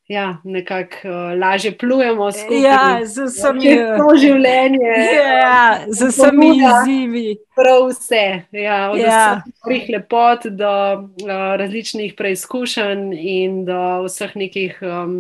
ja, 0.10 0.38
nekako 0.44 0.98
uh, 1.04 1.40
lažje 1.40 1.78
plujemo 1.78 2.32
skupaj. 2.32 2.62
Ja, 2.64 3.06
z 3.06 3.28
vsemi 3.30 3.76
življenji. 4.18 4.80
Ja, 5.40 5.80
z 5.88 6.10
vsemi 6.10 6.50
izzivi. 6.58 7.26
Prav 7.56 7.90
vse. 7.92 8.26
Ja, 8.52 8.80
od 8.92 9.00
ja. 9.00 9.42
vseh 9.64 9.90
lepot 9.94 10.50
do 10.50 10.76
uh, 10.98 11.36
različnih 11.62 12.16
preizkušenj 12.18 13.14
in 13.14 13.66
do 13.70 13.82
vseh 14.08 14.36
nekih 14.36 14.80
um, 14.82 15.20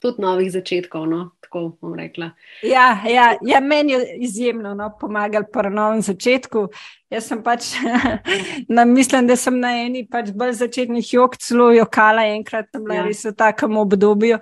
tudi 0.00 0.24
novih 0.24 0.52
začetkov. 0.52 1.06
No? 1.06 1.28
tako 1.48 1.72
bom 1.80 1.94
rekla. 1.94 2.30
Ja, 2.62 3.00
ja, 3.08 3.36
ja 3.42 3.60
meni 3.60 3.92
je 3.92 4.16
izjemno 4.16 4.74
no, 4.74 4.90
pomagal 5.00 5.42
pri 5.52 5.70
novem 5.70 6.02
začetku. 6.02 6.68
Jaz 7.08 7.24
sem 7.30 7.38
pač, 7.40 7.70
na, 8.68 8.84
mislim, 8.84 9.26
da 9.30 9.36
sem 9.40 9.54
na 9.56 9.70
eni 9.80 10.02
pač 10.04 10.28
bolj 10.36 10.58
začetnih 10.58 11.12
jog 11.14 11.38
celo 11.40 11.70
jokala, 11.72 12.26
enkrat 12.36 12.68
tam 12.68 12.84
ja. 12.92 13.06
res 13.06 13.24
v 13.24 13.32
takem 13.32 13.78
obdobju. 13.80 14.36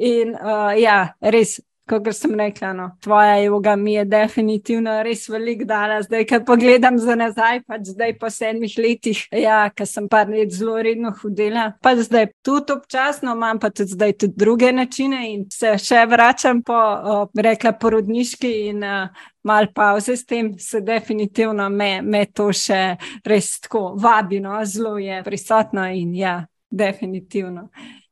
In 0.00 0.32
uh, 0.32 0.72
ja, 0.72 1.12
res 1.20 1.58
kot 1.88 2.08
sem 2.16 2.34
rekla, 2.38 2.72
no, 2.76 2.90
tvoja 3.04 3.38
joga 3.42 3.76
mi 3.76 3.94
je 3.94 4.04
definitivno 4.04 4.98
res 5.02 5.26
velik 5.28 5.64
dala. 5.68 6.02
Zdaj, 6.02 6.26
ko 6.28 6.40
pogledam 6.52 6.98
za 7.00 7.16
nazaj, 7.18 7.62
pač 7.66 7.92
zdaj 7.94 8.14
po 8.20 8.30
sedmih 8.30 8.76
letih, 8.78 9.24
ja, 9.32 9.62
ki 9.74 9.86
sem 9.88 10.08
pa 10.10 10.22
res 10.28 10.58
zelo 10.58 10.76
redno 10.82 11.12
hodila, 11.22 11.72
pa 11.82 11.94
zdaj 11.96 12.28
tudi 12.46 12.76
občasno, 12.76 13.34
imam 13.36 13.58
pa 13.58 13.70
tudi 13.70 13.96
zdaj 13.96 14.14
tudi 14.24 14.36
druge 14.36 14.72
načine 14.72 15.24
in 15.32 15.46
se 15.52 15.74
še 15.82 16.04
vračam 16.10 16.62
po, 16.62 16.76
o, 16.76 17.18
rekla, 17.36 17.72
porodniški 17.80 18.52
in 18.68 18.84
uh, 18.84 19.26
mal 19.48 19.70
pauze 19.74 20.16
s 20.16 20.26
tem, 20.26 20.52
se 20.58 20.80
definitivno 20.80 21.68
me, 21.68 22.02
me 22.02 22.26
to 22.26 22.50
še 22.52 22.82
res 23.26 23.54
tako 23.64 23.94
vabino, 23.96 24.58
zelo 24.64 24.98
je 24.98 25.22
prisotno 25.24 25.86
in 25.94 26.14
ja, 26.18 26.40
definitivno. 26.70 27.68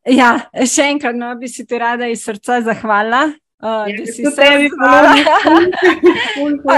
Ja, 0.07 0.37
še 0.55 0.87
enkrat 0.93 1.17
no, 1.19 1.33
bi 1.39 1.51
si 1.51 1.67
ti 1.67 1.79
rada 1.83 2.07
iz 2.07 2.23
srca 2.25 2.61
zahvalila, 2.63 3.27
Uh, 3.63 3.69
da, 3.99 4.07
si 4.13 4.23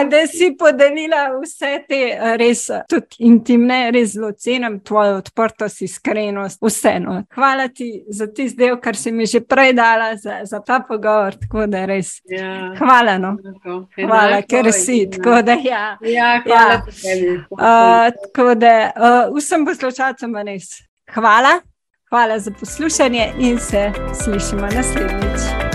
da 0.11 0.26
si 0.26 0.57
podelila 0.59 1.31
vse 1.43 1.85
te 1.89 2.18
res 2.39 2.70
intimne, 3.18 3.91
res 3.91 4.12
zelo 4.12 4.33
cenim 4.33 4.81
tvojo 4.87 5.16
odprtost, 5.18 5.83
iskrenost, 5.83 6.62
vseeno. 6.62 7.24
Hvala 7.35 7.68
ti 7.68 8.05
za 8.09 8.26
tisti 8.31 8.57
del, 8.62 8.79
kar 8.81 8.97
si 8.97 9.12
mi 9.12 9.26
že 9.26 9.41
prej 9.41 9.72
dala, 9.74 10.16
za, 10.16 10.41
za 10.45 10.61
ta 10.62 10.81
pogovor. 10.89 11.35
Tako 11.43 11.66
da 11.66 11.85
res. 11.87 12.22
Ja, 12.31 12.74
hvala, 12.79 13.18
no. 13.18 13.37
hvala, 13.97 14.43
ker 14.47 14.72
si. 14.72 15.11
Tako 15.16 15.43
da, 15.43 15.53
ja. 15.64 15.99
Ja, 16.07 16.43
hvala. 16.47 16.72
Ja. 16.79 16.83
Uh, 17.51 18.12
tako 18.29 18.55
da 18.55 18.93
uh, 18.95 19.37
vsem 19.37 19.66
poslušalcem 19.66 20.37
res. 20.47 20.64
Hvala. 21.14 21.59
Hvala 22.09 22.39
za 22.39 22.51
poslušanje 22.61 23.33
in 23.39 23.59
se 23.59 23.93
slišimo 24.24 24.62
naslednjič. 24.62 25.68